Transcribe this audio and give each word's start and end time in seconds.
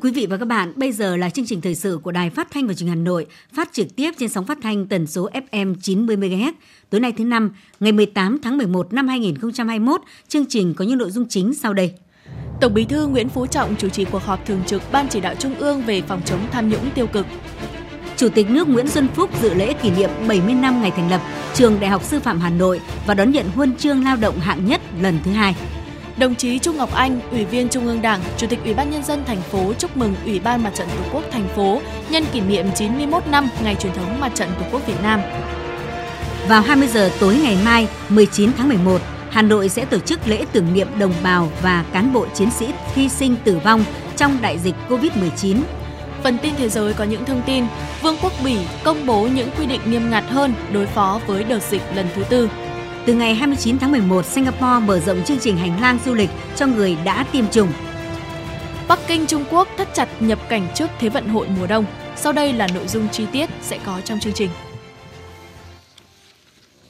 Quý 0.00 0.10
vị 0.10 0.26
và 0.26 0.36
các 0.36 0.44
bạn, 0.44 0.72
bây 0.76 0.92
giờ 0.92 1.16
là 1.16 1.30
chương 1.30 1.46
trình 1.46 1.60
thời 1.60 1.74
sự 1.74 1.98
của 2.02 2.12
Đài 2.12 2.30
Phát 2.30 2.48
thanh 2.50 2.66
và 2.66 2.74
Truyền 2.74 2.88
hình 2.88 2.98
Hà 2.98 3.04
Nội, 3.04 3.26
phát 3.52 3.72
trực 3.72 3.96
tiếp 3.96 4.10
trên 4.18 4.28
sóng 4.28 4.44
phát 4.44 4.58
thanh 4.62 4.86
tần 4.86 5.06
số 5.06 5.28
FM 5.50 5.74
90 5.82 6.16
MHz. 6.16 6.52
Tối 6.90 7.00
nay 7.00 7.12
thứ 7.12 7.24
năm, 7.24 7.50
ngày 7.80 7.92
18 7.92 8.38
tháng 8.42 8.58
11 8.58 8.92
năm 8.92 9.08
2021, 9.08 10.00
chương 10.28 10.46
trình 10.46 10.74
có 10.74 10.84
những 10.84 10.98
nội 10.98 11.10
dung 11.10 11.28
chính 11.28 11.54
sau 11.54 11.74
đây. 11.74 11.92
Tổng 12.60 12.74
Bí 12.74 12.84
thư 12.84 13.06
Nguyễn 13.06 13.28
Phú 13.28 13.46
Trọng 13.46 13.76
chủ 13.76 13.88
trì 13.88 14.04
cuộc 14.04 14.22
họp 14.22 14.46
thường 14.46 14.60
trực 14.66 14.82
Ban 14.92 15.08
chỉ 15.08 15.20
đạo 15.20 15.34
Trung 15.38 15.54
ương 15.54 15.82
về 15.82 16.02
phòng 16.02 16.22
chống 16.24 16.40
tham 16.52 16.68
nhũng 16.68 16.90
tiêu 16.94 17.06
cực. 17.06 17.26
Chủ 18.16 18.28
tịch 18.28 18.50
nước 18.50 18.68
Nguyễn 18.68 18.88
Xuân 18.88 19.08
Phúc 19.14 19.30
dự 19.42 19.54
lễ 19.54 19.72
kỷ 19.72 19.90
niệm 19.90 20.10
70 20.28 20.54
năm 20.54 20.82
ngày 20.82 20.90
thành 20.90 21.10
lập 21.10 21.20
Trường 21.54 21.80
Đại 21.80 21.90
học 21.90 22.04
Sư 22.04 22.20
phạm 22.20 22.40
Hà 22.40 22.50
Nội 22.50 22.80
và 23.06 23.14
đón 23.14 23.30
nhận 23.30 23.46
huân 23.54 23.76
chương 23.76 24.04
lao 24.04 24.16
động 24.16 24.38
hạng 24.40 24.66
nhất 24.66 24.80
lần 25.00 25.18
thứ 25.24 25.30
hai. 25.30 25.54
Đồng 26.18 26.34
chí 26.34 26.58
Trung 26.58 26.76
Ngọc 26.76 26.94
Anh, 26.94 27.20
Ủy 27.30 27.44
viên 27.44 27.68
Trung 27.68 27.86
ương 27.86 28.02
Đảng, 28.02 28.20
Chủ 28.36 28.46
tịch 28.46 28.58
Ủy 28.64 28.74
ban 28.74 28.90
nhân 28.90 29.04
dân 29.04 29.24
thành 29.24 29.40
phố 29.40 29.72
chúc 29.78 29.96
mừng 29.96 30.14
Ủy 30.24 30.40
ban 30.40 30.62
Mặt 30.62 30.70
trận 30.74 30.88
Tổ 30.88 31.10
quốc 31.12 31.24
thành 31.30 31.48
phố 31.56 31.80
nhân 32.10 32.24
kỷ 32.32 32.40
niệm 32.40 32.66
91 32.74 33.22
năm 33.26 33.48
ngày 33.62 33.74
truyền 33.74 33.92
thống 33.92 34.20
Mặt 34.20 34.32
trận 34.34 34.48
Tổ 34.58 34.66
quốc 34.72 34.86
Việt 34.86 35.02
Nam. 35.02 35.20
Vào 36.48 36.62
20 36.62 36.88
giờ 36.88 37.10
tối 37.20 37.38
ngày 37.42 37.56
mai, 37.64 37.88
19 38.08 38.50
tháng 38.56 38.68
11, 38.68 39.00
Hà 39.30 39.42
Nội 39.42 39.68
sẽ 39.68 39.84
tổ 39.84 39.98
chức 39.98 40.28
lễ 40.28 40.44
tưởng 40.52 40.74
niệm 40.74 40.88
đồng 40.98 41.14
bào 41.22 41.48
và 41.62 41.84
cán 41.92 42.12
bộ 42.12 42.26
chiến 42.34 42.50
sĩ 42.50 42.66
hy 42.94 43.08
sinh 43.08 43.36
tử 43.44 43.58
vong 43.64 43.84
trong 44.16 44.38
đại 44.42 44.58
dịch 44.58 44.74
COVID-19. 44.88 45.56
Phần 46.22 46.38
tin 46.42 46.54
thế 46.58 46.68
giới 46.68 46.94
có 46.94 47.04
những 47.04 47.24
thông 47.24 47.42
tin, 47.46 47.64
Vương 48.02 48.16
quốc 48.22 48.32
Bỉ 48.44 48.56
công 48.84 49.06
bố 49.06 49.28
những 49.34 49.48
quy 49.58 49.66
định 49.66 49.80
nghiêm 49.86 50.10
ngặt 50.10 50.24
hơn 50.28 50.54
đối 50.72 50.86
phó 50.86 51.20
với 51.26 51.44
đợt 51.44 51.62
dịch 51.62 51.82
lần 51.94 52.06
thứ 52.14 52.24
tư. 52.24 52.48
Từ 53.08 53.14
ngày 53.14 53.34
29 53.34 53.78
tháng 53.78 53.92
11, 53.92 54.26
Singapore 54.26 54.86
mở 54.86 55.00
rộng 55.00 55.24
chương 55.24 55.38
trình 55.38 55.56
hành 55.56 55.80
lang 55.80 55.98
du 56.04 56.14
lịch 56.14 56.30
cho 56.56 56.66
người 56.66 56.96
đã 57.04 57.26
tiêm 57.32 57.48
chủng. 57.48 57.68
Bắc 58.88 58.98
Kinh 59.08 59.26
Trung 59.26 59.44
Quốc 59.50 59.68
thắt 59.76 59.88
chặt 59.94 60.08
nhập 60.20 60.38
cảnh 60.48 60.68
trước 60.74 60.86
Thế 60.98 61.08
vận 61.08 61.28
hội 61.28 61.46
mùa 61.58 61.66
đông. 61.66 61.84
Sau 62.16 62.32
đây 62.32 62.52
là 62.52 62.68
nội 62.74 62.86
dung 62.86 63.08
chi 63.12 63.26
tiết 63.32 63.50
sẽ 63.62 63.78
có 63.86 64.00
trong 64.04 64.20
chương 64.20 64.32
trình. 64.32 64.50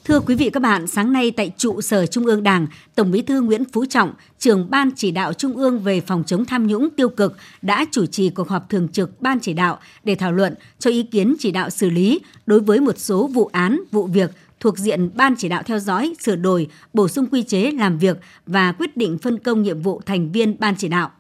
Thưa 0.04 0.20
quý 0.20 0.34
vị 0.34 0.50
các 0.50 0.60
bạn, 0.60 0.86
sáng 0.86 1.12
nay 1.12 1.30
tại 1.30 1.52
trụ 1.56 1.80
sở 1.80 2.06
Trung 2.06 2.26
ương 2.26 2.42
Đảng, 2.42 2.66
Tổng 2.94 3.10
Bí 3.10 3.22
thư 3.22 3.40
Nguyễn 3.40 3.64
Phú 3.72 3.84
Trọng, 3.86 4.12
trưởng 4.38 4.70
Ban 4.70 4.90
chỉ 4.96 5.10
đạo 5.10 5.32
Trung 5.32 5.56
ương 5.56 5.80
về 5.80 6.00
phòng 6.00 6.24
chống 6.26 6.44
tham 6.44 6.66
nhũng 6.66 6.88
tiêu 6.90 7.08
cực 7.08 7.36
đã 7.62 7.84
chủ 7.90 8.06
trì 8.06 8.30
cuộc 8.30 8.48
họp 8.48 8.70
thường 8.70 8.88
trực 8.88 9.22
Ban 9.22 9.40
chỉ 9.40 9.52
đạo 9.52 9.78
để 10.04 10.14
thảo 10.14 10.32
luận 10.32 10.54
cho 10.78 10.90
ý 10.90 11.02
kiến 11.02 11.36
chỉ 11.38 11.50
đạo 11.50 11.70
xử 11.70 11.90
lý 11.90 12.20
đối 12.46 12.60
với 12.60 12.80
một 12.80 12.98
số 12.98 13.26
vụ 13.26 13.50
án, 13.52 13.80
vụ 13.92 14.06
việc 14.06 14.30
thuộc 14.60 14.78
diện 14.78 15.10
Ban 15.14 15.34
chỉ 15.38 15.48
đạo 15.48 15.62
theo 15.66 15.78
dõi, 15.78 16.14
sửa 16.20 16.36
đổi, 16.36 16.68
bổ 16.92 17.08
sung 17.08 17.26
quy 17.26 17.42
chế 17.42 17.70
làm 17.70 17.98
việc 17.98 18.18
và 18.46 18.72
quyết 18.72 18.96
định 18.96 19.18
phân 19.18 19.38
công 19.38 19.62
nhiệm 19.62 19.82
vụ 19.82 20.00
thành 20.06 20.32
viên 20.32 20.56
Ban 20.58 20.74
chỉ 20.76 20.88
đạo. 20.88 21.10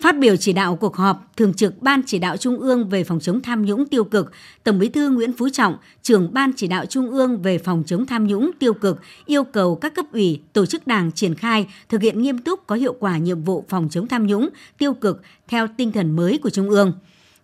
Phát 0.00 0.18
biểu 0.18 0.36
chỉ 0.36 0.52
đạo 0.52 0.76
cuộc 0.76 0.96
họp, 0.96 1.32
Thường 1.36 1.54
trực 1.54 1.82
Ban 1.82 2.02
chỉ 2.06 2.18
đạo 2.18 2.36
Trung 2.36 2.58
ương 2.58 2.88
về 2.88 3.04
phòng 3.04 3.20
chống 3.20 3.42
tham 3.42 3.64
nhũng 3.64 3.86
tiêu 3.86 4.04
cực, 4.04 4.32
Tổng 4.64 4.78
Bí 4.78 4.88
thư 4.88 5.10
Nguyễn 5.10 5.32
Phú 5.32 5.48
Trọng, 5.48 5.76
trưởng 6.02 6.34
Ban 6.34 6.52
chỉ 6.56 6.66
đạo 6.66 6.86
Trung 6.86 7.10
ương 7.10 7.42
về 7.42 7.58
phòng 7.58 7.82
chống 7.86 8.06
tham 8.06 8.26
nhũng 8.26 8.50
tiêu 8.58 8.74
cực, 8.74 9.00
yêu 9.26 9.44
cầu 9.44 9.74
các 9.76 9.94
cấp 9.94 10.06
ủy, 10.12 10.40
tổ 10.52 10.66
chức 10.66 10.86
đảng 10.86 11.12
triển 11.12 11.34
khai 11.34 11.66
thực 11.88 12.02
hiện 12.02 12.22
nghiêm 12.22 12.38
túc 12.38 12.66
có 12.66 12.76
hiệu 12.76 12.96
quả 13.00 13.18
nhiệm 13.18 13.42
vụ 13.42 13.64
phòng 13.68 13.88
chống 13.90 14.08
tham 14.08 14.26
nhũng 14.26 14.48
tiêu 14.78 14.94
cực 14.94 15.22
theo 15.48 15.66
tinh 15.76 15.92
thần 15.92 16.16
mới 16.16 16.38
của 16.38 16.50
Trung 16.50 16.70
ương. 16.70 16.92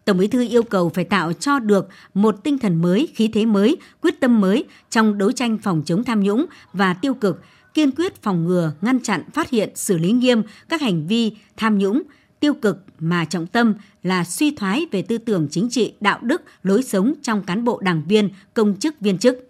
Tổng 0.04 0.18
Bí 0.18 0.26
thư 0.26 0.48
yêu 0.48 0.62
cầu 0.62 0.90
phải 0.94 1.04
tạo 1.04 1.32
cho 1.32 1.58
được 1.58 1.88
một 2.14 2.44
tinh 2.44 2.58
thần 2.58 2.82
mới, 2.82 3.08
khí 3.14 3.28
thế 3.28 3.46
mới, 3.46 3.76
quyết 4.02 4.20
tâm 4.20 4.40
mới 4.40 4.64
trong 4.90 5.18
đấu 5.18 5.32
tranh 5.32 5.58
phòng 5.58 5.82
chống 5.86 6.04
tham 6.04 6.20
nhũng 6.20 6.46
và 6.72 6.94
tiêu 6.94 7.14
cực, 7.14 7.40
kiên 7.74 7.90
quyết 7.90 8.22
phòng 8.22 8.44
ngừa, 8.44 8.72
ngăn 8.80 9.00
chặn, 9.00 9.22
phát 9.32 9.50
hiện, 9.50 9.70
xử 9.74 9.98
lý 9.98 10.12
nghiêm 10.12 10.42
các 10.68 10.80
hành 10.80 11.06
vi 11.06 11.32
tham 11.56 11.78
nhũng, 11.78 12.02
tiêu 12.40 12.54
cực 12.54 12.84
mà 12.98 13.24
trọng 13.24 13.46
tâm 13.46 13.74
là 14.02 14.24
suy 14.24 14.50
thoái 14.50 14.86
về 14.90 15.02
tư 15.02 15.18
tưởng 15.18 15.48
chính 15.50 15.68
trị, 15.70 15.92
đạo 16.00 16.18
đức, 16.22 16.42
lối 16.62 16.82
sống 16.82 17.14
trong 17.22 17.42
cán 17.42 17.64
bộ 17.64 17.80
đảng 17.80 18.02
viên, 18.08 18.30
công 18.54 18.76
chức 18.76 19.00
viên 19.00 19.18
chức. 19.18 19.49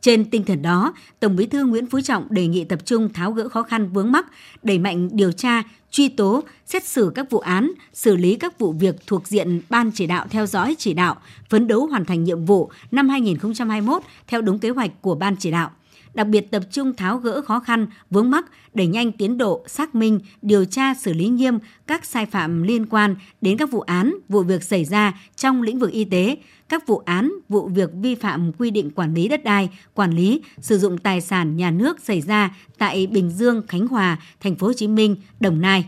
Trên 0.00 0.30
tinh 0.30 0.44
thần 0.44 0.62
đó, 0.62 0.94
Tổng 1.20 1.36
Bí 1.36 1.46
thư 1.46 1.64
Nguyễn 1.64 1.86
Phú 1.86 2.00
Trọng 2.00 2.26
đề 2.30 2.46
nghị 2.46 2.64
tập 2.64 2.78
trung 2.84 3.12
tháo 3.12 3.32
gỡ 3.32 3.48
khó 3.48 3.62
khăn 3.62 3.88
vướng 3.92 4.12
mắc, 4.12 4.26
đẩy 4.62 4.78
mạnh 4.78 5.08
điều 5.12 5.32
tra, 5.32 5.62
truy 5.90 6.08
tố, 6.08 6.42
xét 6.66 6.86
xử 6.86 7.12
các 7.14 7.30
vụ 7.30 7.38
án, 7.38 7.72
xử 7.92 8.16
lý 8.16 8.34
các 8.34 8.58
vụ 8.58 8.72
việc 8.72 8.94
thuộc 9.06 9.28
diện 9.28 9.60
Ban 9.70 9.90
chỉ 9.94 10.06
đạo 10.06 10.26
theo 10.30 10.46
dõi 10.46 10.76
chỉ 10.78 10.94
đạo, 10.94 11.16
phấn 11.48 11.66
đấu 11.66 11.86
hoàn 11.86 12.04
thành 12.04 12.24
nhiệm 12.24 12.44
vụ 12.44 12.70
năm 12.90 13.08
2021 13.08 14.02
theo 14.26 14.40
đúng 14.40 14.58
kế 14.58 14.70
hoạch 14.70 14.90
của 15.00 15.14
Ban 15.14 15.36
chỉ 15.36 15.50
đạo 15.50 15.70
đặc 16.14 16.26
biệt 16.26 16.50
tập 16.50 16.62
trung 16.70 16.94
tháo 16.94 17.18
gỡ 17.18 17.42
khó 17.42 17.60
khăn, 17.60 17.86
vướng 18.10 18.30
mắc, 18.30 18.44
đẩy 18.74 18.86
nhanh 18.86 19.12
tiến 19.12 19.38
độ 19.38 19.64
xác 19.66 19.94
minh, 19.94 20.20
điều 20.42 20.64
tra 20.64 20.94
xử 20.94 21.12
lý 21.12 21.28
nghiêm 21.28 21.58
các 21.86 22.04
sai 22.04 22.26
phạm 22.26 22.62
liên 22.62 22.86
quan 22.86 23.16
đến 23.40 23.58
các 23.58 23.70
vụ 23.70 23.80
án, 23.80 24.14
vụ 24.28 24.42
việc 24.42 24.62
xảy 24.62 24.84
ra 24.84 25.20
trong 25.36 25.62
lĩnh 25.62 25.78
vực 25.78 25.90
y 25.90 26.04
tế, 26.04 26.36
các 26.68 26.86
vụ 26.86 26.98
án, 26.98 27.32
vụ 27.48 27.68
việc 27.68 27.90
vi 27.94 28.14
phạm 28.14 28.52
quy 28.52 28.70
định 28.70 28.90
quản 28.90 29.14
lý 29.14 29.28
đất 29.28 29.44
đai, 29.44 29.68
quản 29.94 30.10
lý 30.10 30.42
sử 30.60 30.78
dụng 30.78 30.98
tài 30.98 31.20
sản 31.20 31.56
nhà 31.56 31.70
nước 31.70 32.00
xảy 32.00 32.20
ra 32.20 32.56
tại 32.78 33.06
Bình 33.06 33.30
Dương, 33.30 33.66
Khánh 33.68 33.86
Hòa, 33.86 34.18
Thành 34.40 34.56
phố 34.56 34.66
Hồ 34.66 34.72
Chí 34.72 34.88
Minh, 34.88 35.16
Đồng 35.40 35.60
Nai. 35.60 35.86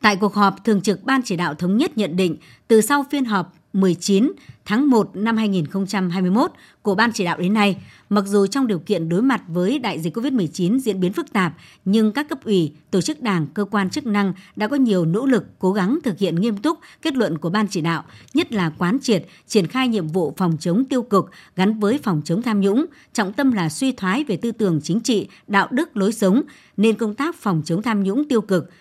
Tại 0.00 0.16
cuộc 0.16 0.34
họp, 0.34 0.64
Thường 0.64 0.80
trực 0.80 1.04
Ban 1.04 1.22
Chỉ 1.22 1.36
đạo 1.36 1.54
Thống 1.54 1.76
nhất 1.76 1.98
nhận 1.98 2.16
định, 2.16 2.36
từ 2.68 2.80
sau 2.80 3.04
phiên 3.10 3.24
họp 3.24 3.54
19 3.72 4.32
tháng 4.64 4.90
1 4.90 5.16
năm 5.16 5.36
2021 5.36 6.50
của 6.82 6.94
Ban 6.94 7.12
chỉ 7.12 7.24
đạo 7.24 7.38
đến 7.38 7.54
nay, 7.54 7.76
mặc 8.08 8.24
dù 8.26 8.46
trong 8.46 8.66
điều 8.66 8.78
kiện 8.78 9.08
đối 9.08 9.22
mặt 9.22 9.42
với 9.48 9.78
đại 9.78 10.00
dịch 10.00 10.16
COVID-19 10.16 10.78
diễn 10.78 11.00
biến 11.00 11.12
phức 11.12 11.32
tạp, 11.32 11.52
nhưng 11.84 12.12
các 12.12 12.28
cấp 12.28 12.44
ủy, 12.44 12.72
tổ 12.90 13.00
chức 13.00 13.20
đảng, 13.20 13.46
cơ 13.46 13.64
quan 13.64 13.90
chức 13.90 14.06
năng 14.06 14.32
đã 14.56 14.68
có 14.68 14.76
nhiều 14.76 15.04
nỗ 15.04 15.26
lực 15.26 15.44
cố 15.58 15.72
gắng 15.72 15.98
thực 16.04 16.18
hiện 16.18 16.40
nghiêm 16.40 16.56
túc 16.56 16.78
kết 17.02 17.16
luận 17.16 17.38
của 17.38 17.50
Ban 17.50 17.68
chỉ 17.68 17.80
đạo, 17.80 18.04
nhất 18.34 18.52
là 18.52 18.70
quán 18.78 18.98
triệt, 19.02 19.26
triển 19.46 19.66
khai 19.66 19.88
nhiệm 19.88 20.06
vụ 20.06 20.34
phòng 20.36 20.56
chống 20.60 20.84
tiêu 20.84 21.02
cực 21.02 21.30
gắn 21.56 21.80
với 21.80 21.98
phòng 21.98 22.22
chống 22.24 22.42
tham 22.42 22.60
nhũng, 22.60 22.86
trọng 23.12 23.32
tâm 23.32 23.52
là 23.52 23.68
suy 23.68 23.92
thoái 23.92 24.24
về 24.24 24.36
tư 24.36 24.52
tưởng 24.52 24.80
chính 24.82 25.00
trị, 25.00 25.28
đạo 25.46 25.68
đức, 25.70 25.96
lối 25.96 26.12
sống, 26.12 26.42
nên 26.76 26.96
công 26.96 27.14
tác 27.14 27.36
phòng 27.36 27.62
chống 27.64 27.82
tham 27.82 28.02
nhũng 28.02 28.28
tiêu 28.28 28.40
cực– 28.40 28.70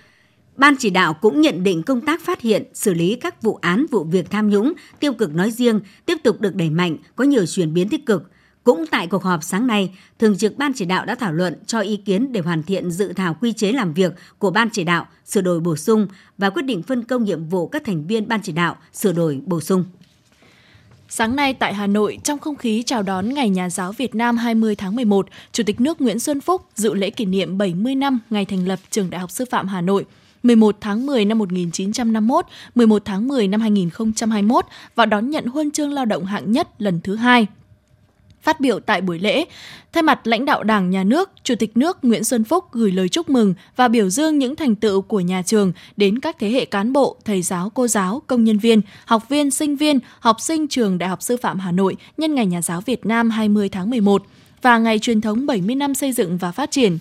Ban 0.61 0.75
chỉ 0.79 0.89
đạo 0.89 1.13
cũng 1.13 1.41
nhận 1.41 1.63
định 1.63 1.83
công 1.83 2.01
tác 2.01 2.21
phát 2.21 2.41
hiện, 2.41 2.63
xử 2.73 2.93
lý 2.93 3.15
các 3.15 3.41
vụ 3.41 3.59
án 3.61 3.85
vụ 3.91 4.03
việc 4.03 4.29
tham 4.29 4.49
nhũng, 4.49 4.73
tiêu 4.99 5.13
cực 5.13 5.33
nói 5.35 5.51
riêng 5.51 5.79
tiếp 6.05 6.17
tục 6.23 6.41
được 6.41 6.55
đẩy 6.55 6.69
mạnh, 6.69 6.97
có 7.15 7.23
nhiều 7.23 7.45
chuyển 7.45 7.73
biến 7.73 7.89
tích 7.89 8.05
cực. 8.05 8.31
Cũng 8.63 8.85
tại 8.91 9.07
cuộc 9.07 9.23
họp 9.23 9.43
sáng 9.43 9.67
nay, 9.67 9.93
Thường 10.19 10.37
trực 10.37 10.57
Ban 10.57 10.73
chỉ 10.73 10.85
đạo 10.85 11.05
đã 11.05 11.15
thảo 11.15 11.33
luận 11.33 11.55
cho 11.65 11.79
ý 11.79 11.97
kiến 11.97 12.31
để 12.31 12.41
hoàn 12.41 12.63
thiện 12.63 12.91
dự 12.91 13.13
thảo 13.13 13.37
quy 13.41 13.53
chế 13.53 13.71
làm 13.71 13.93
việc 13.93 14.13
của 14.37 14.51
Ban 14.51 14.69
chỉ 14.69 14.83
đạo, 14.83 15.07
sửa 15.25 15.41
đổi 15.41 15.59
bổ 15.59 15.75
sung 15.75 16.07
và 16.37 16.49
quyết 16.49 16.63
định 16.63 16.83
phân 16.83 17.03
công 17.03 17.23
nhiệm 17.23 17.45
vụ 17.45 17.67
các 17.67 17.83
thành 17.85 18.07
viên 18.07 18.27
Ban 18.27 18.41
chỉ 18.41 18.51
đạo, 18.51 18.77
sửa 18.93 19.11
đổi 19.11 19.41
bổ 19.45 19.61
sung. 19.61 19.85
Sáng 21.09 21.35
nay 21.35 21.53
tại 21.53 21.73
Hà 21.73 21.87
Nội, 21.87 22.17
trong 22.23 22.39
không 22.39 22.55
khí 22.55 22.83
chào 22.85 23.03
đón 23.03 23.33
Ngày 23.33 23.49
Nhà 23.49 23.69
giáo 23.69 23.91
Việt 23.91 24.15
Nam 24.15 24.37
20 24.37 24.75
tháng 24.75 24.95
11, 24.95 25.27
Chủ 25.51 25.63
tịch 25.63 25.81
nước 25.81 26.01
Nguyễn 26.01 26.19
Xuân 26.19 26.41
Phúc 26.41 26.61
dự 26.75 26.93
lễ 26.93 27.09
kỷ 27.09 27.25
niệm 27.25 27.57
70 27.57 27.95
năm 27.95 28.19
ngày 28.29 28.45
thành 28.45 28.67
lập 28.67 28.79
Trường 28.89 29.09
Đại 29.09 29.21
học 29.21 29.31
Sư 29.31 29.45
phạm 29.51 29.67
Hà 29.67 29.81
Nội– 29.81 30.05
11 30.43 30.77
tháng 30.81 31.05
10 31.05 31.25
năm 31.25 31.37
1951, 31.37 32.45
11 32.75 33.01
tháng 33.05 33.27
10 33.27 33.47
năm 33.47 33.61
2021 33.61 34.65
và 34.95 35.05
đón 35.05 35.29
nhận 35.29 35.45
huân 35.45 35.71
chương 35.71 35.93
lao 35.93 36.05
động 36.05 36.25
hạng 36.25 36.51
nhất 36.51 36.67
lần 36.81 36.99
thứ 37.03 37.15
hai. 37.15 37.47
Phát 38.41 38.59
biểu 38.59 38.79
tại 38.79 39.01
buổi 39.01 39.19
lễ, 39.19 39.45
thay 39.93 40.03
mặt 40.03 40.27
lãnh 40.27 40.45
đạo 40.45 40.63
Đảng, 40.63 40.89
Nhà 40.89 41.03
nước, 41.03 41.29
Chủ 41.43 41.55
tịch 41.55 41.77
nước 41.77 41.97
Nguyễn 42.01 42.23
Xuân 42.23 42.43
Phúc 42.43 42.65
gửi 42.71 42.91
lời 42.91 43.09
chúc 43.09 43.29
mừng 43.29 43.53
và 43.75 43.87
biểu 43.87 44.09
dương 44.09 44.37
những 44.39 44.55
thành 44.55 44.75
tựu 44.75 45.01
của 45.01 45.19
nhà 45.19 45.41
trường 45.41 45.73
đến 45.97 46.19
các 46.19 46.35
thế 46.39 46.49
hệ 46.49 46.65
cán 46.65 46.93
bộ, 46.93 47.17
thầy 47.25 47.41
giáo, 47.41 47.69
cô 47.69 47.87
giáo, 47.87 48.21
công 48.27 48.43
nhân 48.43 48.57
viên, 48.57 48.81
học 49.05 49.29
viên, 49.29 49.51
sinh 49.51 49.75
viên, 49.75 49.99
học 50.19 50.41
sinh 50.41 50.67
trường 50.67 50.97
Đại 50.97 51.09
học 51.09 51.21
Sư 51.21 51.37
phạm 51.41 51.59
Hà 51.59 51.71
Nội 51.71 51.95
nhân 52.17 52.35
ngày 52.35 52.45
Nhà 52.45 52.61
giáo 52.61 52.81
Việt 52.81 53.05
Nam 53.05 53.29
20 53.29 53.69
tháng 53.69 53.89
11 53.89 54.23
và 54.61 54.77
ngày 54.77 54.99
truyền 54.99 55.21
thống 55.21 55.45
70 55.45 55.75
năm 55.75 55.95
xây 55.95 56.11
dựng 56.11 56.37
và 56.37 56.51
phát 56.51 56.71
triển. 56.71 56.97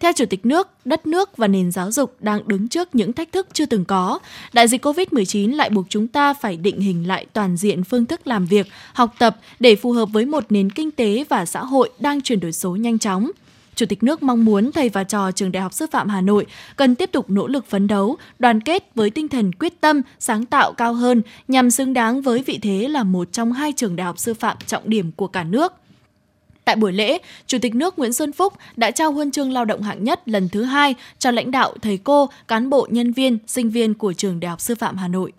Theo 0.00 0.12
Chủ 0.12 0.24
tịch 0.30 0.46
nước, 0.46 0.68
đất 0.84 1.06
nước 1.06 1.36
và 1.36 1.48
nền 1.48 1.72
giáo 1.72 1.92
dục 1.92 2.16
đang 2.20 2.48
đứng 2.48 2.68
trước 2.68 2.94
những 2.94 3.12
thách 3.12 3.32
thức 3.32 3.46
chưa 3.52 3.66
từng 3.66 3.84
có. 3.84 4.18
Đại 4.52 4.68
dịch 4.68 4.86
COVID-19 4.86 5.56
lại 5.56 5.70
buộc 5.70 5.86
chúng 5.88 6.08
ta 6.08 6.34
phải 6.34 6.56
định 6.56 6.80
hình 6.80 7.08
lại 7.08 7.26
toàn 7.32 7.56
diện 7.56 7.84
phương 7.84 8.06
thức 8.06 8.26
làm 8.26 8.46
việc, 8.46 8.66
học 8.92 9.14
tập 9.18 9.36
để 9.60 9.76
phù 9.76 9.92
hợp 9.92 10.08
với 10.12 10.24
một 10.24 10.44
nền 10.50 10.70
kinh 10.70 10.90
tế 10.90 11.24
và 11.28 11.46
xã 11.46 11.64
hội 11.64 11.90
đang 11.98 12.20
chuyển 12.20 12.40
đổi 12.40 12.52
số 12.52 12.76
nhanh 12.76 12.98
chóng. 12.98 13.30
Chủ 13.74 13.86
tịch 13.86 14.02
nước 14.02 14.22
mong 14.22 14.44
muốn 14.44 14.72
thầy 14.72 14.88
và 14.88 15.04
trò 15.04 15.30
trường 15.30 15.52
Đại 15.52 15.62
học 15.62 15.72
Sư 15.72 15.86
phạm 15.90 16.08
Hà 16.08 16.20
Nội 16.20 16.46
cần 16.76 16.94
tiếp 16.94 17.10
tục 17.12 17.30
nỗ 17.30 17.46
lực 17.46 17.66
phấn 17.68 17.86
đấu, 17.86 18.16
đoàn 18.38 18.60
kết 18.60 18.90
với 18.94 19.10
tinh 19.10 19.28
thần 19.28 19.52
quyết 19.52 19.80
tâm, 19.80 20.02
sáng 20.18 20.46
tạo 20.46 20.72
cao 20.72 20.94
hơn 20.94 21.22
nhằm 21.48 21.70
xứng 21.70 21.94
đáng 21.94 22.22
với 22.22 22.42
vị 22.42 22.58
thế 22.62 22.88
là 22.88 23.02
một 23.02 23.32
trong 23.32 23.52
hai 23.52 23.72
trường 23.72 23.96
đại 23.96 24.04
học 24.04 24.18
sư 24.18 24.34
phạm 24.34 24.56
trọng 24.66 24.82
điểm 24.90 25.12
của 25.16 25.26
cả 25.26 25.44
nước 25.44 25.72
Tại 26.64 26.76
buổi 26.76 26.92
lễ, 26.92 27.18
Chủ 27.46 27.58
tịch 27.62 27.74
nước 27.74 27.98
Nguyễn 27.98 28.12
Xuân 28.12 28.32
Phúc 28.32 28.52
đã 28.76 28.90
trao 28.90 29.12
huân 29.12 29.30
chương 29.30 29.52
lao 29.52 29.64
động 29.64 29.82
hạng 29.82 30.04
nhất 30.04 30.28
lần 30.28 30.48
thứ 30.48 30.62
hai 30.62 30.94
cho 31.18 31.30
lãnh 31.30 31.50
đạo, 31.50 31.74
thầy 31.82 31.96
cô, 31.96 32.30
cán 32.48 32.70
bộ, 32.70 32.86
nhân 32.90 33.12
viên, 33.12 33.38
sinh 33.46 33.70
viên 33.70 33.94
của 33.94 34.12
Trường 34.12 34.40
Đại 34.40 34.50
học 34.50 34.60
Sư 34.60 34.74
phạm 34.74 34.96
Hà 34.96 35.08
Nội. 35.08 35.32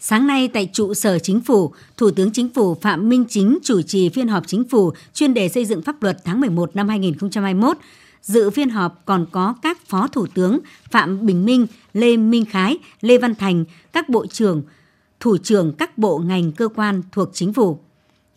Sáng 0.00 0.26
nay 0.26 0.48
tại 0.48 0.68
trụ 0.72 0.94
sở 0.94 1.18
chính 1.18 1.40
phủ, 1.40 1.72
Thủ 1.96 2.10
tướng 2.10 2.30
Chính 2.32 2.48
phủ 2.48 2.74
Phạm 2.74 3.08
Minh 3.08 3.24
Chính 3.28 3.58
chủ 3.62 3.82
trì 3.82 4.08
phiên 4.08 4.28
họp 4.28 4.46
chính 4.46 4.64
phủ 4.68 4.92
chuyên 5.14 5.34
đề 5.34 5.48
xây 5.48 5.64
dựng 5.64 5.82
pháp 5.82 6.02
luật 6.02 6.24
tháng 6.24 6.40
11 6.40 6.76
năm 6.76 6.88
2021. 6.88 7.76
Dự 8.22 8.50
phiên 8.50 8.70
họp 8.70 9.02
còn 9.04 9.26
có 9.32 9.54
các 9.62 9.86
Phó 9.86 10.08
Thủ 10.08 10.26
tướng 10.34 10.58
Phạm 10.90 11.26
Bình 11.26 11.44
Minh, 11.44 11.66
Lê 11.92 12.16
Minh 12.16 12.44
Khái, 12.44 12.78
Lê 13.00 13.18
Văn 13.18 13.34
Thành, 13.34 13.64
các 13.92 14.08
Bộ 14.08 14.26
trưởng, 14.26 14.62
Thủ 15.20 15.36
trưởng 15.38 15.72
các 15.72 15.98
bộ 15.98 16.18
ngành 16.18 16.52
cơ 16.52 16.68
quan 16.68 17.02
thuộc 17.12 17.28
chính 17.32 17.52
phủ. 17.52 17.78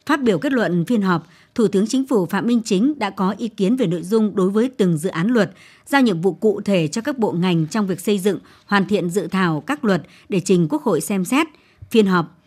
Phát 0.06 0.24
biểu 0.24 0.40
kết 0.40 0.52
luận 0.54 0.86
phiên 0.86 1.02
họp, 1.02 1.28
Thủ 1.56 1.68
tướng 1.68 1.88
Chính 1.88 2.08
phủ 2.08 2.26
Phạm 2.26 2.48
Minh 2.48 2.62
Chính 2.66 3.00
đã 3.00 3.10
có 3.10 3.36
ý 3.38 3.48
kiến 3.48 3.76
về 3.76 3.88
nội 3.88 4.04
dung 4.04 4.36
đối 4.36 4.50
với 4.50 4.70
từng 4.78 4.98
dự 4.98 5.10
án 5.10 5.28
luật, 5.28 5.52
giao 5.86 6.02
nhiệm 6.02 6.22
vụ 6.22 6.34
cụ 6.34 6.62
thể 6.62 6.88
cho 6.88 7.02
các 7.02 7.18
bộ 7.18 7.32
ngành 7.32 7.68
trong 7.68 7.88
việc 7.88 8.00
xây 8.00 8.20
dựng, 8.20 8.40
hoàn 8.66 8.88
thiện 8.88 9.10
dự 9.10 9.28
thảo 9.28 9.64
các 9.68 9.86
luật 9.86 10.02
để 10.30 10.40
trình 10.40 10.68
Quốc 10.70 10.84
hội 10.84 11.02
xem 11.02 11.26
xét. 11.26 11.48
Phiên 11.90 12.06
họp, 12.06 12.38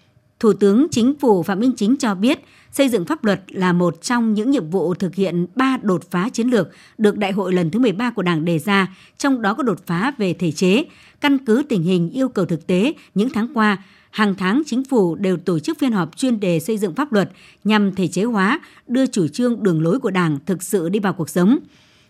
Thủ 0.41 0.53
tướng 0.53 0.87
Chính 0.91 1.15
phủ 1.21 1.43
Phạm 1.43 1.61
Minh 1.61 1.73
Chính 1.77 1.97
cho 1.97 2.15
biết, 2.15 2.39
xây 2.73 2.89
dựng 2.89 3.05
pháp 3.05 3.25
luật 3.25 3.43
là 3.49 3.73
một 3.73 4.03
trong 4.03 4.35
những 4.35 4.51
nhiệm 4.51 4.71
vụ 4.71 4.95
thực 4.95 5.15
hiện 5.15 5.47
ba 5.55 5.77
đột 5.83 6.11
phá 6.11 6.29
chiến 6.29 6.49
lược 6.49 6.69
được 6.99 7.19
Đại 7.19 7.33
hội 7.33 7.53
lần 7.53 7.71
thứ 7.71 7.79
13 7.79 8.11
của 8.11 8.23
Đảng 8.23 8.45
đề 8.45 8.59
ra, 8.59 8.97
trong 9.19 9.43
đó 9.43 9.55
có 9.55 9.63
đột 9.63 9.87
phá 9.87 10.13
về 10.19 10.35
thể 10.35 10.53
chế. 10.53 10.85
Căn 11.21 11.39
cứ 11.45 11.63
tình 11.69 11.83
hình 11.83 12.11
yêu 12.11 12.29
cầu 12.29 12.45
thực 12.45 12.67
tế 12.67 12.95
những 13.15 13.29
tháng 13.35 13.49
qua, 13.55 13.83
hàng 14.15 14.35
tháng 14.35 14.63
chính 14.67 14.85
phủ 14.85 15.15
đều 15.15 15.37
tổ 15.37 15.59
chức 15.59 15.79
phiên 15.79 15.93
họp 15.93 16.17
chuyên 16.17 16.41
đề 16.41 16.61
xây 16.61 16.79
dựng 16.79 16.95
pháp 16.95 17.13
luật 17.13 17.31
nhằm 17.65 17.95
thể 17.95 18.09
chế 18.09 18.25
hóa, 18.25 18.61
đưa 18.89 19.07
chủ 19.07 19.29
trương 19.29 19.63
đường 19.63 19.83
lối 19.83 19.99
của 19.99 20.11
Đảng 20.11 20.39
thực 20.47 20.63
sự 20.63 20.89
đi 20.89 20.99
vào 20.99 21.13
cuộc 21.13 21.31
sống. 21.31 21.59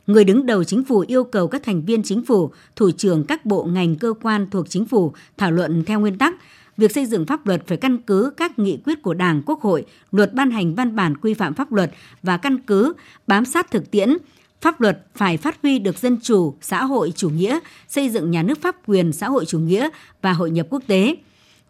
Người 0.06 0.24
đứng 0.24 0.46
đầu 0.46 0.64
chính 0.64 0.84
phủ 0.84 1.04
yêu 1.08 1.24
cầu 1.24 1.48
các 1.48 1.62
thành 1.62 1.82
viên 1.84 2.02
chính 2.02 2.24
phủ, 2.24 2.50
thủ 2.76 2.90
trưởng 2.90 3.24
các 3.24 3.46
bộ 3.46 3.64
ngành 3.64 3.96
cơ 3.96 4.14
quan 4.22 4.50
thuộc 4.50 4.70
chính 4.70 4.86
phủ 4.86 5.12
thảo 5.36 5.50
luận 5.50 5.84
theo 5.84 6.00
nguyên 6.00 6.18
tắc 6.18 6.34
việc 6.76 6.92
xây 6.92 7.06
dựng 7.06 7.26
pháp 7.26 7.46
luật 7.46 7.66
phải 7.66 7.76
căn 7.76 7.98
cứ 7.98 8.32
các 8.36 8.58
nghị 8.58 8.78
quyết 8.84 9.02
của 9.02 9.14
Đảng, 9.14 9.42
Quốc 9.46 9.60
hội, 9.60 9.84
luật 10.12 10.34
ban 10.34 10.50
hành 10.50 10.74
văn 10.74 10.96
bản 10.96 11.16
quy 11.16 11.34
phạm 11.34 11.54
pháp 11.54 11.72
luật 11.72 11.90
và 12.22 12.36
căn 12.36 12.58
cứ 12.58 12.92
bám 13.26 13.44
sát 13.44 13.70
thực 13.70 13.90
tiễn, 13.90 14.16
pháp 14.60 14.80
luật 14.80 15.06
phải 15.14 15.36
phát 15.36 15.58
huy 15.62 15.78
được 15.78 15.98
dân 15.98 16.18
chủ, 16.22 16.54
xã 16.60 16.84
hội 16.84 17.12
chủ 17.16 17.30
nghĩa, 17.30 17.58
xây 17.88 18.08
dựng 18.08 18.30
nhà 18.30 18.42
nước 18.42 18.62
pháp 18.62 18.76
quyền 18.86 19.12
xã 19.12 19.28
hội 19.28 19.44
chủ 19.44 19.58
nghĩa 19.58 19.88
và 20.22 20.32
hội 20.32 20.50
nhập 20.50 20.66
quốc 20.70 20.82
tế. 20.86 21.16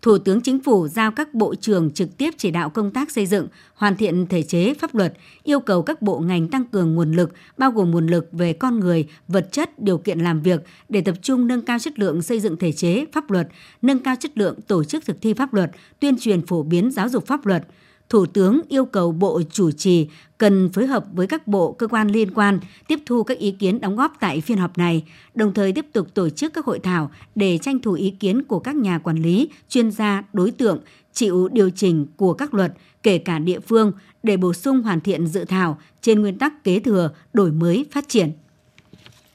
Thủ 0.05 0.19
tướng 0.19 0.41
Chính 0.41 0.61
phủ 0.61 0.89
giao 0.89 1.11
các 1.11 1.35
bộ 1.35 1.55
trưởng 1.55 1.91
trực 1.91 2.17
tiếp 2.19 2.35
chỉ 2.39 2.51
đạo 2.51 2.71
công 2.71 2.91
tác 2.91 3.11
xây 3.11 3.27
dựng, 3.27 3.49
hoàn 3.75 3.97
thiện 3.97 4.27
thể 4.27 4.43
chế 4.43 4.75
pháp 4.75 4.95
luật, 4.95 5.15
yêu 5.43 5.61
cầu 5.61 5.83
các 5.83 6.03
bộ 6.03 6.19
ngành 6.19 6.49
tăng 6.49 6.65
cường 6.65 6.95
nguồn 6.95 7.13
lực, 7.13 7.33
bao 7.59 7.71
gồm 7.71 7.91
nguồn 7.91 8.07
lực 8.07 8.29
về 8.33 8.53
con 8.53 8.81
người, 8.81 9.09
vật 9.29 9.49
chất, 9.53 9.79
điều 9.79 9.99
kiện 9.99 10.19
làm 10.19 10.43
việc 10.43 10.61
để 10.89 11.01
tập 11.01 11.15
trung 11.23 11.47
nâng 11.47 11.63
cao 11.63 11.79
chất 11.79 11.99
lượng 11.99 12.23
xây 12.23 12.41
dựng 12.41 12.57
thể 12.57 12.73
chế 12.73 13.05
pháp 13.13 13.31
luật, 13.31 13.49
nâng 13.83 13.99
cao 13.99 14.15
chất 14.21 14.39
lượng 14.39 14.61
tổ 14.67 14.85
chức 14.85 15.05
thực 15.05 15.21
thi 15.21 15.35
pháp 15.35 15.55
luật, 15.55 15.71
tuyên 16.01 16.17
truyền 16.21 16.47
phổ 16.47 16.63
biến 16.63 16.91
giáo 16.91 17.09
dục 17.09 17.27
pháp 17.27 17.47
luật– 17.47 17.65
Thủ 18.09 18.27
tướng 18.27 18.61
yêu 18.69 18.85
cầu 18.85 19.13
Bộ 19.13 19.43
chủ 19.51 19.71
trì 19.71 20.09
cần 20.39 20.69
phối 20.73 20.87
hợp 20.87 21.05
với 21.13 21.27
các 21.27 21.47
bộ 21.47 21.73
cơ 21.73 21.87
quan 21.87 22.09
liên 22.09 22.35
quan 22.35 22.59
tiếp 22.89 22.99
thu 23.07 23.23
các 23.23 23.39
ý 23.39 23.51
kiến 23.51 23.81
đóng 23.81 23.97
góp 23.97 24.13
tại 24.21 24.41
phiên 24.41 24.59
họp 24.59 24.79
này, 24.79 25.05
đồng 25.35 25.55
thời 25.55 25.73
tiếp 25.73 25.87
tục 25.93 26.15
tổ 26.15 26.29
chức 26.29 26.53
các 26.55 26.65
hội 26.65 26.79
thảo 26.79 27.11
để 27.35 27.59
tranh 27.59 27.79
thủ 27.79 27.93
ý 27.93 28.11
kiến 28.11 28.43
của 28.43 28.59
các 28.59 28.77
nhà 28.77 28.99
quản 28.99 29.17
lý, 29.17 29.49
chuyên 29.69 29.91
gia, 29.91 30.23
đối 30.33 30.51
tượng 30.51 30.79
chịu 31.13 31.49
điều 31.49 31.71
chỉnh 31.71 32.07
của 32.17 32.33
các 32.35 32.55
luật, 32.55 32.73
kể 33.03 33.19
cả 33.19 33.39
địa 33.39 33.61
phương 33.61 33.93
để 34.23 34.37
bổ 34.37 34.53
sung 34.53 34.83
hoàn 34.83 35.01
thiện 35.01 35.27
dự 35.27 35.45
thảo 35.45 35.79
trên 36.01 36.21
nguyên 36.21 36.39
tắc 36.39 36.65
kế 36.65 36.81
thừa, 36.81 37.11
đổi 37.33 37.53
mới, 37.53 37.87
phát 37.91 38.09
triển. 38.09 38.33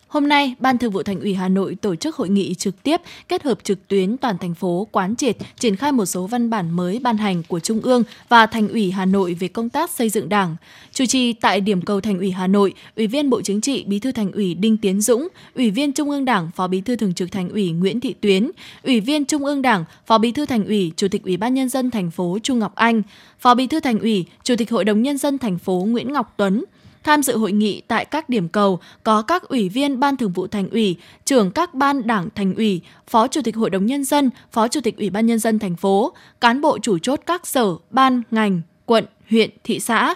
Hôm 0.09 0.27
nay, 0.27 0.55
Ban 0.59 0.77
Thường 0.77 0.91
vụ 0.91 1.03
Thành 1.03 1.19
ủy 1.19 1.33
Hà 1.33 1.49
Nội 1.49 1.77
tổ 1.81 1.95
chức 1.95 2.15
hội 2.15 2.29
nghị 2.29 2.53
trực 2.53 2.83
tiếp 2.83 3.01
kết 3.27 3.43
hợp 3.43 3.63
trực 3.63 3.87
tuyến 3.87 4.17
toàn 4.17 4.37
thành 4.37 4.53
phố 4.55 4.87
quán 4.91 5.15
triệt 5.15 5.37
triển 5.59 5.75
khai 5.75 5.91
một 5.91 6.05
số 6.05 6.27
văn 6.27 6.49
bản 6.49 6.71
mới 6.71 6.99
ban 6.99 7.17
hành 7.17 7.43
của 7.47 7.59
Trung 7.59 7.81
ương 7.81 8.03
và 8.29 8.45
Thành 8.45 8.67
ủy 8.67 8.91
Hà 8.91 9.05
Nội 9.05 9.33
về 9.33 9.47
công 9.47 9.69
tác 9.69 9.89
xây 9.89 10.09
dựng 10.09 10.29
Đảng. 10.29 10.55
Chủ 10.93 11.05
trì 11.05 11.33
tại 11.33 11.61
điểm 11.61 11.81
cầu 11.81 12.01
Thành 12.01 12.19
ủy 12.19 12.31
Hà 12.31 12.47
Nội, 12.47 12.73
Ủy 12.95 13.07
viên 13.07 13.29
Bộ 13.29 13.41
Chính 13.41 13.61
trị, 13.61 13.83
Bí 13.87 13.99
thư 13.99 14.11
Thành 14.11 14.31
ủy 14.31 14.53
Đinh 14.53 14.77
Tiến 14.77 15.01
Dũng, 15.01 15.27
Ủy 15.55 15.71
viên 15.71 15.93
Trung 15.93 16.09
ương 16.09 16.25
Đảng, 16.25 16.49
Phó 16.55 16.67
Bí 16.67 16.81
thư 16.81 16.95
Thường 16.95 17.13
trực 17.13 17.31
Thành 17.31 17.49
ủy 17.49 17.71
Nguyễn 17.71 17.99
Thị 17.99 18.13
Tuyến, 18.21 18.51
Ủy 18.83 18.99
viên 18.99 19.25
Trung 19.25 19.45
ương 19.45 19.61
Đảng, 19.61 19.85
Phó 20.05 20.17
Bí 20.17 20.31
thư 20.31 20.45
Thành 20.45 20.65
ủy, 20.65 20.91
Chủ 20.95 21.07
tịch 21.07 21.23
Ủy 21.23 21.37
ban 21.37 21.53
nhân 21.53 21.69
dân 21.69 21.91
thành 21.91 22.11
phố 22.11 22.37
Trung 22.43 22.59
Ngọc 22.59 22.75
Anh, 22.75 23.01
Phó 23.39 23.55
Bí 23.55 23.67
thư 23.67 23.79
Thành 23.79 23.99
ủy, 23.99 24.25
Chủ 24.43 24.55
tịch 24.57 24.71
Hội 24.71 24.85
đồng 24.85 25.01
nhân 25.01 25.17
dân 25.17 25.37
thành 25.37 25.57
phố 25.57 25.85
Nguyễn 25.89 26.13
Ngọc 26.13 26.33
Tuấn, 26.37 26.65
Tham 27.03 27.23
dự 27.23 27.37
hội 27.37 27.51
nghị 27.51 27.81
tại 27.87 28.05
các 28.05 28.29
điểm 28.29 28.49
cầu 28.49 28.79
có 29.03 29.21
các 29.21 29.43
ủy 29.43 29.69
viên 29.69 29.99
Ban 29.99 30.17
Thường 30.17 30.31
vụ 30.31 30.47
Thành 30.47 30.69
ủy, 30.69 30.97
trưởng 31.25 31.51
các 31.51 31.73
ban 31.73 32.07
đảng 32.07 32.29
thành 32.35 32.55
ủy, 32.55 32.81
Phó 33.07 33.27
Chủ 33.27 33.41
tịch 33.41 33.55
Hội 33.55 33.69
đồng 33.69 33.85
Nhân 33.85 34.03
dân, 34.03 34.29
Phó 34.51 34.67
Chủ 34.67 34.81
tịch 34.81 34.97
Ủy 34.97 35.09
ban 35.09 35.25
Nhân 35.25 35.39
dân 35.39 35.59
thành 35.59 35.75
phố, 35.75 36.13
cán 36.41 36.61
bộ 36.61 36.79
chủ 36.79 36.97
chốt 36.97 37.19
các 37.25 37.47
sở, 37.47 37.75
ban, 37.89 38.21
ngành, 38.31 38.61
quận, 38.85 39.05
huyện, 39.29 39.49
thị 39.63 39.79
xã. 39.79 40.15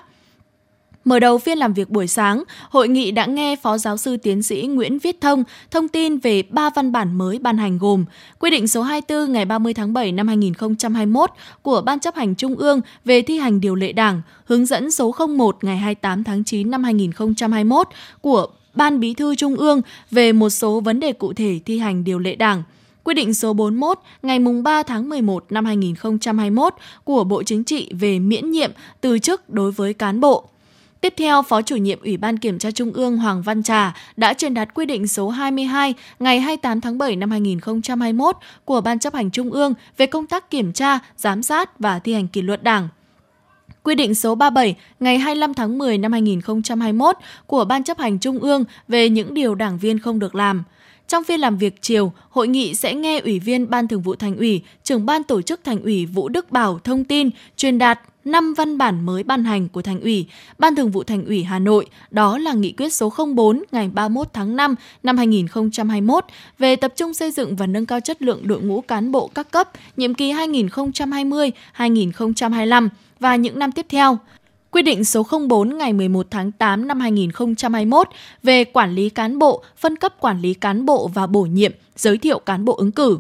Mở 1.06 1.20
đầu 1.20 1.38
phiên 1.38 1.58
làm 1.58 1.74
việc 1.74 1.90
buổi 1.90 2.08
sáng, 2.08 2.44
hội 2.70 2.88
nghị 2.88 3.12
đã 3.12 3.26
nghe 3.26 3.56
Phó 3.56 3.78
Giáo 3.78 3.98
sư 3.98 4.18
Tiến 4.18 4.44
sĩ 4.44 4.62
Nguyễn 4.62 5.00
Viết 5.00 5.22
Thông 5.22 5.44
thông 5.72 5.88
tin 5.88 6.18
về 6.18 6.44
ba 6.50 6.70
văn 6.70 6.92
bản 6.92 7.18
mới 7.18 7.40
ban 7.40 7.58
hành 7.58 7.78
gồm 7.78 8.06
Quy 8.40 8.50
định 8.50 8.68
số 8.68 8.82
24 8.82 9.32
ngày 9.32 9.46
30 9.46 9.74
tháng 9.74 9.94
7 9.94 10.12
năm 10.12 10.28
2021 10.28 11.30
của 11.62 11.82
Ban 11.82 12.00
chấp 12.00 12.16
hành 12.16 12.36
Trung 12.36 12.56
ương 12.56 12.82
về 13.06 13.22
thi 13.22 13.38
hành 13.38 13.62
điều 13.62 13.76
lệ 13.76 13.92
Đảng, 13.94 14.22
hướng 14.46 14.66
dẫn 14.66 14.92
số 14.92 15.16
01 15.30 15.64
ngày 15.64 15.78
28 15.78 16.24
tháng 16.24 16.44
9 16.44 16.72
năm 16.72 16.84
2021 16.84 17.88
của 18.22 18.48
Ban 18.76 19.00
Bí 19.00 19.14
thư 19.14 19.36
Trung 19.36 19.56
ương 19.56 19.82
về 20.12 20.32
một 20.32 20.50
số 20.50 20.80
vấn 20.80 21.00
đề 21.00 21.14
cụ 21.14 21.34
thể 21.34 21.60
thi 21.66 21.80
hành 21.80 22.04
điều 22.04 22.20
lệ 22.20 22.36
Đảng, 22.36 22.64
Quy 23.04 23.14
định 23.14 23.34
số 23.34 23.54
41 23.54 24.00
ngày 24.24 24.40
3 24.64 24.84
tháng 24.84 25.10
11 25.10 25.46
năm 25.50 25.66
2021 25.66 26.74
của 27.04 27.24
Bộ 27.24 27.44
Chính 27.44 27.64
trị 27.64 27.90
về 28.00 28.20
miễn 28.20 28.52
nhiệm 28.52 28.72
từ 29.02 29.20
chức 29.20 29.50
đối 29.50 29.72
với 29.72 29.94
cán 29.94 30.20
bộ. 30.20 30.50
Tiếp 31.04 31.14
theo, 31.18 31.42
Phó 31.42 31.62
chủ 31.62 31.76
nhiệm 31.76 32.00
Ủy 32.02 32.18
ban 32.18 32.38
Kiểm 32.38 32.60
tra 32.60 32.72
Trung 32.72 32.94
ương 32.94 33.18
Hoàng 33.18 33.42
Văn 33.42 33.64
Trà 33.64 33.94
đã 34.18 34.34
truyền 34.34 34.54
đạt 34.54 34.74
quy 34.74 34.86
định 34.86 35.08
số 35.08 35.30
22 35.30 35.94
ngày 36.20 36.40
28 36.40 36.82
tháng 36.82 36.98
7 36.98 37.16
năm 37.16 37.32
2021 37.32 38.36
của 38.66 38.82
Ban 38.82 39.00
chấp 39.00 39.14
hành 39.14 39.32
Trung 39.32 39.52
ương 39.52 39.74
về 39.98 40.06
công 40.06 40.28
tác 40.28 40.50
kiểm 40.50 40.74
tra, 40.74 41.00
giám 41.18 41.44
sát 41.44 41.80
và 41.80 42.00
thi 42.00 42.14
hành 42.14 42.28
kỷ 42.28 42.42
luật 42.42 42.64
Đảng. 42.64 42.88
Quy 43.84 43.96
định 43.96 44.16
số 44.16 44.36
37 44.36 44.76
ngày 45.00 45.18
25 45.18 45.54
tháng 45.54 45.78
10 45.78 45.98
năm 45.98 46.12
2021 46.12 47.16
của 47.48 47.66
Ban 47.66 47.84
chấp 47.84 47.98
hành 47.98 48.20
Trung 48.20 48.40
ương 48.40 48.64
về 48.88 49.10
những 49.10 49.34
điều 49.34 49.56
đảng 49.56 49.78
viên 49.78 50.00
không 50.00 50.20
được 50.20 50.36
làm. 50.36 50.64
Trong 51.14 51.24
phiên 51.24 51.40
làm 51.40 51.58
việc 51.58 51.82
chiều, 51.82 52.12
hội 52.30 52.48
nghị 52.48 52.76
sẽ 52.76 52.94
nghe 52.94 53.20
Ủy 53.20 53.40
viên 53.40 53.70
Ban 53.70 53.88
Thường 53.88 54.02
vụ 54.02 54.16
Thành 54.16 54.38
ủy, 54.38 54.62
trưởng 54.84 55.06
ban 55.06 55.24
tổ 55.24 55.42
chức 55.42 55.64
Thành 55.64 55.82
ủy 55.82 56.06
Vũ 56.06 56.30
Đức 56.30 56.52
Bảo 56.52 56.80
thông 56.84 57.04
tin, 57.04 57.30
truyền 57.58 57.78
đạt 57.78 58.00
5 58.26 58.54
văn 58.54 58.78
bản 58.78 59.06
mới 59.06 59.24
ban 59.24 59.44
hành 59.44 59.70
của 59.70 59.82
Thành 59.82 60.02
ủy, 60.02 60.26
Ban 60.60 60.76
Thường 60.76 60.92
vụ 60.92 61.04
Thành 61.04 61.26
ủy 61.26 61.44
Hà 61.44 61.60
Nội, 61.60 61.86
đó 62.12 62.38
là 62.38 62.54
Nghị 62.54 62.72
quyết 62.72 62.94
số 62.94 63.14
04 63.36 63.64
ngày 63.72 63.90
31 63.94 64.28
tháng 64.34 64.56
5 64.56 64.76
năm 65.04 65.18
2021 65.18 66.26
về 66.60 66.76
tập 66.76 66.94
trung 66.96 67.14
xây 67.14 67.32
dựng 67.32 67.56
và 67.56 67.68
nâng 67.68 67.86
cao 67.86 68.00
chất 68.00 68.22
lượng 68.22 68.48
đội 68.48 68.62
ngũ 68.62 68.82
cán 68.82 69.12
bộ 69.12 69.30
các 69.36 69.52
cấp 69.52 69.70
nhiệm 69.98 70.14
kỳ 70.14 70.34
2020-2025 70.34 72.90
và 73.20 73.36
những 73.36 73.60
năm 73.60 73.72
tiếp 73.72 73.86
theo. 73.90 74.18
Quy 74.74 74.82
định 74.82 75.04
số 75.04 75.26
04 75.50 75.78
ngày 75.78 75.94
11 75.94 76.28
tháng 76.32 76.52
8 76.52 76.88
năm 76.88 77.00
2021 77.00 78.08
về 78.44 78.64
quản 78.64 78.96
lý 78.96 79.10
cán 79.10 79.40
bộ, 79.40 79.64
phân 79.78 79.96
cấp 79.96 80.14
quản 80.20 80.42
lý 80.42 80.54
cán 80.54 80.86
bộ 80.86 81.10
và 81.14 81.28
bổ 81.28 81.42
nhiệm, 81.42 81.72
giới 81.96 82.18
thiệu 82.18 82.40
cán 82.40 82.66
bộ 82.66 82.76
ứng 82.76 82.92
cử. 82.92 83.20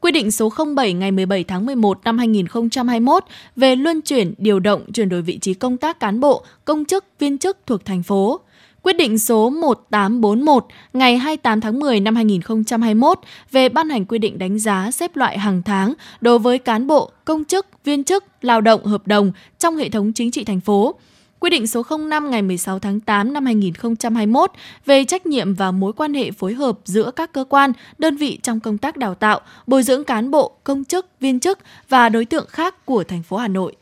Quy 0.00 0.12
định 0.12 0.30
số 0.30 0.52
07 0.76 0.92
ngày 0.92 1.10
17 1.10 1.44
tháng 1.44 1.66
11 1.66 1.98
năm 2.04 2.18
2021 2.18 3.24
về 3.56 3.76
luân 3.76 4.00
chuyển, 4.00 4.34
điều 4.38 4.60
động, 4.60 4.92
chuyển 4.92 5.08
đổi 5.08 5.22
vị 5.22 5.38
trí 5.38 5.54
công 5.54 5.76
tác 5.76 6.00
cán 6.00 6.20
bộ, 6.20 6.44
công 6.64 6.84
chức, 6.84 7.04
viên 7.18 7.38
chức 7.38 7.58
thuộc 7.66 7.84
thành 7.84 8.02
phố. 8.02 8.40
Quyết 8.82 8.96
định 8.96 9.18
số 9.18 9.50
1841 9.50 10.66
ngày 10.92 11.18
28 11.18 11.60
tháng 11.60 11.80
10 11.80 12.00
năm 12.00 12.16
2021 12.16 13.18
về 13.50 13.68
ban 13.68 13.90
hành 13.90 14.04
quy 14.04 14.18
định 14.18 14.38
đánh 14.38 14.58
giá 14.58 14.90
xếp 14.90 15.16
loại 15.16 15.38
hàng 15.38 15.62
tháng 15.62 15.94
đối 16.20 16.38
với 16.38 16.58
cán 16.58 16.86
bộ, 16.86 17.10
công 17.24 17.44
chức, 17.44 17.66
viên 17.84 18.04
chức, 18.04 18.24
lao 18.42 18.60
động 18.60 18.84
hợp 18.84 19.06
đồng 19.06 19.32
trong 19.58 19.76
hệ 19.76 19.88
thống 19.88 20.12
chính 20.12 20.30
trị 20.30 20.44
thành 20.44 20.60
phố 20.60 20.94
Quy 21.40 21.50
định 21.50 21.66
số 21.66 21.82
05 21.98 22.30
ngày 22.30 22.42
16 22.42 22.78
tháng 22.78 23.00
8 23.00 23.32
năm 23.32 23.46
2021 23.46 24.50
về 24.86 25.04
trách 25.04 25.26
nhiệm 25.26 25.54
và 25.54 25.70
mối 25.70 25.92
quan 25.92 26.14
hệ 26.14 26.30
phối 26.30 26.54
hợp 26.54 26.78
giữa 26.84 27.10
các 27.10 27.32
cơ 27.32 27.44
quan, 27.48 27.72
đơn 27.98 28.16
vị 28.16 28.38
trong 28.42 28.60
công 28.60 28.78
tác 28.78 28.96
đào 28.96 29.14
tạo, 29.14 29.40
bồi 29.66 29.82
dưỡng 29.82 30.04
cán 30.04 30.30
bộ, 30.30 30.52
công 30.64 30.84
chức, 30.84 31.06
viên 31.20 31.40
chức 31.40 31.58
và 31.88 32.08
đối 32.08 32.24
tượng 32.24 32.46
khác 32.48 32.86
của 32.86 33.04
thành 33.04 33.22
phố 33.22 33.36
Hà 33.36 33.48
Nội. 33.48 33.76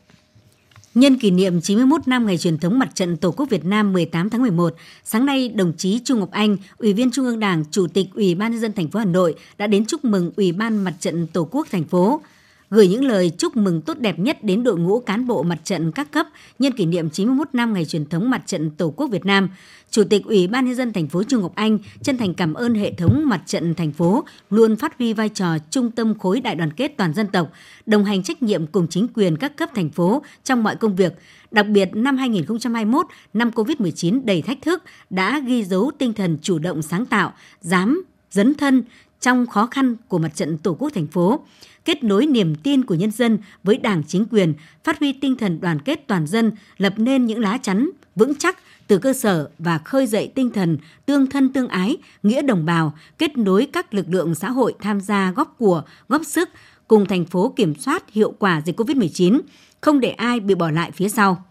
Nhân 0.95 1.17
kỷ 1.17 1.31
niệm 1.31 1.61
91 1.61 2.07
năm 2.07 2.25
ngày 2.25 2.37
truyền 2.37 2.57
thống 2.57 2.79
mặt 2.79 2.89
trận 2.95 3.17
Tổ 3.17 3.31
quốc 3.31 3.49
Việt 3.49 3.65
Nam 3.65 3.93
18 3.93 4.29
tháng 4.29 4.41
11, 4.41 4.75
sáng 5.03 5.25
nay 5.25 5.49
đồng 5.49 5.73
chí 5.77 5.99
Trung 6.03 6.19
Ngọc 6.19 6.31
Anh, 6.31 6.57
Ủy 6.77 6.93
viên 6.93 7.11
Trung 7.11 7.25
ương 7.25 7.39
Đảng, 7.39 7.63
Chủ 7.71 7.87
tịch 7.87 8.07
Ủy 8.13 8.35
ban 8.35 8.51
nhân 8.51 8.61
dân 8.61 8.73
thành 8.73 8.87
phố 8.87 8.99
Hà 8.99 9.05
Nội 9.05 9.35
đã 9.57 9.67
đến 9.67 9.85
chúc 9.85 10.05
mừng 10.05 10.31
Ủy 10.37 10.51
ban 10.51 10.77
Mặt 10.77 10.93
trận 10.99 11.27
Tổ 11.27 11.47
quốc 11.51 11.67
thành 11.71 11.83
phố 11.83 12.21
gửi 12.69 12.87
những 12.87 13.03
lời 13.03 13.31
chúc 13.37 13.57
mừng 13.57 13.81
tốt 13.81 13.97
đẹp 13.97 14.19
nhất 14.19 14.43
đến 14.43 14.63
đội 14.63 14.77
ngũ 14.77 14.99
cán 14.99 15.27
bộ 15.27 15.43
mặt 15.43 15.59
trận 15.63 15.91
các 15.91 16.11
cấp 16.11 16.27
nhân 16.59 16.73
kỷ 16.73 16.85
niệm 16.85 17.09
91 17.09 17.47
năm 17.53 17.73
ngày 17.73 17.85
truyền 17.85 18.05
thống 18.05 18.29
mặt 18.29 18.41
trận 18.45 18.71
Tổ 18.71 18.93
quốc 18.95 19.07
Việt 19.07 19.25
Nam. 19.25 19.49
Chủ 19.91 20.03
tịch 20.03 20.25
Ủy 20.25 20.47
ban 20.47 20.65
nhân 20.65 20.75
dân 20.75 20.93
thành 20.93 21.07
phố 21.07 21.23
Trung 21.23 21.41
Ngọc 21.41 21.55
Anh 21.55 21.77
chân 22.01 22.17
thành 22.17 22.33
cảm 22.33 22.53
ơn 22.53 22.73
hệ 22.73 22.93
thống 22.93 23.23
mặt 23.25 23.41
trận 23.45 23.75
thành 23.75 23.91
phố 23.91 24.23
luôn 24.49 24.75
phát 24.75 24.97
huy 24.97 25.13
vai 25.13 25.29
trò 25.29 25.57
trung 25.69 25.91
tâm 25.91 26.19
khối 26.19 26.41
đại 26.41 26.55
đoàn 26.55 26.73
kết 26.73 26.91
toàn 26.97 27.13
dân 27.13 27.27
tộc, 27.27 27.51
đồng 27.85 28.05
hành 28.05 28.23
trách 28.23 28.43
nhiệm 28.43 28.67
cùng 28.67 28.87
chính 28.89 29.07
quyền 29.13 29.37
các 29.37 29.57
cấp 29.57 29.69
thành 29.75 29.89
phố 29.89 30.23
trong 30.43 30.63
mọi 30.63 30.75
công 30.75 30.95
việc. 30.95 31.13
Đặc 31.51 31.67
biệt 31.67 31.89
năm 31.93 32.17
2021, 32.17 33.05
năm 33.33 33.51
Covid-19 33.55 34.25
đầy 34.25 34.41
thách 34.41 34.61
thức 34.61 34.83
đã 35.09 35.39
ghi 35.39 35.63
dấu 35.63 35.91
tinh 35.97 36.13
thần 36.13 36.37
chủ 36.41 36.59
động 36.59 36.81
sáng 36.81 37.05
tạo, 37.05 37.33
dám 37.61 38.03
dấn 38.31 38.55
thân 38.55 38.83
trong 39.21 39.47
khó 39.47 39.65
khăn 39.65 39.95
của 40.07 40.17
mặt 40.17 40.35
trận 40.35 40.57
Tổ 40.57 40.75
quốc 40.79 40.89
thành 40.93 41.07
phố 41.07 41.39
kết 41.85 42.03
nối 42.03 42.25
niềm 42.25 42.55
tin 42.55 42.85
của 42.85 42.95
nhân 42.95 43.11
dân 43.11 43.37
với 43.63 43.77
Đảng 43.77 44.03
chính 44.07 44.25
quyền, 44.31 44.53
phát 44.83 44.99
huy 44.99 45.13
tinh 45.13 45.35
thần 45.35 45.61
đoàn 45.61 45.79
kết 45.79 46.07
toàn 46.07 46.27
dân, 46.27 46.51
lập 46.77 46.93
nên 46.97 47.25
những 47.25 47.39
lá 47.39 47.57
chắn 47.57 47.89
vững 48.15 48.35
chắc 48.35 48.57
từ 48.87 48.97
cơ 48.97 49.13
sở 49.13 49.49
và 49.59 49.77
khơi 49.77 50.07
dậy 50.07 50.31
tinh 50.35 50.51
thần 50.51 50.77
tương 51.05 51.27
thân 51.27 51.53
tương 51.53 51.67
ái, 51.67 51.97
nghĩa 52.23 52.41
đồng 52.41 52.65
bào, 52.65 52.93
kết 53.17 53.37
nối 53.37 53.67
các 53.73 53.93
lực 53.93 54.05
lượng 54.09 54.35
xã 54.35 54.49
hội 54.49 54.73
tham 54.79 55.01
gia 55.01 55.31
góp 55.31 55.55
của, 55.57 55.83
góp 56.09 56.25
sức 56.25 56.49
cùng 56.87 57.05
thành 57.05 57.25
phố 57.25 57.53
kiểm 57.55 57.75
soát 57.75 58.11
hiệu 58.11 58.33
quả 58.39 58.61
dịch 58.65 58.79
COVID-19, 58.79 59.41
không 59.81 59.99
để 59.99 60.09
ai 60.09 60.39
bị 60.39 60.55
bỏ 60.55 60.71
lại 60.71 60.91
phía 60.91 61.09
sau. 61.09 61.43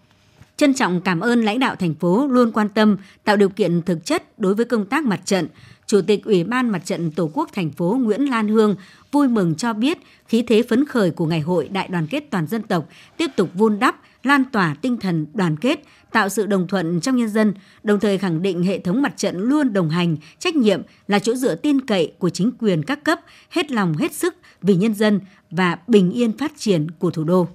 Trân 0.59 0.75
trọng 0.75 1.01
cảm 1.01 1.21
ơn 1.21 1.43
lãnh 1.43 1.59
đạo 1.59 1.77
thành 1.77 1.95
phố 1.95 2.27
luôn 2.27 2.53
quan 2.53 2.69
tâm, 2.69 2.97
tạo 3.25 3.37
điều 3.37 3.49
kiện 3.49 3.83
thực 3.83 4.05
chất 4.05 4.39
đối 4.39 4.55
với 4.55 4.65
công 4.65 4.87
tác 4.87 5.05
mặt 5.05 5.21
trận. 5.25 5.49
Chủ 5.87 6.01
tịch 6.01 6.25
Ủy 6.25 6.45
ban 6.45 6.71
Mặt 6.71 6.79
trận 6.85 7.11
Tổ 7.11 7.31
quốc 7.35 7.49
thành 7.53 7.71
phố 7.71 7.99
Nguyễn 8.01 8.31
Lan 8.31 8.49
Hương 8.49 8.77
vui 9.13 9.29
mừng 9.29 9.55
cho 9.55 9.73
biết 9.73 9.99
khí 10.29 10.43
thế 10.43 10.63
phấn 10.69 10.85
khởi 10.85 11.11
của 11.11 11.27
Ngày 11.27 11.41
hội 11.41 11.69
Đại 11.69 11.89
đoàn 11.89 12.07
kết 12.07 12.25
toàn 12.31 12.47
dân 12.47 12.63
tộc 12.63 12.89
tiếp 13.17 13.31
tục 13.37 13.51
vun 13.55 13.79
đắp, 13.79 13.97
lan 14.23 14.45
tỏa 14.53 14.77
tinh 14.83 14.97
thần 14.97 15.27
đoàn 15.35 15.57
kết, 15.57 15.83
tạo 16.13 16.29
sự 16.29 16.47
đồng 16.47 16.69
thuận 16.69 17.01
trong 17.01 17.17
nhân 17.17 17.29
dân, 17.29 17.55
đồng 17.83 18.01
thời 18.01 18.19
khẳng 18.19 18.43
định 18.43 18.63
hệ 18.63 18.79
thống 18.79 19.03
mặt 19.03 19.13
trận 19.17 19.37
luôn 19.41 19.73
đồng 19.73 19.91
hành, 19.91 20.17
trách 20.39 20.57
nhiệm 20.57 20.83
là 21.09 21.19
chỗ 21.19 21.35
dựa 21.35 21.55
tin 21.55 21.81
cậy 21.81 22.13
của 22.19 22.31
chính 22.31 22.51
quyền 22.59 22.83
các 22.83 23.05
cấp, 23.05 23.21
hết 23.51 23.71
lòng 23.73 23.97
hết 23.97 24.15
sức 24.15 24.35
vì 24.63 24.75
nhân 24.75 24.95
dân 24.95 25.21
và 25.51 25.79
bình 25.87 26.11
yên 26.11 26.39
phát 26.39 26.53
triển 26.57 26.91
của 26.91 27.11
thủ 27.11 27.25
đô. 27.25 27.49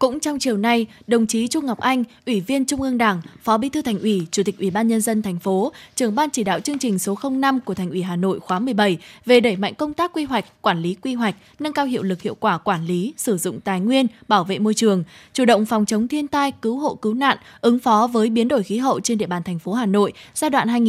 Cũng 0.00 0.20
trong 0.20 0.38
chiều 0.38 0.56
nay, 0.56 0.86
đồng 1.06 1.26
chí 1.26 1.48
Trung 1.48 1.66
Ngọc 1.66 1.78
Anh, 1.78 2.04
Ủy 2.26 2.40
viên 2.40 2.64
Trung 2.64 2.82
ương 2.82 2.98
Đảng, 2.98 3.20
Phó 3.42 3.58
Bí 3.58 3.68
thư 3.68 3.82
Thành 3.82 3.98
ủy, 3.98 4.26
Chủ 4.30 4.42
tịch 4.42 4.58
Ủy 4.58 4.70
ban 4.70 4.88
nhân 4.88 5.00
dân 5.00 5.22
thành 5.22 5.38
phố, 5.38 5.72
trưởng 5.96 6.14
ban 6.14 6.30
chỉ 6.30 6.44
đạo 6.44 6.60
chương 6.60 6.78
trình 6.78 6.98
số 6.98 7.18
05 7.30 7.60
của 7.60 7.74
Thành 7.74 7.90
ủy 7.90 8.02
Hà 8.02 8.16
Nội 8.16 8.40
khóa 8.40 8.58
17 8.58 8.98
về 9.26 9.40
đẩy 9.40 9.56
mạnh 9.56 9.74
công 9.74 9.94
tác 9.94 10.12
quy 10.12 10.24
hoạch, 10.24 10.62
quản 10.62 10.82
lý 10.82 10.94
quy 10.94 11.14
hoạch, 11.14 11.34
nâng 11.58 11.72
cao 11.72 11.84
hiệu 11.86 12.02
lực 12.02 12.22
hiệu 12.22 12.34
quả 12.40 12.58
quản 12.58 12.86
lý, 12.86 13.14
sử 13.16 13.38
dụng 13.38 13.60
tài 13.60 13.80
nguyên, 13.80 14.06
bảo 14.28 14.44
vệ 14.44 14.58
môi 14.58 14.74
trường, 14.74 15.04
chủ 15.32 15.44
động 15.44 15.66
phòng 15.66 15.86
chống 15.86 16.08
thiên 16.08 16.28
tai, 16.28 16.52
cứu 16.52 16.78
hộ 16.78 16.94
cứu 16.94 17.14
nạn, 17.14 17.38
ứng 17.60 17.78
phó 17.78 18.06
với 18.06 18.30
biến 18.30 18.48
đổi 18.48 18.62
khí 18.62 18.78
hậu 18.78 19.00
trên 19.00 19.18
địa 19.18 19.26
bàn 19.26 19.42
thành 19.42 19.58
phố 19.58 19.72
Hà 19.72 19.86
Nội 19.86 20.12
giai 20.34 20.50
đoạn 20.50 20.84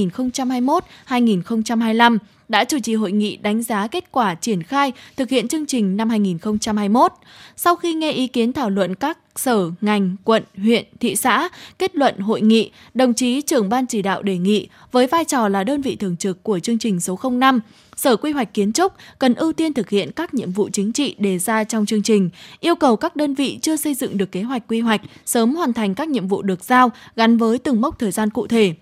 2021-2025 1.08 2.18
đã 2.52 2.64
chủ 2.64 2.80
trì 2.80 2.96
hội 2.96 3.12
nghị 3.12 3.38
đánh 3.38 3.64
giá 3.64 3.88
kết 3.88 4.12
quả 4.12 4.36
triển 4.36 4.64
khai 4.64 4.92
thực 5.18 5.30
hiện 5.30 5.48
chương 5.48 5.66
trình 5.66 5.98
năm 5.98 6.10
2021. 6.10 7.12
Sau 7.56 7.76
khi 7.76 7.94
nghe 7.94 8.12
ý 8.12 8.28
kiến 8.28 8.54
thảo 8.54 8.70
luận 8.70 8.96
các 8.96 9.18
sở, 9.36 9.72
ngành, 9.82 10.16
quận, 10.24 10.44
huyện, 10.58 10.86
thị 11.00 11.16
xã 11.16 11.50
kết 11.80 11.96
luận 11.96 12.20
hội 12.20 12.42
nghị, 12.42 12.72
đồng 12.94 13.14
chí 13.14 13.42
trưởng 13.42 13.70
ban 13.70 13.88
chỉ 13.88 14.02
đạo 14.02 14.22
đề 14.22 14.38
nghị 14.38 14.68
với 14.92 15.08
vai 15.08 15.26
trò 15.26 15.48
là 15.48 15.64
đơn 15.64 15.82
vị 15.82 15.96
thường 15.96 16.18
trực 16.18 16.44
của 16.44 16.60
chương 16.60 16.80
trình 16.80 17.00
số 17.00 17.20
05, 17.32 17.60
Sở 17.96 18.16
Quy 18.16 18.32
hoạch 18.32 18.54
Kiến 18.54 18.74
trúc 18.74 18.94
cần 19.20 19.34
ưu 19.34 19.54
tiên 19.54 19.74
thực 19.74 19.90
hiện 19.90 20.12
các 20.12 20.34
nhiệm 20.34 20.52
vụ 20.52 20.70
chính 20.74 20.92
trị 20.94 21.16
đề 21.20 21.40
ra 21.40 21.64
trong 21.64 21.86
chương 21.86 22.04
trình, 22.04 22.30
yêu 22.60 22.76
cầu 22.76 22.96
các 22.96 23.16
đơn 23.16 23.34
vị 23.34 23.60
chưa 23.62 23.76
xây 23.76 23.94
dựng 23.94 24.18
được 24.18 24.32
kế 24.32 24.42
hoạch 24.42 24.64
quy 24.68 24.80
hoạch 24.80 25.02
sớm 25.26 25.56
hoàn 25.56 25.74
thành 25.74 25.96
các 25.96 26.10
nhiệm 26.10 26.28
vụ 26.28 26.42
được 26.42 26.64
giao 26.64 26.92
gắn 27.16 27.38
với 27.38 27.58
từng 27.58 27.82
mốc 27.82 28.00
thời 28.00 28.12
gian 28.12 28.30
cụ 28.30 28.48
thể. 28.48 28.74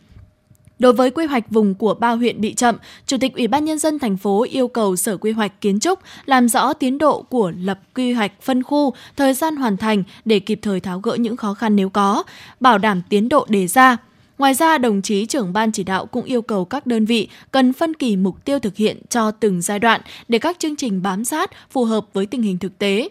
Đối 0.79 0.93
với 0.93 1.11
quy 1.11 1.25
hoạch 1.25 1.51
vùng 1.51 1.75
của 1.75 1.93
ba 1.93 2.11
huyện 2.11 2.41
bị 2.41 2.53
chậm, 2.53 2.75
Chủ 3.05 3.17
tịch 3.17 3.35
Ủy 3.35 3.47
ban 3.47 3.65
nhân 3.65 3.79
dân 3.79 3.99
thành 3.99 4.17
phố 4.17 4.45
yêu 4.49 4.67
cầu 4.67 4.95
Sở 4.95 5.17
Quy 5.17 5.31
hoạch 5.31 5.61
Kiến 5.61 5.79
trúc 5.79 5.99
làm 6.25 6.49
rõ 6.49 6.73
tiến 6.73 6.97
độ 6.97 7.21
của 7.21 7.51
lập 7.61 7.79
quy 7.95 8.13
hoạch 8.13 8.31
phân 8.41 8.63
khu, 8.63 8.93
thời 9.17 9.33
gian 9.33 9.55
hoàn 9.55 9.77
thành 9.77 10.03
để 10.25 10.39
kịp 10.39 10.59
thời 10.61 10.79
tháo 10.79 10.99
gỡ 10.99 11.15
những 11.15 11.37
khó 11.37 11.53
khăn 11.53 11.75
nếu 11.75 11.89
có, 11.89 12.23
bảo 12.59 12.77
đảm 12.77 13.01
tiến 13.09 13.29
độ 13.29 13.45
đề 13.49 13.67
ra. 13.67 13.97
Ngoài 14.37 14.53
ra, 14.53 14.77
đồng 14.77 15.01
chí 15.01 15.25
trưởng 15.25 15.53
ban 15.53 15.71
chỉ 15.71 15.83
đạo 15.83 16.05
cũng 16.05 16.25
yêu 16.25 16.41
cầu 16.41 16.65
các 16.65 16.87
đơn 16.87 17.05
vị 17.05 17.29
cần 17.51 17.73
phân 17.73 17.93
kỳ 17.93 18.15
mục 18.15 18.45
tiêu 18.45 18.59
thực 18.59 18.75
hiện 18.75 19.01
cho 19.09 19.31
từng 19.31 19.61
giai 19.61 19.79
đoạn 19.79 20.01
để 20.27 20.39
các 20.39 20.59
chương 20.59 20.75
trình 20.75 21.01
bám 21.01 21.25
sát 21.25 21.51
phù 21.71 21.85
hợp 21.85 22.05
với 22.13 22.25
tình 22.25 22.41
hình 22.41 22.57
thực 22.57 22.77
tế. 22.77 23.09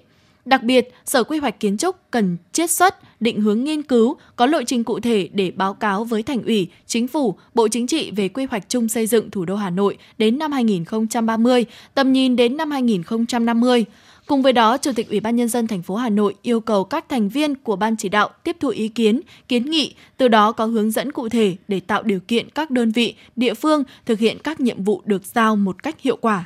Đặc 0.49 0.63
biệt, 0.63 0.95
Sở 1.05 1.25
Quy 1.25 1.39
hoạch 1.39 1.61
Kiến 1.61 1.77
trúc 1.77 1.97
cần 2.11 2.37
chiết 2.53 2.71
xuất, 2.71 3.21
định 3.21 3.41
hướng 3.41 3.65
nghiên 3.65 3.83
cứu, 3.83 4.17
có 4.37 4.47
lộ 4.47 4.63
trình 4.67 4.85
cụ 4.85 5.01
thể 5.01 5.29
để 5.33 5.51
báo 5.51 5.75
cáo 5.75 6.05
với 6.05 6.23
Thành 6.23 6.43
ủy, 6.43 6.69
Chính 6.87 7.09
phủ, 7.09 7.35
Bộ 7.55 7.69
Chính 7.69 7.87
trị 7.87 8.11
về 8.11 8.29
quy 8.29 8.45
hoạch 8.45 8.69
chung 8.69 8.89
xây 8.89 9.07
dựng 9.07 9.31
thủ 9.31 9.45
đô 9.45 9.57
Hà 9.57 9.71
Nội 9.71 9.99
đến 10.19 10.39
năm 10.39 10.53
2030, 10.53 11.65
tầm 11.95 12.13
nhìn 12.13 12.37
đến 12.37 12.57
năm 12.57 12.71
2050. 12.71 13.85
Cùng 14.27 14.43
với 14.43 14.53
đó, 14.53 14.77
Chủ 14.77 14.93
tịch 14.97 15.09
Ủy 15.11 15.21
ban 15.21 15.37
nhân 15.37 15.49
dân 15.49 15.67
thành 15.67 15.83
phố 15.83 15.97
Hà 15.97 16.09
Nội 16.09 16.35
yêu 16.43 16.61
cầu 16.61 16.85
các 16.85 17.09
thành 17.09 17.29
viên 17.29 17.55
của 17.55 17.77
ban 17.77 17.97
chỉ 17.97 18.09
đạo 18.09 18.31
tiếp 18.45 18.57
thu 18.61 18.69
ý 18.69 18.89
kiến, 18.89 19.21
kiến 19.49 19.71
nghị, 19.71 19.95
từ 20.17 20.29
đó 20.29 20.53
có 20.53 20.65
hướng 20.65 20.91
dẫn 20.91 21.13
cụ 21.13 21.29
thể 21.29 21.57
để 21.69 21.81
tạo 21.81 22.03
điều 22.03 22.21
kiện 22.29 22.51
các 22.51 22.71
đơn 22.71 22.91
vị, 22.91 23.15
địa 23.37 23.55
phương 23.55 23.85
thực 24.07 24.19
hiện 24.19 24.39
các 24.45 24.61
nhiệm 24.61 24.85
vụ 24.85 25.03
được 25.05 25.23
giao 25.25 25.57
một 25.57 25.83
cách 25.83 26.01
hiệu 26.01 26.17
quả. 26.17 26.45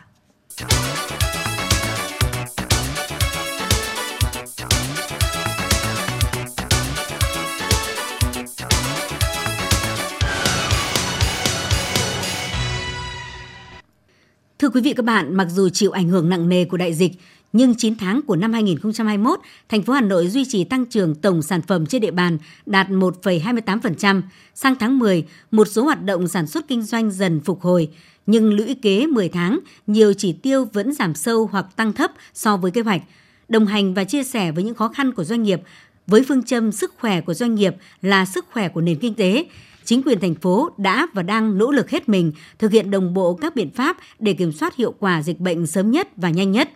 Thưa 14.62 14.68
quý 14.68 14.80
vị 14.80 14.92
các 14.96 15.04
bạn, 15.04 15.34
mặc 15.34 15.48
dù 15.50 15.68
chịu 15.68 15.90
ảnh 15.90 16.08
hưởng 16.08 16.28
nặng 16.28 16.48
nề 16.48 16.64
của 16.64 16.76
đại 16.76 16.94
dịch, 16.94 17.12
nhưng 17.52 17.74
9 17.74 17.96
tháng 17.96 18.22
của 18.22 18.36
năm 18.36 18.52
2021, 18.52 19.40
thành 19.68 19.82
phố 19.82 19.92
Hà 19.92 20.00
Nội 20.00 20.28
duy 20.28 20.44
trì 20.44 20.64
tăng 20.64 20.86
trưởng 20.86 21.14
tổng 21.14 21.42
sản 21.42 21.62
phẩm 21.62 21.86
trên 21.86 22.00
địa 22.00 22.10
bàn 22.10 22.38
đạt 22.66 22.88
1,28%. 22.88 24.22
Sang 24.54 24.74
tháng 24.80 24.98
10, 24.98 25.24
một 25.50 25.68
số 25.68 25.84
hoạt 25.84 26.04
động 26.04 26.28
sản 26.28 26.46
xuất 26.46 26.68
kinh 26.68 26.82
doanh 26.82 27.10
dần 27.10 27.40
phục 27.40 27.60
hồi, 27.60 27.88
nhưng 28.26 28.54
lũy 28.54 28.74
kế 28.82 29.06
10 29.06 29.28
tháng, 29.28 29.58
nhiều 29.86 30.12
chỉ 30.12 30.32
tiêu 30.32 30.64
vẫn 30.72 30.92
giảm 30.92 31.14
sâu 31.14 31.48
hoặc 31.52 31.66
tăng 31.76 31.92
thấp 31.92 32.10
so 32.34 32.56
với 32.56 32.70
kế 32.70 32.80
hoạch. 32.80 33.02
Đồng 33.48 33.66
hành 33.66 33.94
và 33.94 34.04
chia 34.04 34.24
sẻ 34.24 34.52
với 34.52 34.64
những 34.64 34.74
khó 34.74 34.88
khăn 34.88 35.12
của 35.12 35.24
doanh 35.24 35.42
nghiệp, 35.42 35.60
với 36.06 36.24
phương 36.28 36.42
châm 36.42 36.72
sức 36.72 36.94
khỏe 36.98 37.20
của 37.20 37.34
doanh 37.34 37.54
nghiệp 37.54 37.74
là 38.02 38.24
sức 38.24 38.46
khỏe 38.52 38.68
của 38.68 38.80
nền 38.80 38.98
kinh 38.98 39.14
tế, 39.14 39.44
chính 39.84 40.02
quyền 40.02 40.20
thành 40.20 40.34
phố 40.34 40.70
đã 40.76 41.06
và 41.12 41.22
đang 41.22 41.58
nỗ 41.58 41.70
lực 41.70 41.90
hết 41.90 42.08
mình 42.08 42.32
thực 42.58 42.72
hiện 42.72 42.90
đồng 42.90 43.14
bộ 43.14 43.34
các 43.34 43.56
biện 43.56 43.70
pháp 43.70 43.96
để 44.18 44.32
kiểm 44.32 44.52
soát 44.52 44.76
hiệu 44.76 44.94
quả 44.98 45.22
dịch 45.22 45.40
bệnh 45.40 45.66
sớm 45.66 45.90
nhất 45.90 46.08
và 46.16 46.30
nhanh 46.30 46.52
nhất 46.52 46.68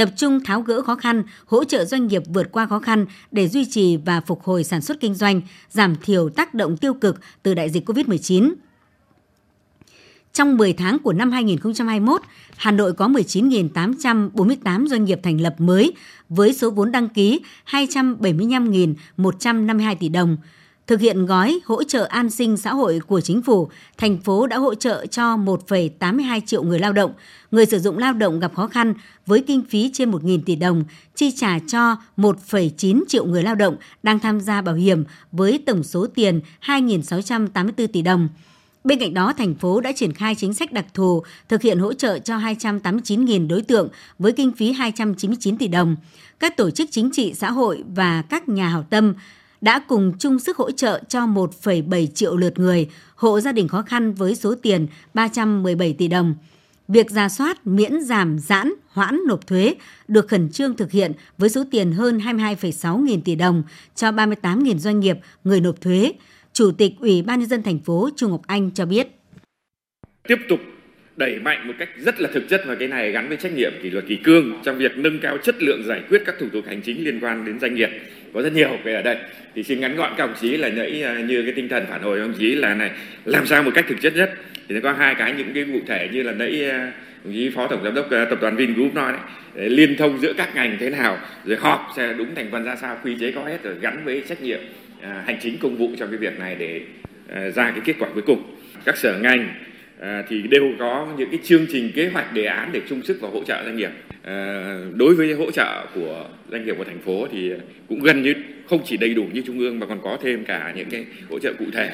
tập 0.00 0.08
trung 0.16 0.40
tháo 0.44 0.62
gỡ 0.62 0.82
khó 0.82 0.94
khăn, 0.94 1.22
hỗ 1.46 1.64
trợ 1.64 1.84
doanh 1.84 2.06
nghiệp 2.06 2.22
vượt 2.26 2.52
qua 2.52 2.66
khó 2.66 2.78
khăn 2.78 3.06
để 3.30 3.48
duy 3.48 3.64
trì 3.64 3.96
và 3.96 4.20
phục 4.20 4.42
hồi 4.42 4.64
sản 4.64 4.80
xuất 4.80 5.00
kinh 5.00 5.14
doanh, 5.14 5.40
giảm 5.70 5.96
thiểu 6.02 6.28
tác 6.28 6.54
động 6.54 6.76
tiêu 6.76 6.94
cực 6.94 7.20
từ 7.42 7.54
đại 7.54 7.70
dịch 7.70 7.90
COVID-19. 7.90 8.52
Trong 10.32 10.56
10 10.56 10.72
tháng 10.72 10.98
của 10.98 11.12
năm 11.12 11.32
2021, 11.32 12.22
Hà 12.56 12.70
Nội 12.70 12.92
có 12.92 13.08
19.848 13.08 14.86
doanh 14.86 15.04
nghiệp 15.04 15.20
thành 15.22 15.40
lập 15.40 15.54
mới 15.58 15.92
với 16.28 16.52
số 16.52 16.70
vốn 16.70 16.92
đăng 16.92 17.08
ký 17.08 17.40
275.152 17.70 19.96
tỷ 20.00 20.08
đồng, 20.08 20.36
Thực 20.90 21.00
hiện 21.00 21.26
gói 21.26 21.60
hỗ 21.64 21.82
trợ 21.84 22.04
an 22.04 22.30
sinh 22.30 22.56
xã 22.56 22.74
hội 22.74 23.00
của 23.06 23.20
chính 23.20 23.42
phủ, 23.42 23.68
thành 23.98 24.18
phố 24.18 24.46
đã 24.46 24.58
hỗ 24.58 24.74
trợ 24.74 25.06
cho 25.06 25.36
1,82 25.36 26.40
triệu 26.46 26.62
người 26.62 26.78
lao 26.78 26.92
động, 26.92 27.12
người 27.50 27.66
sử 27.66 27.78
dụng 27.78 27.98
lao 27.98 28.12
động 28.12 28.40
gặp 28.40 28.54
khó 28.54 28.66
khăn 28.66 28.94
với 29.26 29.44
kinh 29.46 29.62
phí 29.70 29.90
trên 29.92 30.10
1.000 30.10 30.40
tỷ 30.46 30.56
đồng, 30.56 30.84
chi 31.14 31.30
trả 31.36 31.58
cho 31.58 31.96
1,9 32.16 33.02
triệu 33.08 33.24
người 33.24 33.42
lao 33.42 33.54
động 33.54 33.76
đang 34.02 34.18
tham 34.18 34.40
gia 34.40 34.62
bảo 34.62 34.74
hiểm 34.74 35.04
với 35.32 35.62
tổng 35.66 35.82
số 35.82 36.06
tiền 36.14 36.40
2.684 36.66 37.86
tỷ 37.86 38.02
đồng. 38.02 38.28
Bên 38.84 38.98
cạnh 38.98 39.14
đó, 39.14 39.32
thành 39.38 39.54
phố 39.54 39.80
đã 39.80 39.92
triển 39.92 40.12
khai 40.12 40.34
chính 40.34 40.54
sách 40.54 40.72
đặc 40.72 40.86
thù, 40.94 41.22
thực 41.48 41.62
hiện 41.62 41.78
hỗ 41.78 41.92
trợ 41.92 42.18
cho 42.18 42.38
289.000 42.38 43.48
đối 43.48 43.62
tượng 43.62 43.88
với 44.18 44.32
kinh 44.32 44.52
phí 44.52 44.72
299 44.72 45.58
tỷ 45.58 45.68
đồng. 45.68 45.96
Các 46.40 46.56
tổ 46.56 46.70
chức 46.70 46.88
chính 46.92 47.10
trị 47.12 47.34
xã 47.34 47.50
hội 47.50 47.84
và 47.94 48.22
các 48.22 48.48
nhà 48.48 48.68
hảo 48.68 48.84
tâm 48.90 49.14
đã 49.60 49.78
cùng 49.78 50.12
chung 50.18 50.38
sức 50.38 50.56
hỗ 50.56 50.70
trợ 50.70 51.02
cho 51.08 51.20
1,7 51.20 52.06
triệu 52.06 52.36
lượt 52.36 52.58
người, 52.58 52.88
hộ 53.14 53.40
gia 53.40 53.52
đình 53.52 53.68
khó 53.68 53.82
khăn 53.82 54.14
với 54.14 54.34
số 54.34 54.54
tiền 54.62 54.86
317 55.14 55.92
tỷ 55.92 56.08
đồng. 56.08 56.34
Việc 56.88 57.10
ra 57.10 57.28
soát, 57.28 57.66
miễn 57.66 58.02
giảm, 58.02 58.38
giãn, 58.38 58.72
hoãn 58.88 59.20
nộp 59.26 59.46
thuế 59.46 59.74
được 60.08 60.28
khẩn 60.28 60.50
trương 60.50 60.76
thực 60.76 60.90
hiện 60.90 61.12
với 61.38 61.48
số 61.48 61.64
tiền 61.70 61.92
hơn 61.92 62.18
22,6 62.18 63.04
nghìn 63.04 63.22
tỷ 63.22 63.34
đồng 63.34 63.62
cho 63.94 64.10
38.000 64.10 64.78
doanh 64.78 65.00
nghiệp 65.00 65.18
người 65.44 65.60
nộp 65.60 65.80
thuế. 65.80 66.12
Chủ 66.52 66.70
tịch 66.70 66.92
Ủy 67.00 67.22
ban 67.22 67.40
nhân 67.40 67.48
dân 67.48 67.62
thành 67.62 67.78
phố 67.78 68.08
Trung 68.16 68.30
Ngọc 68.30 68.42
Anh 68.46 68.70
cho 68.70 68.86
biết. 68.86 69.08
Tiếp 70.28 70.36
tục 70.48 70.60
đẩy 71.20 71.38
mạnh 71.38 71.68
một 71.68 71.74
cách 71.78 71.88
rất 71.96 72.20
là 72.20 72.28
thực 72.32 72.48
chất 72.48 72.62
và 72.66 72.74
cái 72.74 72.88
này 72.88 73.12
gắn 73.12 73.28
với 73.28 73.36
trách 73.36 73.52
nhiệm 73.52 73.72
kỷ 73.82 73.90
luật 73.90 74.04
kỷ 74.08 74.16
cương 74.16 74.60
trong 74.64 74.78
việc 74.78 74.98
nâng 74.98 75.18
cao 75.18 75.38
chất 75.38 75.62
lượng 75.62 75.82
giải 75.84 76.00
quyết 76.08 76.22
các 76.26 76.34
thủ 76.38 76.46
tục 76.52 76.64
hành 76.66 76.80
chính 76.80 77.04
liên 77.04 77.20
quan 77.20 77.44
đến 77.44 77.60
doanh 77.60 77.74
nghiệp. 77.74 77.90
Có 78.34 78.42
rất 78.42 78.52
nhiều 78.52 78.78
cái 78.84 78.94
ở 78.94 79.02
đây. 79.02 79.16
Thì 79.54 79.62
xin 79.62 79.80
ngắn 79.80 79.96
gọn 79.96 80.12
các 80.16 80.26
đồng 80.26 80.36
chí 80.40 80.56
là 80.56 80.68
nãy 80.68 81.02
à, 81.02 81.14
như 81.14 81.42
cái 81.42 81.52
tinh 81.52 81.68
thần 81.68 81.86
phản 81.90 82.02
hồi 82.02 82.18
đồng 82.18 82.34
chí 82.38 82.54
là 82.54 82.74
này, 82.74 82.90
làm 83.24 83.46
sao 83.46 83.62
một 83.62 83.70
cách 83.74 83.84
thực 83.88 84.00
chất 84.00 84.16
nhất. 84.16 84.34
Thì 84.68 84.74
nó 84.74 84.80
có 84.80 84.92
hai 84.92 85.14
cái 85.14 85.32
những 85.32 85.52
cái 85.54 85.64
cụ 85.72 85.80
thể 85.86 86.08
như 86.12 86.22
là 86.22 86.32
nãy 86.32 86.70
à, 86.70 86.92
đồng 87.24 87.32
chí 87.32 87.50
phó 87.50 87.66
tổng 87.66 87.84
giám 87.84 87.94
đốc 87.94 88.10
à, 88.10 88.24
tập 88.24 88.38
đoàn 88.40 88.56
Vingroup 88.56 88.94
nói 88.94 89.12
đấy. 89.12 89.68
Liên 89.68 89.96
thông 89.96 90.20
giữa 90.20 90.32
các 90.32 90.54
ngành 90.54 90.76
thế 90.80 90.90
nào, 90.90 91.18
rồi 91.44 91.56
họp 91.56 91.88
sẽ 91.96 92.12
đúng 92.18 92.34
thành 92.34 92.48
phần 92.50 92.64
ra 92.64 92.76
sao, 92.76 92.98
quy 93.04 93.16
chế 93.20 93.32
có 93.32 93.44
hết, 93.44 93.62
rồi 93.62 93.74
gắn 93.80 94.04
với 94.04 94.22
trách 94.28 94.42
nhiệm 94.42 94.60
hành 95.26 95.38
chính 95.42 95.58
công 95.58 95.76
vụ 95.76 95.90
trong 95.98 96.08
cái 96.10 96.18
việc 96.18 96.38
này 96.38 96.56
để 96.58 96.80
ra 97.50 97.70
cái 97.70 97.80
kết 97.84 97.94
quả 97.98 98.08
cuối 98.14 98.22
cùng. 98.26 98.56
Các 98.84 98.96
sở 98.96 99.18
ngành 99.18 99.54
À, 100.00 100.24
thì 100.28 100.42
đều 100.42 100.72
có 100.78 101.08
những 101.18 101.30
cái 101.30 101.40
chương 101.42 101.66
trình 101.72 101.92
kế 101.94 102.08
hoạch 102.08 102.34
đề 102.34 102.44
án 102.44 102.70
để 102.72 102.80
chung 102.88 103.02
sức 103.02 103.20
và 103.20 103.28
hỗ 103.28 103.44
trợ 103.44 103.62
doanh 103.64 103.76
nghiệp. 103.76 103.90
À, 104.22 104.76
đối 104.94 105.14
với 105.14 105.32
hỗ 105.32 105.50
trợ 105.50 105.86
của 105.94 106.28
doanh 106.50 106.66
nghiệp 106.66 106.74
của 106.78 106.84
thành 106.84 106.98
phố 106.98 107.26
thì 107.32 107.52
cũng 107.88 108.00
gần 108.00 108.22
như 108.22 108.34
không 108.68 108.80
chỉ 108.84 108.96
đầy 108.96 109.14
đủ 109.14 109.26
như 109.32 109.42
trung 109.46 109.58
ương 109.58 109.78
mà 109.78 109.86
còn 109.86 110.00
có 110.02 110.18
thêm 110.22 110.44
cả 110.44 110.72
những 110.76 110.90
cái 110.90 111.04
hỗ 111.30 111.38
trợ 111.38 111.52
cụ 111.58 111.64
thể. 111.72 111.90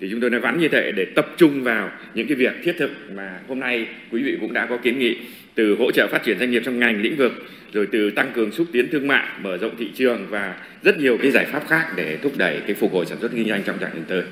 Thì 0.00 0.08
chúng 0.10 0.20
tôi 0.20 0.30
nói 0.30 0.40
vắn 0.40 0.58
như 0.58 0.68
thế 0.68 0.92
để 0.96 1.04
tập 1.04 1.26
trung 1.36 1.62
vào 1.62 1.90
những 2.14 2.26
cái 2.26 2.36
việc 2.36 2.52
thiết 2.64 2.74
thực 2.78 2.90
mà 3.14 3.40
hôm 3.48 3.60
nay 3.60 3.86
quý 4.10 4.22
vị 4.22 4.36
cũng 4.40 4.52
đã 4.52 4.66
có 4.66 4.76
kiến 4.76 4.98
nghị 4.98 5.16
từ 5.54 5.76
hỗ 5.78 5.90
trợ 5.90 6.08
phát 6.08 6.24
triển 6.24 6.38
doanh 6.38 6.50
nghiệp 6.50 6.62
trong 6.64 6.78
ngành 6.78 7.02
lĩnh 7.02 7.16
vực 7.16 7.32
rồi 7.72 7.86
từ 7.92 8.10
tăng 8.10 8.32
cường 8.34 8.52
xúc 8.52 8.66
tiến 8.72 8.88
thương 8.92 9.06
mại 9.06 9.26
mở 9.42 9.56
rộng 9.56 9.76
thị 9.78 9.90
trường 9.94 10.26
và 10.30 10.54
rất 10.82 10.98
nhiều 10.98 11.18
cái 11.22 11.30
giải 11.30 11.44
pháp 11.44 11.62
khác 11.68 11.86
để 11.96 12.18
thúc 12.22 12.32
đẩy 12.36 12.60
cái 12.66 12.74
phục 12.74 12.92
hồi 12.92 13.06
sản 13.06 13.18
xuất 13.20 13.32
kinh 13.32 13.48
doanh 13.48 13.62
trong 13.62 13.78
trạng 13.78 13.90
gian 13.94 14.04
tới 14.08 14.22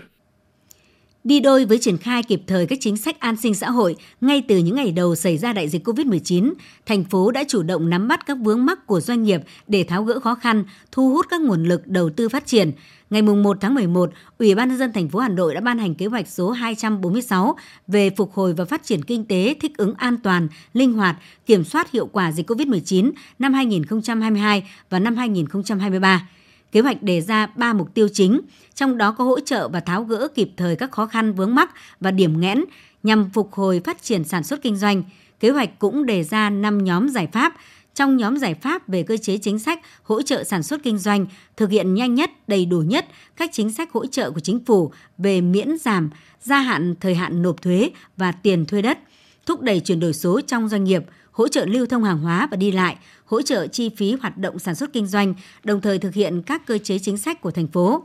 đi 1.25 1.41
đôi 1.41 1.65
với 1.65 1.79
triển 1.79 1.99
khai 1.99 2.23
kịp 2.23 2.43
thời 2.47 2.67
các 2.67 2.79
chính 2.81 2.97
sách 2.97 3.21
an 3.21 3.37
sinh 3.37 3.55
xã 3.55 3.71
hội 3.71 3.97
ngay 4.21 4.43
từ 4.49 4.59
những 4.59 4.77
ngày 4.77 4.93
đầu 4.93 5.15
xảy 5.15 5.39
ra 5.39 5.53
đại 5.53 5.69
dịch 5.69 5.89
COVID-19, 5.89 6.53
thành 6.87 7.05
phố 7.05 7.31
đã 7.31 7.45
chủ 7.49 7.63
động 7.63 7.91
nắm 7.91 8.09
bắt 8.09 8.27
các 8.27 8.39
vướng 8.43 8.67
mắc 8.67 8.87
của 8.87 9.01
doanh 9.01 9.23
nghiệp 9.23 9.41
để 9.69 9.85
tháo 9.85 10.05
gỡ 10.05 10.21
khó 10.21 10.35
khăn, 10.35 10.65
thu 10.93 11.11
hút 11.11 11.27
các 11.31 11.41
nguồn 11.41 11.65
lực 11.65 11.87
đầu 11.87 12.11
tư 12.11 12.29
phát 12.29 12.47
triển. 12.47 12.73
Ngày 13.11 13.23
1 13.23 13.57
tháng 13.61 13.75
11, 13.75 14.11
Ủy 14.39 14.55
ban 14.55 14.69
nhân 14.69 14.79
dân 14.79 14.93
thành 14.93 15.09
phố 15.09 15.19
Hà 15.19 15.29
Nội 15.29 15.55
đã 15.55 15.61
ban 15.61 15.79
hành 15.79 15.95
kế 15.95 16.07
hoạch 16.07 16.29
số 16.29 16.51
246 16.51 17.57
về 17.87 18.11
phục 18.11 18.33
hồi 18.33 18.53
và 18.53 18.65
phát 18.65 18.85
triển 18.85 19.05
kinh 19.05 19.25
tế 19.25 19.55
thích 19.61 19.77
ứng 19.77 19.95
an 19.95 20.17
toàn, 20.23 20.49
linh 20.73 20.93
hoạt, 20.93 21.17
kiểm 21.47 21.65
soát 21.65 21.91
hiệu 21.91 22.07
quả 22.07 22.33
dịch 22.33 22.51
COVID-19 22.51 23.13
năm 23.39 23.55
2022 23.55 24.71
và 24.91 24.99
năm 24.99 25.17
2023. 25.17 26.29
Kế 26.75 26.81
hoạch 26.81 27.03
đề 27.03 27.21
ra 27.21 27.47
3 27.47 27.73
mục 27.73 27.95
tiêu 27.95 28.09
chính, 28.13 28.41
trong 28.75 28.99
đó 28.99 29.13
có 29.13 29.25
hỗ 29.25 29.41
trợ 29.41 29.69
và 29.69 29.81
tháo 29.81 30.05
gỡ 30.05 30.29
kịp 30.35 30.51
thời 30.57 30.77
các 30.77 30.91
khó 30.91 31.07
khăn 31.07 31.33
vướng 31.33 31.55
mắc 31.55 31.71
và 32.01 32.11
điểm 32.11 32.41
nghẽn 32.41 32.65
nhằm 33.03 33.31
phục 33.31 33.53
hồi 33.53 33.81
phát 33.85 34.03
triển 34.03 34.25
sản 34.25 34.45
xuất 34.45 34.63
kinh 34.63 34.77
doanh. 34.77 35.03
Kế 35.41 35.51
hoạch 35.51 35.79
cũng 35.79 36.07
đề 36.07 36.25
ra 36.25 36.51
5 36.51 36.85
nhóm 36.85 37.09
giải 37.09 37.29
pháp, 37.33 37.55
trong 37.95 38.17
nhóm 38.17 38.39
giải 38.39 38.55
pháp 38.55 38.89
về 38.89 39.03
cơ 39.03 39.17
chế 39.17 39.39
chính 39.39 39.59
sách 39.59 39.81
hỗ 40.03 40.23
trợ 40.23 40.45
sản 40.45 40.63
xuất 40.63 40.83
kinh 40.83 40.99
doanh, 40.99 41.27
thực 41.57 41.71
hiện 41.71 41.95
nhanh 41.95 42.15
nhất, 42.15 42.31
đầy 42.49 42.67
đủ 42.67 42.79
nhất 42.79 43.07
các 43.37 43.51
chính 43.53 43.73
sách 43.73 43.93
hỗ 43.93 44.07
trợ 44.07 44.31
của 44.31 44.41
chính 44.41 44.65
phủ 44.65 44.93
về 45.19 45.41
miễn 45.41 45.79
giảm, 45.79 46.11
gia 46.41 46.59
hạn 46.59 46.95
thời 47.01 47.15
hạn 47.15 47.43
nộp 47.43 47.63
thuế 47.63 47.91
và 48.17 48.33
tiền 48.33 48.67
thuê 48.67 48.83
đất, 48.83 48.99
thúc 49.47 49.61
đẩy 49.61 49.81
chuyển 49.81 50.01
đổi 50.01 50.13
số 50.13 50.41
trong 50.41 50.69
doanh 50.69 50.85
nghiệp, 50.85 51.03
hỗ 51.35 51.49
trợ 51.49 51.65
lưu 51.67 51.87
thông 51.87 52.05
hàng 52.05 52.19
hóa 52.19 52.49
và 52.51 52.57
đi 52.57 52.73
lại, 52.73 52.97
hỗ 53.25 53.43
trợ 53.43 53.67
chi 53.67 53.89
phí 53.97 54.13
hoạt 54.13 54.39
động 54.39 54.59
sản 54.59 54.75
xuất 54.75 54.93
kinh 54.93 55.07
doanh, 55.07 55.35
đồng 55.65 55.81
thời 55.81 55.99
thực 55.99 56.15
hiện 56.15 56.43
các 56.43 56.67
cơ 56.67 56.79
chế 56.79 56.99
chính 56.99 57.19
sách 57.19 57.41
của 57.41 57.51
thành 57.51 57.67
phố. 57.67 58.05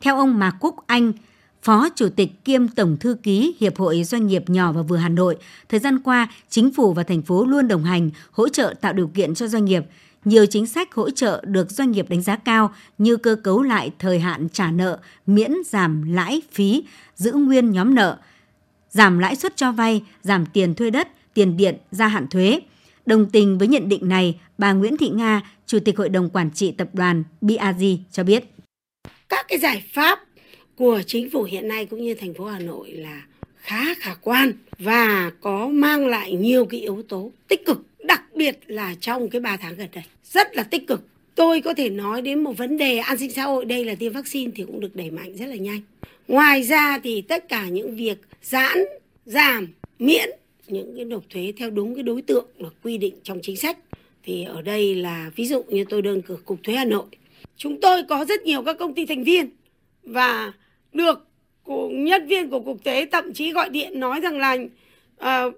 Theo 0.00 0.16
ông 0.16 0.38
Mạc 0.38 0.56
Quốc 0.60 0.84
Anh, 0.86 1.12
Phó 1.62 1.88
Chủ 1.96 2.08
tịch 2.08 2.44
kiêm 2.44 2.68
Tổng 2.68 2.96
Thư 2.96 3.16
ký 3.22 3.54
Hiệp 3.60 3.78
hội 3.78 4.04
Doanh 4.04 4.26
nghiệp 4.26 4.50
nhỏ 4.50 4.72
và 4.72 4.82
vừa 4.82 4.96
Hà 4.96 5.08
Nội, 5.08 5.36
thời 5.68 5.80
gian 5.80 5.98
qua, 5.98 6.28
chính 6.48 6.72
phủ 6.72 6.92
và 6.92 7.02
thành 7.02 7.22
phố 7.22 7.44
luôn 7.44 7.68
đồng 7.68 7.84
hành, 7.84 8.10
hỗ 8.30 8.48
trợ 8.48 8.74
tạo 8.80 8.92
điều 8.92 9.08
kiện 9.08 9.34
cho 9.34 9.48
doanh 9.48 9.64
nghiệp. 9.64 9.84
Nhiều 10.24 10.46
chính 10.46 10.66
sách 10.66 10.94
hỗ 10.94 11.10
trợ 11.10 11.42
được 11.46 11.70
doanh 11.70 11.90
nghiệp 11.90 12.08
đánh 12.08 12.22
giá 12.22 12.36
cao 12.36 12.74
như 12.98 13.16
cơ 13.16 13.36
cấu 13.44 13.62
lại 13.62 13.90
thời 13.98 14.18
hạn 14.20 14.48
trả 14.48 14.70
nợ, 14.70 14.98
miễn 15.26 15.52
giảm 15.66 16.12
lãi 16.12 16.42
phí, 16.52 16.84
giữ 17.16 17.32
nguyên 17.32 17.70
nhóm 17.70 17.94
nợ, 17.94 18.18
giảm 18.90 19.18
lãi 19.18 19.36
suất 19.36 19.56
cho 19.56 19.72
vay, 19.72 20.02
giảm 20.22 20.46
tiền 20.46 20.74
thuê 20.74 20.90
đất, 20.90 21.08
tiền 21.36 21.56
điện, 21.56 21.76
gia 21.90 22.08
hạn 22.08 22.26
thuế. 22.30 22.60
Đồng 23.06 23.30
tình 23.30 23.58
với 23.58 23.68
nhận 23.68 23.88
định 23.88 24.08
này, 24.08 24.40
bà 24.58 24.72
Nguyễn 24.72 24.96
Thị 24.96 25.08
Nga, 25.08 25.42
Chủ 25.66 25.78
tịch 25.84 25.96
Hội 25.98 26.08
đồng 26.08 26.30
Quản 26.30 26.50
trị 26.50 26.72
Tập 26.72 26.88
đoàn 26.92 27.24
BRG 27.40 27.84
cho 28.12 28.24
biết. 28.24 28.44
Các 29.28 29.46
cái 29.48 29.58
giải 29.58 29.84
pháp 29.92 30.18
của 30.76 31.02
chính 31.06 31.30
phủ 31.30 31.42
hiện 31.42 31.68
nay 31.68 31.86
cũng 31.86 32.02
như 32.02 32.14
thành 32.14 32.34
phố 32.34 32.44
Hà 32.44 32.58
Nội 32.58 32.90
là 32.90 33.22
khá 33.56 33.94
khả 33.94 34.14
quan 34.14 34.52
và 34.78 35.30
có 35.40 35.68
mang 35.68 36.06
lại 36.06 36.32
nhiều 36.32 36.64
cái 36.64 36.80
yếu 36.80 37.02
tố 37.08 37.32
tích 37.48 37.66
cực, 37.66 37.86
đặc 38.04 38.22
biệt 38.34 38.58
là 38.66 38.94
trong 39.00 39.30
cái 39.30 39.40
3 39.40 39.56
tháng 39.56 39.76
gần 39.76 39.88
đây. 39.94 40.04
Rất 40.24 40.56
là 40.56 40.62
tích 40.62 40.86
cực. 40.86 41.06
Tôi 41.34 41.60
có 41.60 41.74
thể 41.74 41.90
nói 41.90 42.22
đến 42.22 42.44
một 42.44 42.52
vấn 42.56 42.76
đề 42.76 42.98
an 42.98 43.18
sinh 43.18 43.32
xã 43.32 43.44
hội 43.44 43.64
đây 43.64 43.84
là 43.84 43.94
tiêm 43.94 44.12
vaccine 44.12 44.52
thì 44.54 44.64
cũng 44.64 44.80
được 44.80 44.96
đẩy 44.96 45.10
mạnh 45.10 45.36
rất 45.36 45.46
là 45.46 45.56
nhanh. 45.56 45.80
Ngoài 46.28 46.62
ra 46.62 46.98
thì 46.98 47.20
tất 47.20 47.48
cả 47.48 47.68
những 47.68 47.96
việc 47.96 48.18
giãn, 48.42 48.78
giảm, 49.24 49.68
miễn 49.98 50.30
những 50.68 50.96
cái 50.96 51.04
nộp 51.04 51.22
thuế 51.30 51.52
theo 51.56 51.70
đúng 51.70 51.94
cái 51.94 52.02
đối 52.02 52.22
tượng 52.22 52.46
được 52.58 52.74
quy 52.82 52.98
định 52.98 53.14
trong 53.22 53.38
chính 53.42 53.56
sách. 53.56 53.78
Thì 54.22 54.44
ở 54.44 54.62
đây 54.62 54.94
là 54.94 55.30
ví 55.36 55.46
dụ 55.46 55.62
như 55.62 55.84
tôi 55.88 56.02
đơn 56.02 56.22
cử 56.22 56.36
cục 56.44 56.58
thuế 56.62 56.74
Hà 56.74 56.84
Nội. 56.84 57.04
Chúng 57.56 57.80
tôi 57.80 58.02
có 58.08 58.24
rất 58.24 58.42
nhiều 58.42 58.62
các 58.62 58.78
công 58.78 58.94
ty 58.94 59.06
thành 59.06 59.24
viên 59.24 59.50
và 60.02 60.52
được 60.92 61.26
của 61.62 61.88
nhân 61.88 62.26
viên 62.26 62.50
của 62.50 62.60
cục 62.60 62.84
thuế 62.84 63.06
thậm 63.12 63.32
chí 63.32 63.52
gọi 63.52 63.70
điện 63.70 64.00
nói 64.00 64.20
rằng 64.20 64.38
là 64.38 64.56
uh, 65.20 65.54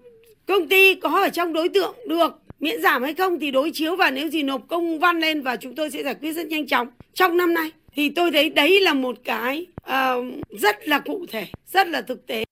công 0.46 0.68
ty 0.68 0.94
có 0.94 1.08
ở 1.08 1.28
trong 1.28 1.52
đối 1.52 1.68
tượng 1.68 1.96
được 2.08 2.40
miễn 2.60 2.82
giảm 2.82 3.02
hay 3.02 3.14
không 3.14 3.38
thì 3.38 3.50
đối 3.50 3.70
chiếu 3.70 3.96
và 3.96 4.10
nếu 4.10 4.28
gì 4.28 4.42
nộp 4.42 4.68
công 4.68 4.98
văn 4.98 5.20
lên 5.20 5.42
và 5.42 5.56
chúng 5.56 5.74
tôi 5.74 5.90
sẽ 5.90 6.02
giải 6.02 6.14
quyết 6.14 6.32
rất 6.32 6.46
nhanh 6.46 6.66
chóng 6.66 6.88
trong 7.14 7.36
năm 7.36 7.54
nay. 7.54 7.70
Thì 7.96 8.08
tôi 8.08 8.30
thấy 8.30 8.50
đấy 8.50 8.80
là 8.80 8.94
một 8.94 9.16
cái 9.24 9.66
uh, 9.80 10.24
rất 10.60 10.88
là 10.88 10.98
cụ 10.98 11.26
thể 11.30 11.46
rất 11.66 11.88
là 11.88 12.02
thực 12.02 12.26
tế. 12.26 12.44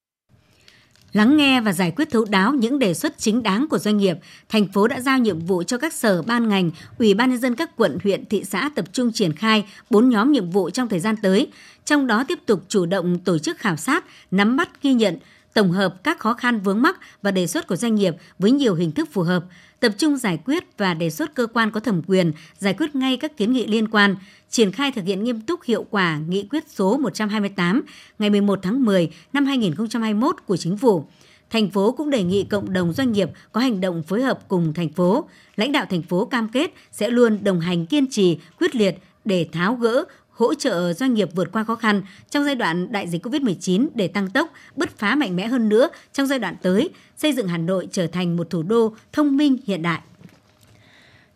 Lắng 1.16 1.36
nghe 1.36 1.60
và 1.60 1.72
giải 1.72 1.92
quyết 1.96 2.10
thấu 2.10 2.24
đáo 2.24 2.52
những 2.52 2.78
đề 2.78 2.94
xuất 2.94 3.18
chính 3.18 3.42
đáng 3.42 3.66
của 3.70 3.78
doanh 3.78 3.96
nghiệp, 3.96 4.16
thành 4.48 4.68
phố 4.68 4.88
đã 4.88 5.00
giao 5.00 5.18
nhiệm 5.18 5.38
vụ 5.38 5.62
cho 5.62 5.78
các 5.78 5.94
sở 5.94 6.22
ban 6.22 6.48
ngành, 6.48 6.70
ủy 6.98 7.14
ban 7.14 7.30
nhân 7.30 7.38
dân 7.38 7.54
các 7.54 7.76
quận, 7.76 7.98
huyện, 8.02 8.24
thị 8.26 8.44
xã 8.44 8.70
tập 8.74 8.84
trung 8.92 9.12
triển 9.12 9.32
khai 9.32 9.64
bốn 9.90 10.08
nhóm 10.08 10.32
nhiệm 10.32 10.50
vụ 10.50 10.70
trong 10.70 10.88
thời 10.88 11.00
gian 11.00 11.14
tới, 11.22 11.48
trong 11.84 12.06
đó 12.06 12.24
tiếp 12.28 12.38
tục 12.46 12.62
chủ 12.68 12.86
động 12.86 13.18
tổ 13.18 13.38
chức 13.38 13.58
khảo 13.58 13.76
sát, 13.76 14.04
nắm 14.30 14.56
bắt 14.56 14.82
ghi 14.82 14.94
nhận, 14.94 15.18
tổng 15.56 15.72
hợp 15.72 16.04
các 16.04 16.18
khó 16.18 16.34
khăn 16.34 16.60
vướng 16.60 16.82
mắc 16.82 16.98
và 17.22 17.30
đề 17.30 17.46
xuất 17.46 17.66
của 17.66 17.76
doanh 17.76 17.94
nghiệp 17.94 18.14
với 18.38 18.50
nhiều 18.50 18.74
hình 18.74 18.92
thức 18.92 19.08
phù 19.12 19.22
hợp, 19.22 19.44
tập 19.80 19.92
trung 19.98 20.16
giải 20.16 20.38
quyết 20.44 20.64
và 20.78 20.94
đề 20.94 21.10
xuất 21.10 21.34
cơ 21.34 21.46
quan 21.46 21.70
có 21.70 21.80
thẩm 21.80 22.02
quyền 22.06 22.32
giải 22.58 22.74
quyết 22.74 22.94
ngay 22.94 23.16
các 23.16 23.36
kiến 23.36 23.52
nghị 23.52 23.66
liên 23.66 23.88
quan, 23.88 24.16
triển 24.50 24.72
khai 24.72 24.92
thực 24.92 25.04
hiện 25.04 25.24
nghiêm 25.24 25.40
túc 25.40 25.64
hiệu 25.64 25.86
quả 25.90 26.18
nghị 26.28 26.46
quyết 26.50 26.64
số 26.68 26.96
128 26.96 27.82
ngày 28.18 28.30
11 28.30 28.58
tháng 28.62 28.84
10 28.84 29.10
năm 29.32 29.46
2021 29.46 30.36
của 30.46 30.56
Chính 30.56 30.76
phủ. 30.76 31.04
Thành 31.50 31.70
phố 31.70 31.92
cũng 31.92 32.10
đề 32.10 32.22
nghị 32.22 32.44
cộng 32.44 32.72
đồng 32.72 32.92
doanh 32.92 33.12
nghiệp 33.12 33.30
có 33.52 33.60
hành 33.60 33.80
động 33.80 34.02
phối 34.02 34.22
hợp 34.22 34.48
cùng 34.48 34.74
thành 34.74 34.92
phố. 34.92 35.28
Lãnh 35.56 35.72
đạo 35.72 35.86
thành 35.90 36.02
phố 36.02 36.24
cam 36.24 36.48
kết 36.48 36.70
sẽ 36.92 37.10
luôn 37.10 37.44
đồng 37.44 37.60
hành 37.60 37.86
kiên 37.86 38.06
trì, 38.10 38.38
quyết 38.58 38.74
liệt 38.74 38.94
để 39.24 39.48
tháo 39.52 39.74
gỡ, 39.74 40.04
hỗ 40.36 40.54
trợ 40.54 40.92
doanh 40.92 41.14
nghiệp 41.14 41.28
vượt 41.34 41.52
qua 41.52 41.64
khó 41.64 41.74
khăn 41.74 42.02
trong 42.30 42.44
giai 42.44 42.54
đoạn 42.54 42.92
đại 42.92 43.08
dịch 43.08 43.26
COVID-19 43.26 43.88
để 43.94 44.08
tăng 44.08 44.30
tốc, 44.30 44.52
bứt 44.76 44.98
phá 44.98 45.14
mạnh 45.14 45.36
mẽ 45.36 45.46
hơn 45.46 45.68
nữa 45.68 45.88
trong 46.12 46.26
giai 46.26 46.38
đoạn 46.38 46.56
tới, 46.62 46.90
xây 47.16 47.32
dựng 47.32 47.48
Hà 47.48 47.58
Nội 47.58 47.88
trở 47.92 48.06
thành 48.06 48.36
một 48.36 48.50
thủ 48.50 48.62
đô 48.62 48.94
thông 49.12 49.36
minh 49.36 49.56
hiện 49.66 49.82
đại. 49.82 50.00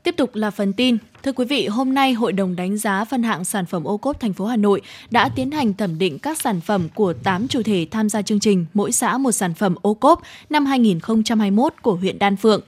Tiếp 0.02 0.14
tục 0.16 0.34
là 0.34 0.50
phần 0.50 0.72
tin. 0.72 0.96
Thưa 1.22 1.32
quý 1.32 1.44
vị, 1.44 1.66
hôm 1.66 1.94
nay 1.94 2.12
Hội 2.12 2.32
đồng 2.32 2.56
đánh 2.56 2.76
giá 2.76 3.04
phân 3.04 3.22
hạng 3.22 3.44
sản 3.44 3.66
phẩm 3.66 3.84
ô 3.84 3.96
cốp 3.96 4.20
thành 4.20 4.32
phố 4.32 4.46
Hà 4.46 4.56
Nội 4.56 4.80
đã 5.10 5.28
tiến 5.28 5.50
hành 5.50 5.74
thẩm 5.74 5.98
định 5.98 6.18
các 6.18 6.40
sản 6.40 6.60
phẩm 6.60 6.88
của 6.94 7.12
8 7.12 7.48
chủ 7.48 7.62
thể 7.62 7.86
tham 7.90 8.08
gia 8.08 8.22
chương 8.22 8.40
trình 8.40 8.66
Mỗi 8.74 8.92
xã 8.92 9.18
một 9.18 9.32
sản 9.32 9.54
phẩm 9.54 9.74
ô 9.82 9.94
cốp 9.94 10.22
năm 10.50 10.66
2021 10.66 11.74
của 11.82 11.94
huyện 11.94 12.18
Đan 12.18 12.36
Phượng. 12.36 12.60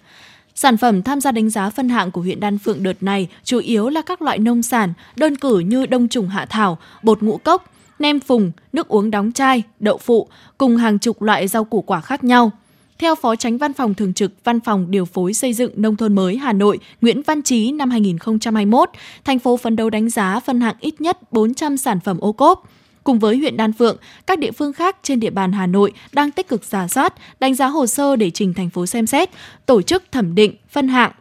Sản 0.55 0.77
phẩm 0.77 1.03
tham 1.03 1.21
gia 1.21 1.33
đánh 1.33 1.51
giá 1.51 1.71
phân 1.71 1.89
hạng 1.89 2.11
của 2.11 2.21
huyện 2.21 2.41
Đan 2.41 2.59
Phượng 2.59 2.83
đợt 2.83 3.03
này 3.03 3.29
chủ 3.45 3.59
yếu 3.59 3.89
là 3.89 4.03
các 4.03 4.23
loại 4.23 4.39
nông 4.39 4.63
sản, 4.63 4.93
đơn 5.17 5.37
cử 5.37 5.59
như 5.59 5.87
đông 5.87 6.09
trùng 6.09 6.29
hạ 6.29 6.47
thảo, 6.51 6.79
bột 7.03 7.23
ngũ 7.23 7.37
cốc, 7.37 7.73
nem 7.99 8.21
phùng, 8.21 8.53
nước 8.73 8.89
uống 8.89 9.11
đóng 9.11 9.33
chai, 9.33 9.63
đậu 9.81 9.99
phụ, 9.99 10.29
cùng 10.59 10.77
hàng 10.77 10.99
chục 10.99 11.23
loại 11.23 11.49
rau 11.49 11.65
củ 11.65 11.83
quả 11.83 12.01
khác 12.01 12.25
nhau. 12.25 12.51
Theo 12.99 13.15
Phó 13.15 13.37
Tránh 13.37 13.59
Văn 13.59 13.73
phòng 13.73 13.95
Thường 13.95 14.15
trực 14.15 14.33
Văn 14.45 14.61
phòng 14.61 14.91
Điều 14.91 15.05
phối 15.05 15.35
Xây 15.35 15.53
dựng 15.53 15.73
Nông 15.77 15.97
thôn 15.97 16.15
mới 16.15 16.37
Hà 16.37 16.53
Nội 16.53 16.79
Nguyễn 17.01 17.23
Văn 17.23 17.43
Trí 17.43 17.73
năm 17.73 17.91
2021, 17.91 18.91
thành 19.25 19.39
phố 19.39 19.57
phấn 19.57 19.77
đấu 19.77 19.91
đánh 19.91 20.11
giá 20.11 20.41
phân 20.41 20.61
hạng 20.61 20.77
ít 20.81 21.01
nhất 21.01 21.33
400 21.33 21.77
sản 21.77 22.01
phẩm 22.01 22.19
ô 22.21 22.33
cốp. 22.33 22.69
Cùng 23.05 23.19
với 23.19 23.37
huyện 23.37 23.57
Đan 23.57 23.73
Phượng, 23.73 23.97
các 24.27 24.39
địa 24.39 24.53
phương 24.53 24.73
khác 24.73 24.97
trên 25.03 25.21
địa 25.21 25.31
bàn 25.31 25.53
Hà 25.53 25.67
Nội 25.67 25.93
đang 26.13 26.31
tích 26.31 26.49
cực 26.49 26.65
giả 26.65 26.89
soát, 26.89 27.15
đánh 27.41 27.55
giá 27.55 27.67
hồ 27.67 27.87
sơ 27.87 28.17
để 28.17 28.31
trình 28.31 28.55
thành 28.55 28.71
phố 28.71 28.87
xem 28.87 29.07
xét, 29.07 29.31
tổ 29.67 29.83
chức 29.83 30.03
thẩm 30.13 30.35
định, 30.35 30.55
phân 30.71 30.89
hạng, 30.89 31.13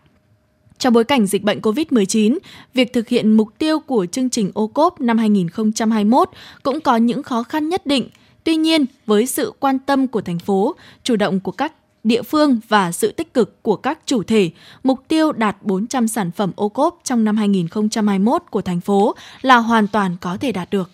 trong 0.78 0.94
bối 0.94 1.04
cảnh 1.04 1.26
dịch 1.26 1.44
bệnh 1.44 1.60
COVID-19, 1.60 2.38
việc 2.74 2.94
thực 2.94 3.08
hiện 3.08 3.32
mục 3.38 3.50
tiêu 3.58 3.80
của 3.80 4.06
chương 4.06 4.30
trình 4.30 4.52
ô 4.54 4.68
cốp 4.68 5.02
năm 5.02 5.18
2021 5.18 6.30
cũng 6.64 6.82
có 6.82 6.98
những 6.98 7.24
khó 7.24 7.44
khăn 7.44 7.70
nhất 7.70 7.86
định– 7.86 8.10
Tuy 8.44 8.56
nhiên, 8.56 8.86
với 9.06 9.26
sự 9.26 9.54
quan 9.60 9.80
tâm 9.80 10.08
của 10.08 10.22
thành 10.22 10.40
phố, 10.40 10.76
chủ 11.04 11.16
động 11.16 11.40
của 11.40 11.52
các 11.52 11.74
địa 12.04 12.22
phương 12.22 12.60
và 12.68 12.92
sự 12.92 13.12
tích 13.12 13.34
cực 13.34 13.64
của 13.64 13.76
các 13.76 14.00
chủ 14.06 14.24
thể, 14.24 14.50
mục 14.84 15.00
tiêu 15.08 15.32
đạt 15.32 15.58
400 15.62 16.08
sản 16.08 16.32
phẩm 16.32 16.52
ô 16.56 16.70
cốp 16.70 17.00
trong 17.04 17.24
năm 17.24 17.38
2021 17.38 18.44
của 18.50 18.62
thành 18.62 18.82
phố 18.82 19.16
là 19.42 19.58
hoàn 19.58 19.88
toàn 19.88 20.16
có 20.22 20.38
thể 20.38 20.52
đạt 20.52 20.70
được. 20.70 20.90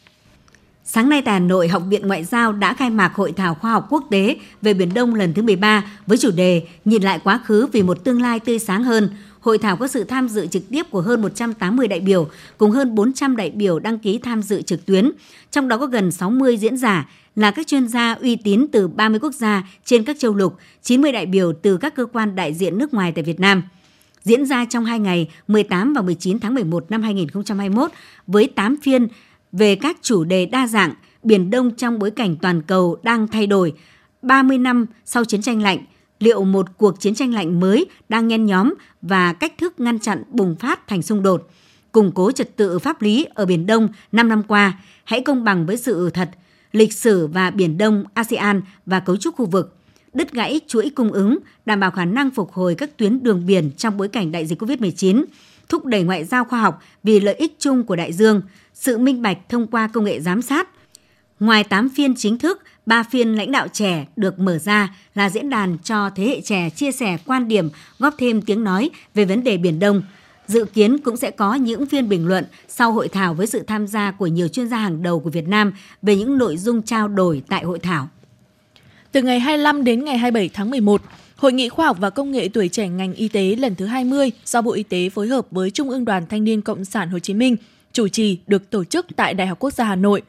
Sáng 0.90 1.10
nay 1.10 1.22
tại 1.22 1.34
Hà 1.34 1.40
Nội, 1.40 1.68
Học 1.68 1.84
viện 1.90 2.08
Ngoại 2.08 2.24
giao 2.24 2.54
đã 2.54 2.74
khai 2.74 2.90
mạc 2.90 3.16
Hội 3.16 3.32
thảo 3.32 3.56
khoa 3.56 3.72
học 3.72 3.88
quốc 3.90 4.04
tế 4.10 4.36
về 4.62 4.74
Biển 4.74 4.94
Đông 4.94 5.16
lần 5.16 5.34
thứ 5.34 5.42
13 5.42 5.84
với 6.08 6.18
chủ 6.18 6.32
đề 6.32 6.68
Nhìn 6.86 7.04
lại 7.04 7.20
quá 7.24 7.40
khứ 7.46 7.68
vì 7.72 7.84
một 7.84 8.04
tương 8.04 8.22
lai 8.22 8.40
tươi 8.40 8.60
sáng 8.60 8.84
hơn. 8.84 9.10
Hội 9.40 9.58
thảo 9.58 9.78
có 9.78 9.88
sự 9.88 10.04
tham 10.04 10.30
dự 10.30 10.48
trực 10.48 10.70
tiếp 10.70 10.84
của 10.90 11.02
hơn 11.02 11.22
180 11.22 11.88
đại 11.88 12.00
biểu, 12.00 12.28
cùng 12.58 12.72
hơn 12.72 12.96
400 12.96 13.36
đại 13.36 13.50
biểu 13.50 13.80
đăng 13.80 14.00
ký 14.00 14.18
tham 14.18 14.42
dự 14.42 14.62
trực 14.62 14.86
tuyến. 14.86 15.12
Trong 15.52 15.68
đó 15.68 15.78
có 15.78 15.86
gần 15.86 16.12
60 16.12 16.58
diễn 16.58 16.78
giả 16.78 17.10
là 17.36 17.52
các 17.52 17.68
chuyên 17.68 17.88
gia 17.88 18.14
uy 18.14 18.36
tín 18.36 18.66
từ 18.72 18.88
30 18.88 19.20
quốc 19.20 19.34
gia 19.34 19.64
trên 19.86 20.04
các 20.04 20.20
châu 20.20 20.36
lục, 20.36 20.58
90 20.84 21.12
đại 21.12 21.26
biểu 21.26 21.54
từ 21.62 21.78
các 21.78 21.96
cơ 21.96 22.06
quan 22.06 22.36
đại 22.36 22.54
diện 22.54 22.78
nước 22.78 22.94
ngoài 22.94 23.12
tại 23.12 23.24
Việt 23.24 23.40
Nam 23.40 23.64
diễn 24.24 24.46
ra 24.46 24.66
trong 24.66 24.86
hai 24.86 25.00
ngày 25.00 25.30
18 25.48 25.94
và 25.94 26.02
19 26.02 26.40
tháng 26.40 26.56
11 26.56 26.92
năm 26.92 27.02
2021 27.02 27.92
với 28.28 28.48
8 28.56 28.76
phiên 28.82 29.08
về 29.52 29.76
các 29.76 29.98
chủ 30.02 30.24
đề 30.24 30.46
đa 30.46 30.68
dạng, 30.68 30.94
Biển 31.24 31.50
Đông 31.50 31.72
trong 31.76 32.00
bối 32.00 32.12
cảnh 32.12 32.36
toàn 32.42 32.62
cầu 32.62 32.98
đang 33.04 33.28
thay 33.28 33.48
đổi, 33.48 33.74
30 34.22 34.58
năm 34.58 34.86
sau 35.06 35.26
chiến 35.26 35.42
tranh 35.42 35.62
lạnh, 35.62 35.80
liệu 36.20 36.44
một 36.44 36.78
cuộc 36.78 37.00
chiến 37.00 37.16
tranh 37.16 37.34
lạnh 37.34 37.60
mới 37.60 37.86
đang 38.10 38.28
nhen 38.28 38.46
nhóm 38.46 38.74
và 39.02 39.34
cách 39.34 39.54
thức 39.58 39.80
ngăn 39.80 40.00
chặn 40.00 40.24
bùng 40.32 40.56
phát 40.56 40.88
thành 40.88 41.02
xung 41.02 41.24
đột, 41.24 41.50
củng 41.92 42.12
cố 42.12 42.32
trật 42.32 42.56
tự 42.56 42.80
pháp 42.80 43.02
lý 43.02 43.26
ở 43.34 43.46
Biển 43.46 43.66
Đông 43.66 43.90
5 44.12 44.30
năm 44.30 44.44
qua, 44.44 44.80
hãy 45.04 45.22
công 45.22 45.44
bằng 45.44 45.66
với 45.66 45.78
sự 45.78 46.10
thật, 46.10 46.30
lịch 46.72 46.94
sử 46.94 47.28
và 47.28 47.52
Biển 47.52 47.78
Đông, 47.78 48.04
ASEAN 48.14 48.62
và 48.86 49.00
cấu 49.00 49.18
trúc 49.18 49.36
khu 49.36 49.46
vực, 49.46 49.76
đứt 50.14 50.32
gãy 50.32 50.60
chuỗi 50.68 50.90
cung 50.96 51.12
ứng, 51.12 51.38
đảm 51.66 51.80
bảo 51.80 51.92
khả 51.92 52.06
năng 52.06 52.32
phục 52.32 52.52
hồi 52.52 52.76
các 52.76 52.98
tuyến 52.98 53.24
đường 53.24 53.46
biển 53.46 53.72
trong 53.78 53.98
bối 53.98 54.08
cảnh 54.08 54.32
đại 54.32 54.46
dịch 54.46 54.62
COVID-19, 54.62 55.24
thúc 55.70 55.86
đẩy 55.86 56.04
ngoại 56.04 56.26
giao 56.26 56.46
khoa 56.46 56.62
học 56.62 56.82
vì 57.04 57.20
lợi 57.20 57.36
ích 57.36 57.56
chung 57.60 57.84
của 57.84 57.96
đại 57.96 58.14
dương, 58.14 58.42
sự 58.74 58.98
minh 58.98 59.22
bạch 59.22 59.38
thông 59.50 59.68
qua 59.68 59.90
công 59.94 60.04
nghệ 60.04 60.20
giám 60.20 60.42
sát. 60.42 60.70
Ngoài 61.40 61.64
8 61.64 61.90
phiên 61.90 62.16
chính 62.16 62.38
thức, 62.38 62.62
3 62.86 63.04
phiên 63.04 63.36
lãnh 63.36 63.52
đạo 63.52 63.68
trẻ 63.68 64.06
được 64.16 64.40
mở 64.40 64.58
ra 64.58 64.96
là 65.16 65.30
diễn 65.30 65.50
đàn 65.50 65.78
cho 65.84 66.10
thế 66.10 66.26
hệ 66.26 66.42
trẻ 66.42 66.70
chia 66.70 66.92
sẻ 66.92 67.18
quan 67.26 67.48
điểm, 67.48 67.70
góp 68.00 68.16
thêm 68.18 68.42
tiếng 68.42 68.64
nói 68.64 68.90
về 69.14 69.26
vấn 69.26 69.44
đề 69.44 69.58
Biển 69.58 69.80
Đông. 69.80 70.04
Dự 70.48 70.66
kiến 70.66 70.98
cũng 70.98 71.18
sẽ 71.18 71.32
có 71.32 71.56
những 71.56 71.86
phiên 71.86 72.10
bình 72.10 72.28
luận 72.28 72.46
sau 72.68 72.92
hội 72.92 73.08
thảo 73.08 73.34
với 73.34 73.48
sự 73.48 73.64
tham 73.68 73.88
gia 73.88 74.12
của 74.12 74.28
nhiều 74.28 74.48
chuyên 74.48 74.68
gia 74.68 74.78
hàng 74.78 75.04
đầu 75.04 75.20
của 75.20 75.30
Việt 75.30 75.48
Nam 75.48 75.74
về 76.02 76.16
những 76.16 76.38
nội 76.38 76.58
dung 76.58 76.82
trao 76.82 77.08
đổi 77.08 77.42
tại 77.48 77.64
hội 77.64 77.80
thảo. 77.80 78.10
Từ 79.12 79.22
ngày 79.22 79.40
25 79.40 79.84
đến 79.84 80.06
ngày 80.06 80.18
27 80.18 80.50
tháng 80.54 80.70
11, 80.70 81.02
Hội 81.38 81.54
nghị 81.54 81.70
khoa 81.70 81.86
học 81.86 81.98
và 82.00 82.10
công 82.10 82.32
nghệ 82.32 82.50
tuổi 82.54 82.70
trẻ 82.70 82.88
ngành 82.88 83.14
y 83.14 83.28
tế 83.28 83.56
lần 83.56 83.76
thứ 83.76 83.86
20 83.86 84.32
do 84.46 84.62
Bộ 84.62 84.72
Y 84.72 84.84
tế 84.84 85.10
phối 85.10 85.28
hợp 85.28 85.48
với 85.52 85.72
Trung 85.72 85.90
ương 85.90 86.06
Đoàn 86.06 86.28
Thanh 86.30 86.44
niên 86.44 86.62
Cộng 86.62 86.86
sản 86.86 87.10
Hồ 87.10 87.20
Chí 87.20 87.34
Minh 87.34 87.56
chủ 87.94 88.08
trì 88.08 88.38
được 88.48 88.70
tổ 88.70 88.84
chức 88.84 89.06
tại 89.16 89.34
Đại 89.34 89.48
học 89.48 89.60
Quốc 89.60 89.74
gia 89.74 89.84
Hà 89.86 89.96
Nội. 89.96 90.22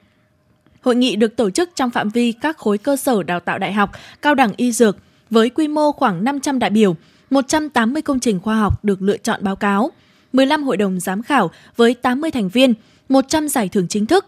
Hội 0.81 0.97
nghị 0.97 1.17
được 1.17 1.37
tổ 1.37 1.51
chức 1.51 1.71
trong 1.75 1.91
phạm 1.91 2.09
vi 2.09 2.33
các 2.33 2.59
khối 2.59 2.79
cơ 2.79 2.97
sở 2.97 3.23
đào 3.23 3.41
tạo 3.41 3.59
đại 3.59 3.73
học, 3.73 3.91
cao 4.23 4.35
đẳng 4.35 4.53
y 4.57 4.73
dược 4.73 4.97
với 5.31 5.51
quy 5.51 5.69
mô 5.69 5.93
khoảng 5.93 6.25
500 6.25 6.59
đại 6.59 6.71
biểu, 6.71 6.97
180 7.31 8.03
công 8.03 8.21
trình 8.21 8.41
khoa 8.41 8.57
học 8.57 8.85
được 8.85 9.03
lựa 9.03 9.17
chọn 9.17 9.45
báo 9.45 9.57
cáo, 9.57 9.91
15 10.33 10.63
hội 10.63 10.77
đồng 10.77 11.01
giám 11.01 11.23
khảo 11.23 11.51
với 11.77 11.95
80 11.95 12.31
thành 12.31 12.49
viên, 12.49 12.75
100 13.09 13.49
giải 13.49 13.69
thưởng 13.69 13.89
chính 13.89 14.07
thức. 14.07 14.27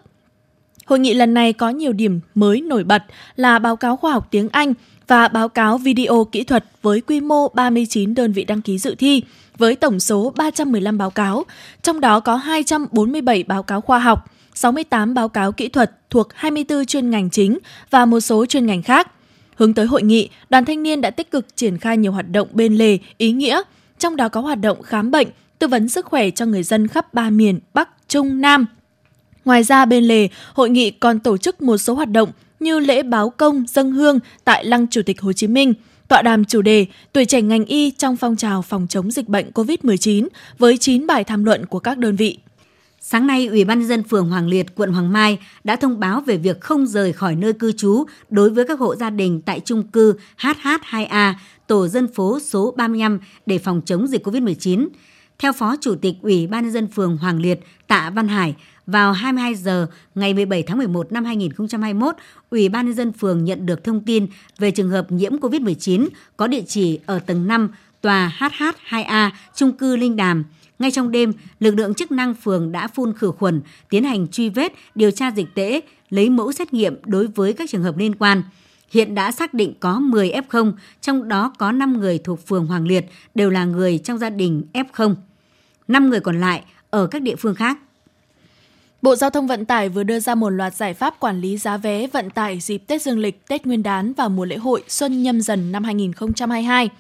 Hội 0.87 0.99
nghị 0.99 1.15
lần 1.15 1.35
này 1.35 1.53
có 1.53 1.71
nhiều 1.71 1.93
điểm 1.93 2.21
mới 2.35 2.61
nổi 2.61 2.85
bật 2.85 3.03
là 3.37 3.59
báo 3.59 3.77
cáo 3.77 3.97
khoa 3.97 4.13
học 4.13 4.29
tiếng 4.31 4.49
Anh 4.49 4.75
và 5.11 5.29
báo 5.29 5.49
cáo 5.49 5.79
video 5.79 6.25
kỹ 6.33 6.45
thuật 6.45 6.65
với 6.83 7.01
quy 7.01 7.21
mô 7.21 7.49
39 7.49 8.15
đơn 8.15 8.33
vị 8.33 8.45
đăng 8.45 8.63
ký 8.63 8.79
dự 8.79 8.95
thi 8.95 9.23
với 9.59 9.77
tổng 9.77 10.01
số 10.01 10.33
315 10.37 10.99
báo 10.99 11.11
cáo, 11.11 11.45
trong 11.83 12.01
đó 12.01 12.21
có 12.21 12.37
247 12.37 13.43
báo 13.43 13.63
cáo 13.63 13.81
khoa 13.81 13.99
học, 13.99 14.33
68 14.55 15.15
báo 15.15 15.29
cáo 15.29 15.53
kỹ 15.53 15.69
thuật 15.69 15.93
thuộc 16.11 16.29
24 16.35 16.87
chuyên 16.87 17.11
ngành 17.11 17.31
chính 17.31 17.59
và 17.91 18.05
một 18.05 18.21
số 18.21 18.47
chuyên 18.47 18.67
ngành 18.67 18.83
khác. 18.83 19.11
Hướng 19.57 19.75
tới 19.75 19.87
hội 19.87 20.03
nghị, 20.03 20.29
đoàn 20.51 20.65
thanh 20.65 20.83
niên 20.83 21.01
đã 21.01 21.11
tích 21.11 21.31
cực 21.31 21.57
triển 21.57 21.79
khai 21.79 21.97
nhiều 21.97 22.13
hoạt 22.13 22.31
động 22.31 22.49
bên 22.53 22.75
lề, 22.75 22.99
ý 23.19 23.33
nghĩa, 23.33 23.63
trong 23.99 24.17
đó 24.17 24.29
có 24.29 24.41
hoạt 24.41 24.61
động 24.61 24.83
khám 24.83 25.11
bệnh, 25.11 25.29
tư 25.59 25.69
vấn 25.69 25.89
sức 25.89 26.07
khỏe 26.07 26.31
cho 26.31 26.47
người 26.47 26.63
dân 26.63 26.89
khắp 26.89 27.15
ba 27.15 27.31
miền 27.31 27.61
Bắc, 27.75 27.89
Trung, 28.09 28.41
Nam. 28.41 28.67
Ngoài 29.45 29.63
ra 29.63 29.85
bên 29.85 30.05
lề, 30.05 30.29
hội 30.55 30.71
nghị 30.71 30.91
còn 30.91 31.19
tổ 31.19 31.37
chức 31.37 31.63
một 31.63 31.77
số 31.77 31.95
hoạt 31.95 32.11
động 32.11 32.31
như 32.61 32.79
lễ 32.79 33.03
báo 33.03 33.31
công 33.31 33.65
dân 33.69 33.93
hương 33.93 34.19
tại 34.45 34.65
Lăng 34.65 34.87
Chủ 34.87 35.03
tịch 35.07 35.21
Hồ 35.21 35.33
Chí 35.33 35.47
Minh, 35.47 35.75
tọa 36.09 36.23
đàm 36.23 36.45
chủ 36.45 36.63
đề 36.63 36.87
Tuổi 37.13 37.25
trẻ 37.25 37.43
ngành 37.43 37.65
y 37.65 37.91
trong 37.91 38.17
phong 38.17 38.37
trào 38.37 38.63
phòng 38.63 38.87
chống 38.89 39.11
dịch 39.11 39.29
bệnh 39.29 39.51
COVID-19 39.55 40.29
với 40.59 40.77
9 40.77 41.07
bài 41.07 41.25
tham 41.25 41.45
luận 41.45 41.67
của 41.67 41.79
các 41.79 41.99
đơn 41.99 42.17
vị. 42.17 42.39
Sáng 43.01 43.27
nay, 43.27 43.47
Ủy 43.47 43.65
ban 43.65 43.79
nhân 43.79 43.89
dân 43.89 44.03
phường 44.03 44.29
Hoàng 44.29 44.49
Liệt, 44.49 44.75
quận 44.75 44.93
Hoàng 44.93 45.13
Mai 45.13 45.39
đã 45.65 45.77
thông 45.77 46.01
báo 46.01 46.21
về 46.21 46.37
việc 46.37 46.61
không 46.61 46.87
rời 46.87 47.13
khỏi 47.13 47.35
nơi 47.35 47.53
cư 47.53 47.73
trú 47.73 48.05
đối 48.31 48.51
với 48.51 48.65
các 48.67 48.79
hộ 48.79 48.97
gia 48.97 49.11
đình 49.11 49.41
tại 49.41 49.61
chung 49.61 49.83
cư 49.83 50.15
HH2A, 50.39 51.35
tổ 51.67 51.89
dân 51.89 52.15
phố 52.15 52.39
số 52.41 52.75
35 52.77 53.21
để 53.47 53.59
phòng 53.59 53.81
chống 53.85 54.07
dịch 54.07 54.27
COVID-19. 54.27 54.89
Theo 55.39 55.53
Phó 55.53 55.77
Chủ 55.81 55.95
tịch 55.95 56.15
Ủy 56.23 56.47
ban 56.47 56.63
nhân 56.63 56.73
dân 56.73 56.87
phường 56.87 57.17
Hoàng 57.17 57.41
Liệt 57.41 57.61
Tạ 57.87 58.11
Văn 58.11 58.29
Hải, 58.29 58.55
vào 58.91 59.13
22 59.13 59.55
giờ 59.55 59.87
ngày 60.15 60.35
17 60.35 60.63
tháng 60.63 60.79
11 60.79 61.13
năm 61.13 61.25
2021, 61.25 62.15
Ủy 62.51 62.69
ban 62.69 62.87
nhân 62.87 62.95
dân 62.95 63.13
phường 63.13 63.45
nhận 63.45 63.67
được 63.67 63.85
thông 63.85 64.01
tin 64.01 64.27
về 64.59 64.71
trường 64.71 64.91
hợp 64.91 65.13
nhiễm 65.13 65.37
COVID-19 65.37 66.09
có 66.37 66.47
địa 66.47 66.63
chỉ 66.67 66.99
ở 67.07 67.19
tầng 67.19 67.47
5 67.47 67.69
tòa 68.01 68.33
HH2A 68.39 69.31
trung 69.55 69.73
cư 69.73 69.97
Linh 69.97 70.17
Đàm. 70.17 70.45
Ngay 70.79 70.91
trong 70.91 71.11
đêm, 71.11 71.33
lực 71.61 71.75
lượng 71.75 71.95
chức 71.95 72.13
năng 72.13 72.35
phường 72.35 72.73
đã 72.73 72.89
phun 72.89 73.13
khử 73.13 73.31
khuẩn, 73.31 73.61
tiến 73.89 74.05
hành 74.05 74.29
truy 74.29 74.49
vết, 74.49 74.73
điều 74.95 75.11
tra 75.11 75.31
dịch 75.31 75.49
tễ, 75.55 75.81
lấy 76.11 76.31
mẫu 76.31 76.53
xét 76.53 76.73
nghiệm 76.73 76.97
đối 77.07 77.27
với 77.27 77.53
các 77.53 77.71
trường 77.71 77.83
hợp 77.83 77.97
liên 77.97 78.15
quan. 78.15 78.43
Hiện 78.91 79.15
đã 79.15 79.33
xác 79.33 79.55
định 79.55 79.75
có 79.81 80.01
10 80.01 80.31
F0, 80.31 80.73
trong 81.01 81.29
đó 81.29 81.53
có 81.59 81.73
5 81.73 82.01
người 82.01 82.19
thuộc 82.19 82.47
phường 82.47 82.67
Hoàng 82.67 82.87
Liệt 82.87 83.07
đều 83.35 83.51
là 83.51 83.65
người 83.65 83.99
trong 83.99 84.19
gia 84.19 84.31
đình 84.31 84.63
F0. 84.73 85.15
5 85.89 86.11
người 86.11 86.21
còn 86.21 86.41
lại 86.41 86.65
ở 86.91 87.07
các 87.07 87.23
địa 87.23 87.37
phương 87.37 87.55
khác. 87.55 87.79
Bộ 89.03 89.17
Giao 89.17 89.31
thông 89.31 89.47
Vận 89.47 89.65
tải 89.65 89.89
vừa 89.89 90.03
đưa 90.03 90.21
ra 90.21 90.35
một 90.35 90.51
loạt 90.51 90.75
giải 90.75 90.95
pháp 90.95 91.21
quản 91.21 91.41
lý 91.41 91.57
giá 91.57 91.77
vé 91.77 92.07
vận 92.07 92.31
tải 92.31 92.61
dịp 92.61 92.79
Tết 92.79 93.03
Dương 93.03 93.19
lịch, 93.19 93.47
Tết 93.49 93.67
Nguyên 93.67 93.83
đán 93.83 94.13
và 94.13 94.29
mùa 94.29 94.45
lễ 94.45 94.57
hội 94.57 94.83
Xuân 94.89 95.23
Nhâm 95.23 95.41
Dần 95.41 95.73
năm 95.73 95.85
2022. 95.85 96.91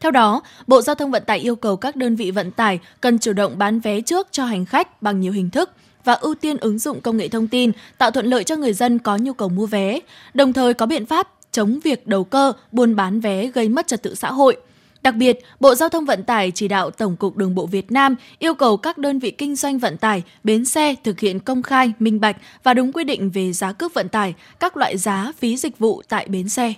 Theo 0.00 0.10
đó, 0.10 0.42
Bộ 0.66 0.82
Giao 0.82 0.94
thông 0.94 1.10
Vận 1.10 1.24
tải 1.26 1.38
yêu 1.38 1.56
cầu 1.56 1.76
các 1.76 1.96
đơn 1.96 2.16
vị 2.16 2.30
vận 2.30 2.50
tải 2.50 2.78
cần 3.00 3.18
chủ 3.18 3.32
động 3.32 3.58
bán 3.58 3.80
vé 3.80 4.00
trước 4.00 4.28
cho 4.30 4.44
hành 4.44 4.64
khách 4.64 5.02
bằng 5.02 5.20
nhiều 5.20 5.32
hình 5.32 5.50
thức 5.50 5.70
và 6.04 6.12
ưu 6.12 6.34
tiên 6.34 6.56
ứng 6.56 6.78
dụng 6.78 7.00
công 7.00 7.16
nghệ 7.16 7.28
thông 7.28 7.48
tin, 7.48 7.72
tạo 7.98 8.10
thuận 8.10 8.26
lợi 8.26 8.44
cho 8.44 8.56
người 8.56 8.72
dân 8.72 8.98
có 8.98 9.16
nhu 9.16 9.32
cầu 9.32 9.48
mua 9.48 9.66
vé, 9.66 9.98
đồng 10.34 10.52
thời 10.52 10.74
có 10.74 10.86
biện 10.86 11.06
pháp 11.06 11.28
chống 11.52 11.78
việc 11.84 12.06
đầu 12.06 12.24
cơ, 12.24 12.52
buôn 12.72 12.96
bán 12.96 13.20
vé 13.20 13.46
gây 13.46 13.68
mất 13.68 13.86
trật 13.86 14.02
tự 14.02 14.14
xã 14.14 14.32
hội– 14.32 14.56
Đặc 15.02 15.14
biệt, 15.16 15.38
Bộ 15.60 15.74
Giao 15.74 15.88
thông 15.88 16.04
Vận 16.04 16.22
tải 16.24 16.50
chỉ 16.50 16.68
đạo 16.68 16.90
Tổng 16.90 17.16
cục 17.16 17.36
Đường 17.36 17.54
bộ 17.54 17.66
Việt 17.66 17.92
Nam 17.92 18.16
yêu 18.38 18.54
cầu 18.54 18.76
các 18.76 18.98
đơn 18.98 19.18
vị 19.18 19.30
kinh 19.30 19.56
doanh 19.56 19.78
vận 19.78 19.96
tải, 19.96 20.22
bến 20.44 20.64
xe 20.64 20.94
thực 21.04 21.20
hiện 21.20 21.40
công 21.40 21.62
khai, 21.62 21.92
minh 21.98 22.20
bạch 22.20 22.36
và 22.62 22.74
đúng 22.74 22.92
quy 22.92 23.04
định 23.04 23.30
về 23.30 23.52
giá 23.52 23.72
cước 23.72 23.94
vận 23.94 24.08
tải, 24.08 24.34
các 24.60 24.76
loại 24.76 24.98
giá 24.98 25.32
phí 25.38 25.56
dịch 25.56 25.78
vụ 25.78 26.02
tại 26.08 26.26
bến 26.28 26.48
xe. 26.48 26.74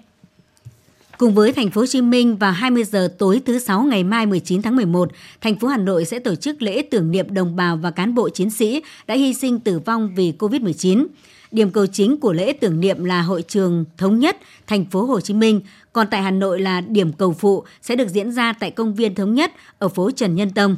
Cùng 1.19 1.35
với 1.35 1.53
thành 1.53 1.71
phố 1.71 1.81
Hồ 1.81 1.87
Chí 1.87 2.03
Minh 2.03 2.37
vào 2.37 2.53
20 2.53 2.85
giờ 2.85 3.15
tối 3.19 3.41
thứ 3.47 3.59
sáu 3.59 3.83
ngày 3.83 4.05
mai 4.05 4.27
19 4.27 4.63
tháng 4.63 4.77
11, 4.77 5.11
thành 5.41 5.59
phố 5.59 5.69
Hà 5.69 5.77
Nội 5.77 6.05
sẽ 6.05 6.19
tổ 6.19 6.35
chức 6.35 6.63
lễ 6.63 6.83
tưởng 6.91 7.11
niệm 7.11 7.35
đồng 7.35 7.57
bào 7.57 7.77
và 7.77 7.91
cán 7.91 8.15
bộ 8.15 8.29
chiến 8.29 8.51
sĩ 8.51 8.83
đã 9.07 9.15
hy 9.15 9.35
sinh 9.35 9.61
tử 9.61 9.79
vong 9.79 10.15
vì 10.15 10.33
Covid-19. 10.39 11.07
Điểm 11.51 11.71
cầu 11.71 11.87
chính 11.87 12.17
của 12.21 12.33
lễ 12.33 12.53
tưởng 12.53 12.81
niệm 12.81 13.05
là 13.05 13.23
hội 13.23 13.43
trường 13.43 13.85
thống 13.97 14.19
nhất 14.19 14.37
thành 14.67 14.85
phố 14.85 15.05
Hồ 15.05 15.21
Chí 15.21 15.35
Minh, 15.35 15.61
còn 15.95 16.07
tại 16.11 16.23
Hà 16.23 16.31
Nội 16.31 16.61
là 16.61 16.81
điểm 16.81 17.13
cầu 17.13 17.33
phụ 17.33 17.65
sẽ 17.83 17.97
được 17.97 18.09
diễn 18.09 18.33
ra 18.33 18.53
tại 18.53 18.71
công 18.71 18.95
viên 18.95 19.15
thống 19.15 19.35
nhất 19.35 19.53
ở 19.79 19.89
phố 19.89 20.11
Trần 20.11 20.35
Nhân 20.35 20.51
Tông. 20.51 20.77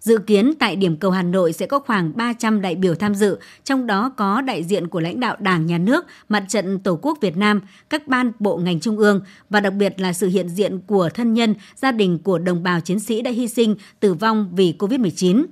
Dự 0.00 0.18
kiến 0.18 0.54
tại 0.58 0.76
điểm 0.76 0.96
cầu 0.96 1.10
Hà 1.10 1.22
Nội 1.22 1.52
sẽ 1.52 1.66
có 1.66 1.78
khoảng 1.78 2.12
300 2.16 2.60
đại 2.60 2.74
biểu 2.74 2.94
tham 2.94 3.14
dự, 3.14 3.38
trong 3.64 3.86
đó 3.86 4.12
có 4.16 4.40
đại 4.40 4.64
diện 4.64 4.88
của 4.88 5.00
lãnh 5.00 5.20
đạo 5.20 5.36
Đảng, 5.38 5.66
Nhà 5.66 5.78
nước, 5.78 6.04
Mặt 6.28 6.44
trận 6.48 6.78
Tổ 6.78 6.98
quốc 7.02 7.18
Việt 7.20 7.36
Nam, 7.36 7.60
các 7.90 8.08
ban 8.08 8.32
bộ 8.38 8.56
ngành 8.56 8.80
trung 8.80 8.98
ương 8.98 9.20
và 9.50 9.60
đặc 9.60 9.72
biệt 9.72 10.00
là 10.00 10.12
sự 10.12 10.28
hiện 10.28 10.48
diện 10.48 10.80
của 10.86 11.08
thân 11.14 11.34
nhân, 11.34 11.54
gia 11.76 11.92
đình 11.92 12.18
của 12.18 12.38
đồng 12.38 12.62
bào 12.62 12.80
chiến 12.80 13.00
sĩ 13.00 13.22
đã 13.22 13.30
hy 13.30 13.48
sinh, 13.48 13.76
tử 14.00 14.14
vong 14.14 14.50
vì 14.52 14.74
COVID-19. 14.78 15.44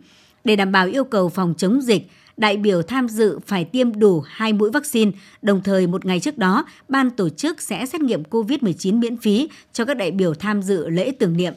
Để 0.44 0.56
đảm 0.56 0.72
bảo 0.72 0.86
yêu 0.86 1.04
cầu 1.04 1.28
phòng 1.28 1.54
chống 1.58 1.80
dịch, 1.82 2.10
đại 2.36 2.56
biểu 2.56 2.82
tham 2.82 3.08
dự 3.08 3.38
phải 3.46 3.64
tiêm 3.64 3.98
đủ 3.98 4.22
hai 4.26 4.52
mũi 4.52 4.70
vaccine, 4.70 5.10
đồng 5.42 5.62
thời 5.62 5.86
một 5.86 6.06
ngày 6.06 6.20
trước 6.20 6.38
đó, 6.38 6.64
ban 6.88 7.10
tổ 7.10 7.28
chức 7.28 7.60
sẽ 7.62 7.86
xét 7.86 8.00
nghiệm 8.00 8.22
COVID-19 8.30 8.98
miễn 8.98 9.16
phí 9.16 9.48
cho 9.72 9.84
các 9.84 9.96
đại 9.96 10.10
biểu 10.10 10.34
tham 10.34 10.62
dự 10.62 10.88
lễ 10.88 11.12
tưởng 11.18 11.36
niệm. 11.36 11.52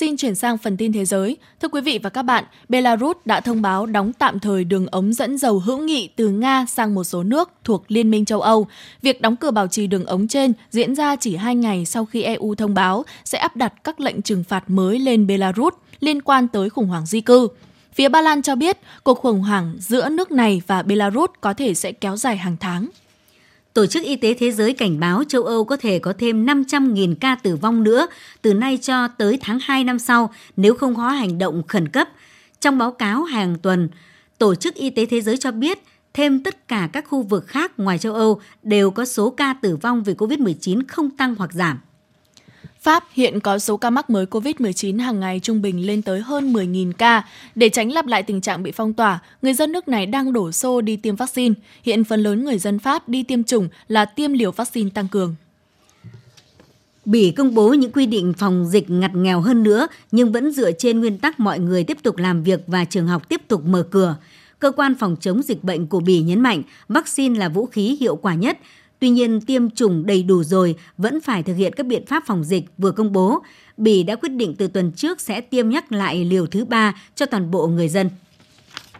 Xin 0.00 0.16
chuyển 0.16 0.34
sang 0.34 0.58
phần 0.58 0.76
tin 0.76 0.92
thế 0.92 1.04
giới. 1.04 1.36
Thưa 1.60 1.68
quý 1.68 1.80
vị 1.80 1.98
và 2.02 2.10
các 2.10 2.22
bạn, 2.22 2.44
Belarus 2.68 3.16
đã 3.24 3.40
thông 3.40 3.62
báo 3.62 3.86
đóng 3.86 4.12
tạm 4.12 4.38
thời 4.38 4.64
đường 4.64 4.86
ống 4.86 5.12
dẫn 5.12 5.38
dầu 5.38 5.58
hữu 5.58 5.78
nghị 5.78 6.08
từ 6.16 6.28
Nga 6.28 6.66
sang 6.68 6.94
một 6.94 7.04
số 7.04 7.22
nước 7.22 7.50
thuộc 7.64 7.84
Liên 7.88 8.10
minh 8.10 8.24
châu 8.24 8.40
Âu. 8.40 8.66
Việc 9.02 9.20
đóng 9.20 9.36
cửa 9.36 9.50
bảo 9.50 9.66
trì 9.66 9.86
đường 9.86 10.06
ống 10.06 10.28
trên 10.28 10.52
diễn 10.70 10.94
ra 10.94 11.16
chỉ 11.16 11.36
hai 11.36 11.54
ngày 11.54 11.86
sau 11.86 12.04
khi 12.04 12.22
EU 12.22 12.54
thông 12.54 12.74
báo 12.74 13.04
sẽ 13.24 13.38
áp 13.38 13.56
đặt 13.56 13.74
các 13.84 14.00
lệnh 14.00 14.22
trừng 14.22 14.44
phạt 14.44 14.70
mới 14.70 14.98
lên 14.98 15.26
Belarus 15.26 15.74
liên 16.00 16.22
quan 16.22 16.48
tới 16.48 16.70
khủng 16.70 16.86
hoảng 16.86 17.06
di 17.06 17.20
cư. 17.20 17.48
Phía 17.92 18.08
Ba 18.08 18.20
Lan 18.20 18.42
cho 18.42 18.54
biết 18.54 18.78
cuộc 19.04 19.18
khủng 19.18 19.40
hoảng 19.40 19.76
giữa 19.78 20.08
nước 20.08 20.32
này 20.32 20.62
và 20.66 20.82
Belarus 20.82 21.30
có 21.40 21.54
thể 21.54 21.74
sẽ 21.74 21.92
kéo 21.92 22.16
dài 22.16 22.36
hàng 22.36 22.56
tháng. 22.60 22.88
Tổ 23.74 23.86
chức 23.86 24.02
Y 24.02 24.16
tế 24.16 24.34
Thế 24.34 24.52
giới 24.52 24.72
cảnh 24.72 25.00
báo 25.00 25.24
châu 25.28 25.42
Âu 25.42 25.64
có 25.64 25.76
thể 25.76 25.98
có 25.98 26.12
thêm 26.18 26.46
500.000 26.46 27.14
ca 27.20 27.34
tử 27.34 27.56
vong 27.56 27.82
nữa 27.82 28.06
từ 28.42 28.54
nay 28.54 28.78
cho 28.82 29.08
tới 29.08 29.38
tháng 29.40 29.58
2 29.62 29.84
năm 29.84 29.98
sau 29.98 30.30
nếu 30.56 30.74
không 30.74 30.94
có 30.94 31.08
hành 31.08 31.38
động 31.38 31.62
khẩn 31.68 31.88
cấp. 31.88 32.08
Trong 32.60 32.78
báo 32.78 32.90
cáo 32.90 33.22
hàng 33.22 33.56
tuần, 33.62 33.88
Tổ 34.38 34.54
chức 34.54 34.74
Y 34.74 34.90
tế 34.90 35.06
Thế 35.06 35.20
giới 35.20 35.36
cho 35.36 35.52
biết 35.52 35.78
thêm 36.14 36.42
tất 36.42 36.68
cả 36.68 36.88
các 36.92 37.04
khu 37.08 37.22
vực 37.22 37.46
khác 37.46 37.72
ngoài 37.76 37.98
châu 37.98 38.14
Âu 38.14 38.40
đều 38.62 38.90
có 38.90 39.04
số 39.04 39.30
ca 39.30 39.54
tử 39.62 39.76
vong 39.76 40.02
vì 40.02 40.14
COVID-19 40.14 40.82
không 40.88 41.10
tăng 41.10 41.34
hoặc 41.34 41.52
giảm. 41.52 41.78
Pháp 42.82 43.04
hiện 43.12 43.40
có 43.40 43.58
số 43.58 43.76
ca 43.76 43.90
mắc 43.90 44.10
mới 44.10 44.26
COVID-19 44.26 45.00
hàng 45.00 45.20
ngày 45.20 45.40
trung 45.42 45.62
bình 45.62 45.86
lên 45.86 46.02
tới 46.02 46.20
hơn 46.20 46.52
10.000 46.52 46.92
ca. 46.92 47.24
Để 47.54 47.68
tránh 47.68 47.92
lặp 47.92 48.06
lại 48.06 48.22
tình 48.22 48.40
trạng 48.40 48.62
bị 48.62 48.70
phong 48.72 48.92
tỏa, 48.92 49.18
người 49.42 49.54
dân 49.54 49.72
nước 49.72 49.88
này 49.88 50.06
đang 50.06 50.32
đổ 50.32 50.52
xô 50.52 50.80
đi 50.80 50.96
tiêm 50.96 51.16
vaccine. 51.16 51.54
Hiện 51.82 52.04
phần 52.04 52.22
lớn 52.22 52.44
người 52.44 52.58
dân 52.58 52.78
Pháp 52.78 53.08
đi 53.08 53.22
tiêm 53.22 53.44
chủng 53.44 53.68
là 53.88 54.04
tiêm 54.04 54.32
liều 54.32 54.52
vaccine 54.52 54.90
tăng 54.94 55.08
cường. 55.08 55.34
Bỉ 57.04 57.30
công 57.30 57.54
bố 57.54 57.74
những 57.74 57.92
quy 57.92 58.06
định 58.06 58.32
phòng 58.38 58.66
dịch 58.66 58.90
ngặt 58.90 59.14
nghèo 59.14 59.40
hơn 59.40 59.62
nữa, 59.62 59.86
nhưng 60.12 60.32
vẫn 60.32 60.50
dựa 60.52 60.72
trên 60.72 61.00
nguyên 61.00 61.18
tắc 61.18 61.40
mọi 61.40 61.58
người 61.58 61.84
tiếp 61.84 61.98
tục 62.02 62.16
làm 62.16 62.42
việc 62.42 62.60
và 62.66 62.84
trường 62.84 63.06
học 63.06 63.28
tiếp 63.28 63.40
tục 63.48 63.64
mở 63.64 63.82
cửa. 63.90 64.16
Cơ 64.58 64.72
quan 64.76 64.94
phòng 64.94 65.16
chống 65.20 65.42
dịch 65.42 65.64
bệnh 65.64 65.86
của 65.86 66.00
Bỉ 66.00 66.20
nhấn 66.20 66.40
mạnh 66.40 66.62
vaccine 66.88 67.38
là 67.38 67.48
vũ 67.48 67.66
khí 67.66 67.96
hiệu 68.00 68.16
quả 68.16 68.34
nhất, 68.34 68.58
Tuy 69.00 69.08
nhiên, 69.08 69.40
tiêm 69.40 69.70
chủng 69.70 70.06
đầy 70.06 70.22
đủ 70.22 70.44
rồi 70.44 70.74
vẫn 70.98 71.20
phải 71.20 71.42
thực 71.42 71.54
hiện 71.54 71.72
các 71.72 71.86
biện 71.86 72.06
pháp 72.06 72.22
phòng 72.26 72.44
dịch 72.44 72.64
vừa 72.78 72.90
công 72.90 73.12
bố. 73.12 73.42
Bỉ 73.76 74.02
đã 74.02 74.16
quyết 74.16 74.28
định 74.28 74.54
từ 74.58 74.68
tuần 74.68 74.92
trước 74.92 75.20
sẽ 75.20 75.40
tiêm 75.40 75.68
nhắc 75.68 75.92
lại 75.92 76.24
liều 76.24 76.46
thứ 76.46 76.64
ba 76.64 76.94
cho 77.14 77.26
toàn 77.26 77.50
bộ 77.50 77.66
người 77.66 77.88
dân. 77.88 78.10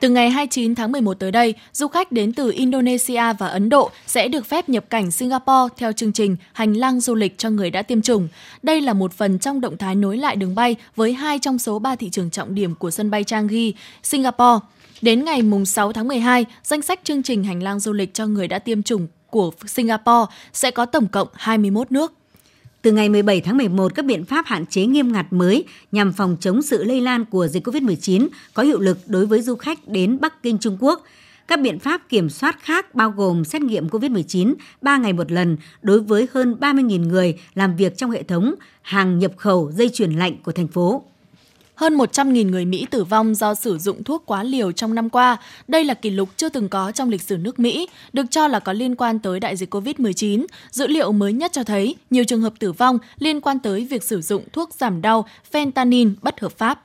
Từ 0.01 0.09
ngày 0.09 0.31
29 0.31 0.75
tháng 0.75 0.93
11 0.93 1.15
tới 1.15 1.31
đây, 1.31 1.55
du 1.73 1.89
khách 1.89 2.13
đến 2.13 2.33
từ 2.33 2.51
Indonesia 2.51 3.33
và 3.39 3.47
Ấn 3.47 3.69
Độ 3.69 3.91
sẽ 4.07 4.29
được 4.29 4.47
phép 4.47 4.69
nhập 4.69 4.85
cảnh 4.91 5.11
Singapore 5.11 5.75
theo 5.77 5.93
chương 5.93 6.13
trình 6.13 6.37
Hành 6.53 6.73
lang 6.73 7.01
du 7.01 7.15
lịch 7.15 7.39
cho 7.39 7.51
người 7.51 7.71
đã 7.71 7.83
tiêm 7.83 8.03
chủng. 8.03 8.29
Đây 8.63 8.81
là 8.81 8.93
một 8.93 9.13
phần 9.13 9.39
trong 9.39 9.61
động 9.61 9.77
thái 9.77 9.95
nối 9.95 10.17
lại 10.17 10.37
đường 10.37 10.55
bay 10.55 10.77
với 10.97 11.13
hai 11.13 11.39
trong 11.39 11.59
số 11.59 11.79
ba 11.79 11.97
thị 11.97 12.11
trường 12.11 12.31
trọng 12.31 12.55
điểm 12.55 12.75
của 12.75 12.91
sân 12.91 13.11
bay 13.11 13.25
Changi, 13.25 13.73
Singapore. 14.03 14.67
Đến 15.03 15.25
ngày 15.25 15.43
6 15.67 15.93
tháng 15.93 16.09
12, 16.09 16.47
danh 16.63 16.83
sách 16.83 17.01
chương 17.05 17.23
trình 17.23 17.45
Hành 17.45 17.63
lang 17.63 17.81
du 17.81 17.93
lịch 17.93 18.15
cho 18.15 18.27
người 18.27 18.49
đã 18.49 18.59
tiêm 18.59 18.83
chủng 18.83 19.07
của 19.31 19.51
Singapore 19.67 20.35
sẽ 20.53 20.71
có 20.71 20.87
tổng 20.87 21.09
cộng 21.09 21.29
21 21.35 21.93
nước. 21.93 22.13
Từ 22.83 22.93
ngày 22.93 23.09
17 23.09 23.41
tháng 23.41 23.57
11, 23.57 23.95
các 23.95 24.05
biện 24.05 24.25
pháp 24.25 24.47
hạn 24.47 24.67
chế 24.67 24.87
nghiêm 24.87 25.13
ngặt 25.13 25.27
mới 25.31 25.65
nhằm 25.93 26.13
phòng 26.13 26.37
chống 26.41 26.63
sự 26.63 26.85
lây 26.85 27.01
lan 27.01 27.25
của 27.25 27.47
dịch 27.47 27.67
COVID-19 27.67 28.29
có 28.55 28.63
hiệu 28.63 28.81
lực 28.81 28.99
đối 29.07 29.27
với 29.27 29.43
du 29.43 29.57
khách 29.57 29.89
đến 29.89 30.19
Bắc 30.21 30.43
Kinh 30.43 30.59
Trung 30.59 30.77
Quốc. 30.81 31.05
Các 31.49 31.61
biện 31.61 31.79
pháp 31.79 32.09
kiểm 32.09 32.31
soát 32.31 32.57
khác 32.63 32.95
bao 32.95 33.11
gồm 33.11 33.45
xét 33.45 33.63
nghiệm 33.63 33.89
COVID-19 33.89 34.55
3 34.83 34.97
ngày 34.97 35.13
một 35.13 35.33
lần 35.33 35.57
đối 35.83 36.01
với 36.01 36.29
hơn 36.33 36.57
30.000 36.61 37.09
người 37.09 37.39
làm 37.55 37.77
việc 37.77 37.97
trong 37.97 38.11
hệ 38.11 38.23
thống 38.23 38.55
hàng 38.83 39.19
nhập 39.19 39.33
khẩu 39.37 39.73
dây 39.73 39.89
chuyển 39.89 40.13
lạnh 40.13 40.37
của 40.43 40.53
thành 40.53 40.69
phố. 40.69 41.05
Hơn 41.81 41.97
100.000 41.97 42.51
người 42.51 42.65
Mỹ 42.65 42.87
tử 42.91 43.05
vong 43.05 43.35
do 43.35 43.55
sử 43.55 43.79
dụng 43.79 44.05
thuốc 44.05 44.23
quá 44.27 44.43
liều 44.43 44.73
trong 44.73 44.95
năm 44.95 45.11
qua. 45.11 45.37
Đây 45.69 45.85
là 45.85 45.95
kỷ 45.95 46.11
lục 46.11 46.29
chưa 46.37 46.49
từng 46.49 46.69
có 46.69 46.93
trong 46.93 47.09
lịch 47.09 47.23
sử 47.23 47.37
nước 47.37 47.59
Mỹ, 47.59 47.89
được 48.13 48.27
cho 48.31 48.49
là 48.49 48.61
có 48.61 48.73
liên 48.73 48.97
quan 48.97 49.19
tới 49.19 49.41
đại 49.41 49.57
dịch 49.57 49.75
COVID-19. 49.75 50.47
Dữ 50.71 50.87
liệu 50.87 51.13
mới 51.13 51.33
nhất 51.33 51.53
cho 51.53 51.65
thấy 51.65 51.95
nhiều 52.11 52.25
trường 52.25 52.41
hợp 52.41 52.53
tử 52.59 52.73
vong 52.73 52.99
liên 53.19 53.41
quan 53.41 53.59
tới 53.59 53.87
việc 53.91 54.03
sử 54.03 54.21
dụng 54.21 54.45
thuốc 54.53 54.75
giảm 54.75 55.03
đau 55.03 55.27
fentanyl 55.53 56.15
bất 56.23 56.41
hợp 56.41 56.53
pháp. 56.59 56.83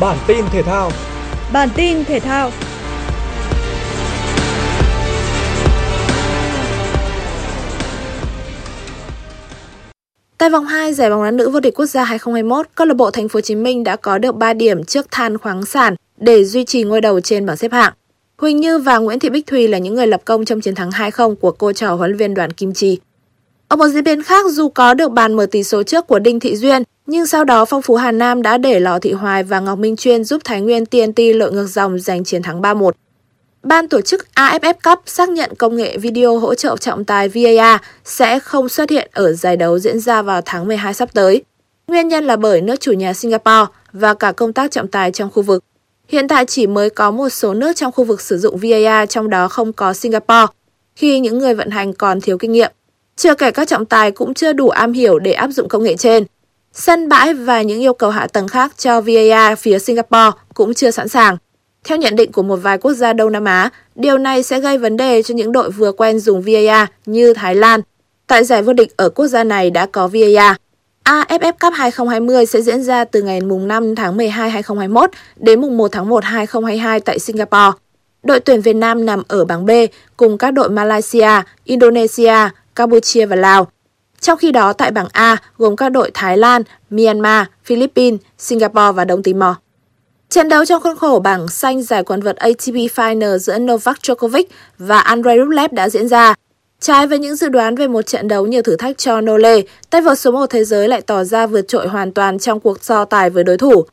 Bản 0.00 0.18
tin 0.26 0.44
thể 0.52 0.62
thao 0.62 0.90
Bản 1.52 1.68
tin 1.76 2.04
thể 2.04 2.20
thao 2.20 2.50
Tại 10.38 10.50
vòng 10.50 10.64
2 10.64 10.94
giải 10.94 11.10
bóng 11.10 11.24
đá 11.24 11.30
nữ 11.30 11.50
vô 11.50 11.60
địch 11.60 11.74
quốc 11.74 11.86
gia 11.86 12.04
2021, 12.04 12.66
câu 12.74 12.86
lạc 12.86 12.94
bộ 12.94 13.10
Thành 13.10 13.28
phố 13.28 13.36
Hồ 13.36 13.40
Chí 13.40 13.54
Minh 13.54 13.84
đã 13.84 13.96
có 13.96 14.18
được 14.18 14.36
3 14.36 14.52
điểm 14.52 14.84
trước 14.84 15.06
Than 15.10 15.38
khoáng 15.38 15.64
sản 15.64 15.94
để 16.16 16.44
duy 16.44 16.64
trì 16.64 16.82
ngôi 16.82 17.00
đầu 17.00 17.20
trên 17.20 17.46
bảng 17.46 17.56
xếp 17.56 17.72
hạng. 17.72 17.92
Huỳnh 18.38 18.56
Như 18.56 18.78
và 18.78 18.98
Nguyễn 18.98 19.18
Thị 19.18 19.30
Bích 19.30 19.46
Thùy 19.46 19.68
là 19.68 19.78
những 19.78 19.94
người 19.94 20.06
lập 20.06 20.20
công 20.24 20.44
trong 20.44 20.60
chiến 20.60 20.74
thắng 20.74 20.90
2-0 20.90 21.34
của 21.34 21.50
cô 21.50 21.72
trò 21.72 21.94
huấn 21.94 22.10
luyện 22.10 22.18
viên 22.18 22.34
Đoàn 22.34 22.52
Kim 22.52 22.72
Chi. 22.72 22.98
Ở 23.68 23.76
một 23.76 23.88
diễn 23.88 24.04
biến 24.04 24.22
khác, 24.22 24.46
dù 24.50 24.68
có 24.68 24.94
được 24.94 25.08
bàn 25.08 25.34
mở 25.34 25.46
tỷ 25.50 25.62
số 25.62 25.82
trước 25.82 26.06
của 26.06 26.18
Đinh 26.18 26.40
Thị 26.40 26.56
Duyên, 26.56 26.82
nhưng 27.06 27.26
sau 27.26 27.44
đó 27.44 27.64
Phong 27.64 27.82
Phú 27.82 27.94
Hà 27.94 28.12
Nam 28.12 28.42
đã 28.42 28.58
để 28.58 28.80
Lò 28.80 28.98
Thị 28.98 29.12
Hoài 29.12 29.42
và 29.42 29.60
Ngọc 29.60 29.78
Minh 29.78 29.96
Chuyên 29.96 30.24
giúp 30.24 30.42
Thái 30.44 30.60
Nguyên 30.60 30.86
TNT 30.86 31.18
lội 31.34 31.52
ngược 31.52 31.66
dòng 31.66 31.98
giành 31.98 32.24
chiến 32.24 32.42
thắng 32.42 32.62
3-1. 32.62 32.90
Ban 33.62 33.88
tổ 33.88 34.00
chức 34.00 34.26
AFF 34.34 34.74
Cup 34.84 34.98
xác 35.06 35.28
nhận 35.28 35.54
công 35.58 35.76
nghệ 35.76 35.98
video 35.98 36.38
hỗ 36.38 36.54
trợ 36.54 36.76
trọng 36.76 37.04
tài 37.04 37.28
VAR 37.28 37.80
sẽ 38.04 38.38
không 38.38 38.68
xuất 38.68 38.90
hiện 38.90 39.10
ở 39.12 39.32
giải 39.32 39.56
đấu 39.56 39.78
diễn 39.78 40.00
ra 40.00 40.22
vào 40.22 40.40
tháng 40.44 40.66
12 40.66 40.94
sắp 40.94 41.14
tới. 41.14 41.42
Nguyên 41.88 42.08
nhân 42.08 42.24
là 42.24 42.36
bởi 42.36 42.60
nước 42.60 42.80
chủ 42.80 42.92
nhà 42.92 43.12
Singapore 43.12 43.66
và 43.92 44.14
cả 44.14 44.32
công 44.32 44.52
tác 44.52 44.70
trọng 44.70 44.88
tài 44.88 45.12
trong 45.12 45.30
khu 45.30 45.42
vực. 45.42 45.64
Hiện 46.08 46.28
tại 46.28 46.44
chỉ 46.44 46.66
mới 46.66 46.90
có 46.90 47.10
một 47.10 47.28
số 47.28 47.54
nước 47.54 47.76
trong 47.76 47.92
khu 47.92 48.04
vực 48.04 48.20
sử 48.20 48.38
dụng 48.38 48.56
VAR 48.56 49.10
trong 49.10 49.30
đó 49.30 49.48
không 49.48 49.72
có 49.72 49.94
Singapore, 49.94 50.46
khi 50.96 51.20
những 51.20 51.38
người 51.38 51.54
vận 51.54 51.70
hành 51.70 51.92
còn 51.92 52.20
thiếu 52.20 52.38
kinh 52.38 52.52
nghiệm. 52.52 52.72
Chưa 53.16 53.34
kể 53.34 53.50
các 53.50 53.68
trọng 53.68 53.84
tài 53.84 54.10
cũng 54.10 54.34
chưa 54.34 54.52
đủ 54.52 54.68
am 54.68 54.92
hiểu 54.92 55.18
để 55.18 55.32
áp 55.32 55.48
dụng 55.48 55.68
công 55.68 55.82
nghệ 55.82 55.96
trên. 55.96 56.24
Sân 56.72 57.08
bãi 57.08 57.34
và 57.34 57.62
những 57.62 57.80
yêu 57.80 57.94
cầu 57.94 58.10
hạ 58.10 58.26
tầng 58.26 58.48
khác 58.48 58.72
cho 58.78 59.00
VAR 59.00 59.58
phía 59.58 59.78
Singapore 59.78 60.30
cũng 60.54 60.74
chưa 60.74 60.90
sẵn 60.90 61.08
sàng. 61.08 61.36
Theo 61.88 61.98
nhận 61.98 62.16
định 62.16 62.32
của 62.32 62.42
một 62.42 62.56
vài 62.56 62.78
quốc 62.78 62.92
gia 62.92 63.12
Đông 63.12 63.32
Nam 63.32 63.44
Á, 63.44 63.70
điều 63.94 64.18
này 64.18 64.42
sẽ 64.42 64.60
gây 64.60 64.78
vấn 64.78 64.96
đề 64.96 65.22
cho 65.22 65.34
những 65.34 65.52
đội 65.52 65.70
vừa 65.70 65.92
quen 65.92 66.18
dùng 66.18 66.42
VAR 66.42 66.88
như 67.06 67.34
Thái 67.34 67.54
Lan. 67.54 67.80
Tại 68.26 68.44
giải 68.44 68.62
vô 68.62 68.72
địch 68.72 68.96
ở 68.96 69.08
quốc 69.08 69.26
gia 69.26 69.44
này 69.44 69.70
đã 69.70 69.86
có 69.86 70.08
VAR. 70.08 70.56
AFF 71.04 71.52
Cup 71.60 71.72
2020 71.76 72.46
sẽ 72.46 72.62
diễn 72.62 72.82
ra 72.82 73.04
từ 73.04 73.22
ngày 73.22 73.40
mùng 73.40 73.68
5 73.68 73.94
tháng 73.94 74.16
12 74.16 74.50
2021 74.50 75.10
đến 75.36 75.60
mùng 75.60 75.76
1 75.76 75.88
tháng 75.92 76.08
1 76.08 76.24
2022 76.24 77.00
tại 77.00 77.18
Singapore. 77.18 77.78
Đội 78.22 78.40
tuyển 78.40 78.60
Việt 78.60 78.76
Nam 78.76 79.06
nằm 79.06 79.22
ở 79.28 79.44
bảng 79.44 79.66
B 79.66 79.70
cùng 80.16 80.38
các 80.38 80.50
đội 80.50 80.70
Malaysia, 80.70 81.42
Indonesia, 81.64 82.34
Campuchia 82.74 83.26
và 83.26 83.36
Lào. 83.36 83.66
Trong 84.20 84.38
khi 84.38 84.52
đó 84.52 84.72
tại 84.72 84.90
bảng 84.90 85.08
A 85.12 85.36
gồm 85.58 85.76
các 85.76 85.88
đội 85.88 86.10
Thái 86.14 86.36
Lan, 86.36 86.62
Myanmar, 86.90 87.46
Philippines, 87.64 88.20
Singapore 88.38 88.92
và 88.92 89.04
Đông 89.04 89.22
Timor. 89.22 89.54
Trận 90.30 90.48
đấu 90.48 90.64
trong 90.64 90.82
khuôn 90.82 90.96
khổ 90.96 91.20
bảng 91.24 91.48
xanh 91.48 91.82
giải 91.82 92.04
quán 92.04 92.20
vợt 92.20 92.36
ATP 92.36 92.74
Final 92.74 93.38
giữa 93.38 93.58
Novak 93.58 93.98
Djokovic 94.02 94.44
và 94.78 94.98
Andrei 94.98 95.38
Rublev 95.38 95.72
đã 95.72 95.88
diễn 95.88 96.08
ra. 96.08 96.34
Trái 96.80 97.06
với 97.06 97.18
những 97.18 97.36
dự 97.36 97.48
đoán 97.48 97.74
về 97.74 97.88
một 97.88 98.02
trận 98.02 98.28
đấu 98.28 98.46
nhiều 98.46 98.62
thử 98.62 98.76
thách 98.76 98.98
cho 98.98 99.20
Nole, 99.20 99.60
tay 99.90 100.00
vợt 100.00 100.18
số 100.18 100.30
1 100.30 100.46
thế 100.50 100.64
giới 100.64 100.88
lại 100.88 101.00
tỏ 101.00 101.24
ra 101.24 101.46
vượt 101.46 101.68
trội 101.68 101.88
hoàn 101.88 102.12
toàn 102.12 102.38
trong 102.38 102.60
cuộc 102.60 102.84
so 102.84 103.04
tài 103.04 103.30
với 103.30 103.44
đối 103.44 103.56
thủ. 103.56 103.84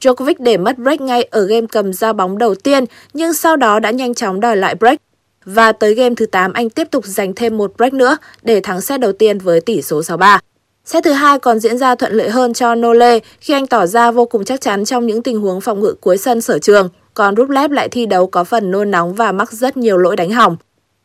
Djokovic 0.00 0.34
để 0.38 0.56
mất 0.56 0.78
break 0.78 1.00
ngay 1.00 1.22
ở 1.22 1.44
game 1.44 1.66
cầm 1.72 1.92
ra 1.92 2.12
bóng 2.12 2.38
đầu 2.38 2.54
tiên, 2.54 2.84
nhưng 3.12 3.34
sau 3.34 3.56
đó 3.56 3.80
đã 3.80 3.90
nhanh 3.90 4.14
chóng 4.14 4.40
đòi 4.40 4.56
lại 4.56 4.74
break. 4.74 4.98
Và 5.44 5.72
tới 5.72 5.94
game 5.94 6.14
thứ 6.14 6.26
8 6.26 6.52
anh 6.52 6.70
tiếp 6.70 6.88
tục 6.90 7.04
giành 7.06 7.32
thêm 7.34 7.58
một 7.58 7.72
break 7.76 7.92
nữa 7.92 8.16
để 8.42 8.60
thắng 8.60 8.80
set 8.80 9.00
đầu 9.00 9.12
tiên 9.12 9.38
với 9.38 9.60
tỷ 9.60 9.82
số 9.82 10.00
6-3. 10.00 10.38
Set 10.84 11.04
thứ 11.04 11.12
hai 11.12 11.38
còn 11.38 11.58
diễn 11.58 11.78
ra 11.78 11.94
thuận 11.94 12.12
lợi 12.12 12.30
hơn 12.30 12.54
cho 12.54 12.74
Nole 12.74 13.18
khi 13.40 13.54
anh 13.54 13.66
tỏ 13.66 13.86
ra 13.86 14.10
vô 14.10 14.24
cùng 14.24 14.44
chắc 14.44 14.60
chắn 14.60 14.84
trong 14.84 15.06
những 15.06 15.22
tình 15.22 15.40
huống 15.40 15.60
phòng 15.60 15.80
ngự 15.80 15.94
cuối 16.00 16.18
sân 16.18 16.40
sở 16.40 16.58
trường, 16.58 16.88
còn 17.14 17.36
Rublev 17.36 17.70
lại 17.70 17.88
thi 17.88 18.06
đấu 18.06 18.26
có 18.26 18.44
phần 18.44 18.70
nôn 18.70 18.90
nóng 18.90 19.14
và 19.14 19.32
mắc 19.32 19.52
rất 19.52 19.76
nhiều 19.76 19.98
lỗi 19.98 20.16
đánh 20.16 20.30
hỏng. 20.30 20.56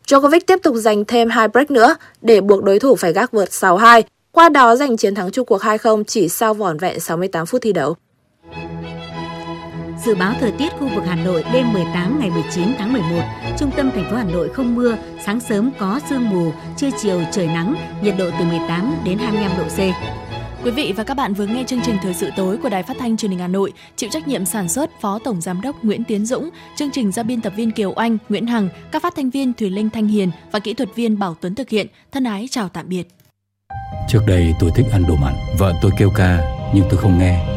Djokovic 0.07 0.39
tiếp 0.47 0.59
tục 0.63 0.75
giành 0.75 1.05
thêm 1.05 1.29
hai 1.29 1.47
break 1.47 1.71
nữa 1.71 1.95
để 2.21 2.41
buộc 2.41 2.63
đối 2.63 2.79
thủ 2.79 2.95
phải 2.95 3.13
gác 3.13 3.31
vượt 3.31 3.49
6-2, 3.49 4.01
qua 4.31 4.49
đó 4.49 4.75
giành 4.75 4.97
chiến 4.97 5.15
thắng 5.15 5.31
chung 5.31 5.45
cuộc 5.45 5.61
2-0 5.61 6.03
chỉ 6.03 6.29
sau 6.29 6.53
vỏn 6.53 6.77
vẹn 6.77 6.99
68 6.99 7.45
phút 7.45 7.61
thi 7.61 7.73
đấu. 7.73 7.95
Dự 10.05 10.15
báo 10.15 10.33
thời 10.39 10.51
tiết 10.51 10.69
khu 10.79 10.89
vực 10.95 11.03
Hà 11.07 11.15
Nội 11.15 11.43
đêm 11.53 11.73
18 11.73 12.19
ngày 12.19 12.29
19 12.29 12.63
tháng 12.77 12.93
11, 12.93 13.07
trung 13.59 13.71
tâm 13.77 13.91
thành 13.91 14.09
phố 14.09 14.17
Hà 14.17 14.23
Nội 14.23 14.49
không 14.49 14.75
mưa, 14.75 14.97
sáng 15.25 15.39
sớm 15.39 15.71
có 15.79 15.99
sương 16.09 16.29
mù, 16.29 16.51
trưa 16.77 16.89
chiều 17.01 17.21
trời 17.31 17.47
nắng, 17.47 17.75
nhiệt 18.01 18.15
độ 18.17 18.29
từ 18.39 18.45
18 18.45 18.95
đến 19.05 19.17
25 19.17 19.51
độ 19.57 19.63
C. 19.63 19.79
Quý 20.63 20.71
vị 20.71 20.93
và 20.97 21.03
các 21.03 21.13
bạn 21.13 21.33
vừa 21.33 21.45
nghe 21.45 21.63
chương 21.67 21.81
trình 21.85 21.97
Thời 22.01 22.13
sự 22.13 22.29
tối 22.37 22.57
của 22.57 22.69
Đài 22.69 22.83
Phát 22.83 22.97
thanh 22.99 23.17
Truyền 23.17 23.31
hình 23.31 23.39
Hà 23.39 23.47
Nội, 23.47 23.73
chịu 23.95 24.09
trách 24.09 24.27
nhiệm 24.27 24.45
sản 24.45 24.69
xuất 24.69 25.01
Phó 25.01 25.19
Tổng 25.23 25.41
Giám 25.41 25.61
đốc 25.61 25.83
Nguyễn 25.83 26.03
Tiến 26.03 26.25
Dũng, 26.25 26.49
chương 26.75 26.91
trình 26.91 27.11
do 27.11 27.23
biên 27.23 27.41
tập 27.41 27.53
viên 27.55 27.71
Kiều 27.71 27.93
Anh, 27.93 28.17
Nguyễn 28.29 28.47
Hằng, 28.47 28.69
các 28.91 29.01
phát 29.01 29.13
thanh 29.15 29.29
viên 29.29 29.53
Thùy 29.53 29.69
Linh 29.69 29.89
Thanh 29.89 30.07
Hiền 30.07 30.31
và 30.51 30.59
kỹ 30.59 30.73
thuật 30.73 30.95
viên 30.95 31.19
Bảo 31.19 31.35
Tuấn 31.41 31.55
thực 31.55 31.69
hiện. 31.69 31.87
Thân 32.11 32.23
ái 32.23 32.47
chào 32.51 32.69
tạm 32.69 32.89
biệt. 32.89 33.07
Trước 34.09 34.21
đây 34.27 34.53
tôi 34.59 34.71
thích 34.75 34.85
ăn 34.91 35.03
đồ 35.07 35.15
mặn, 35.15 35.33
vợ 35.57 35.73
tôi 35.81 35.91
kêu 35.99 36.09
ca 36.15 36.39
nhưng 36.73 36.85
tôi 36.89 36.97
không 36.97 37.19
nghe. 37.19 37.56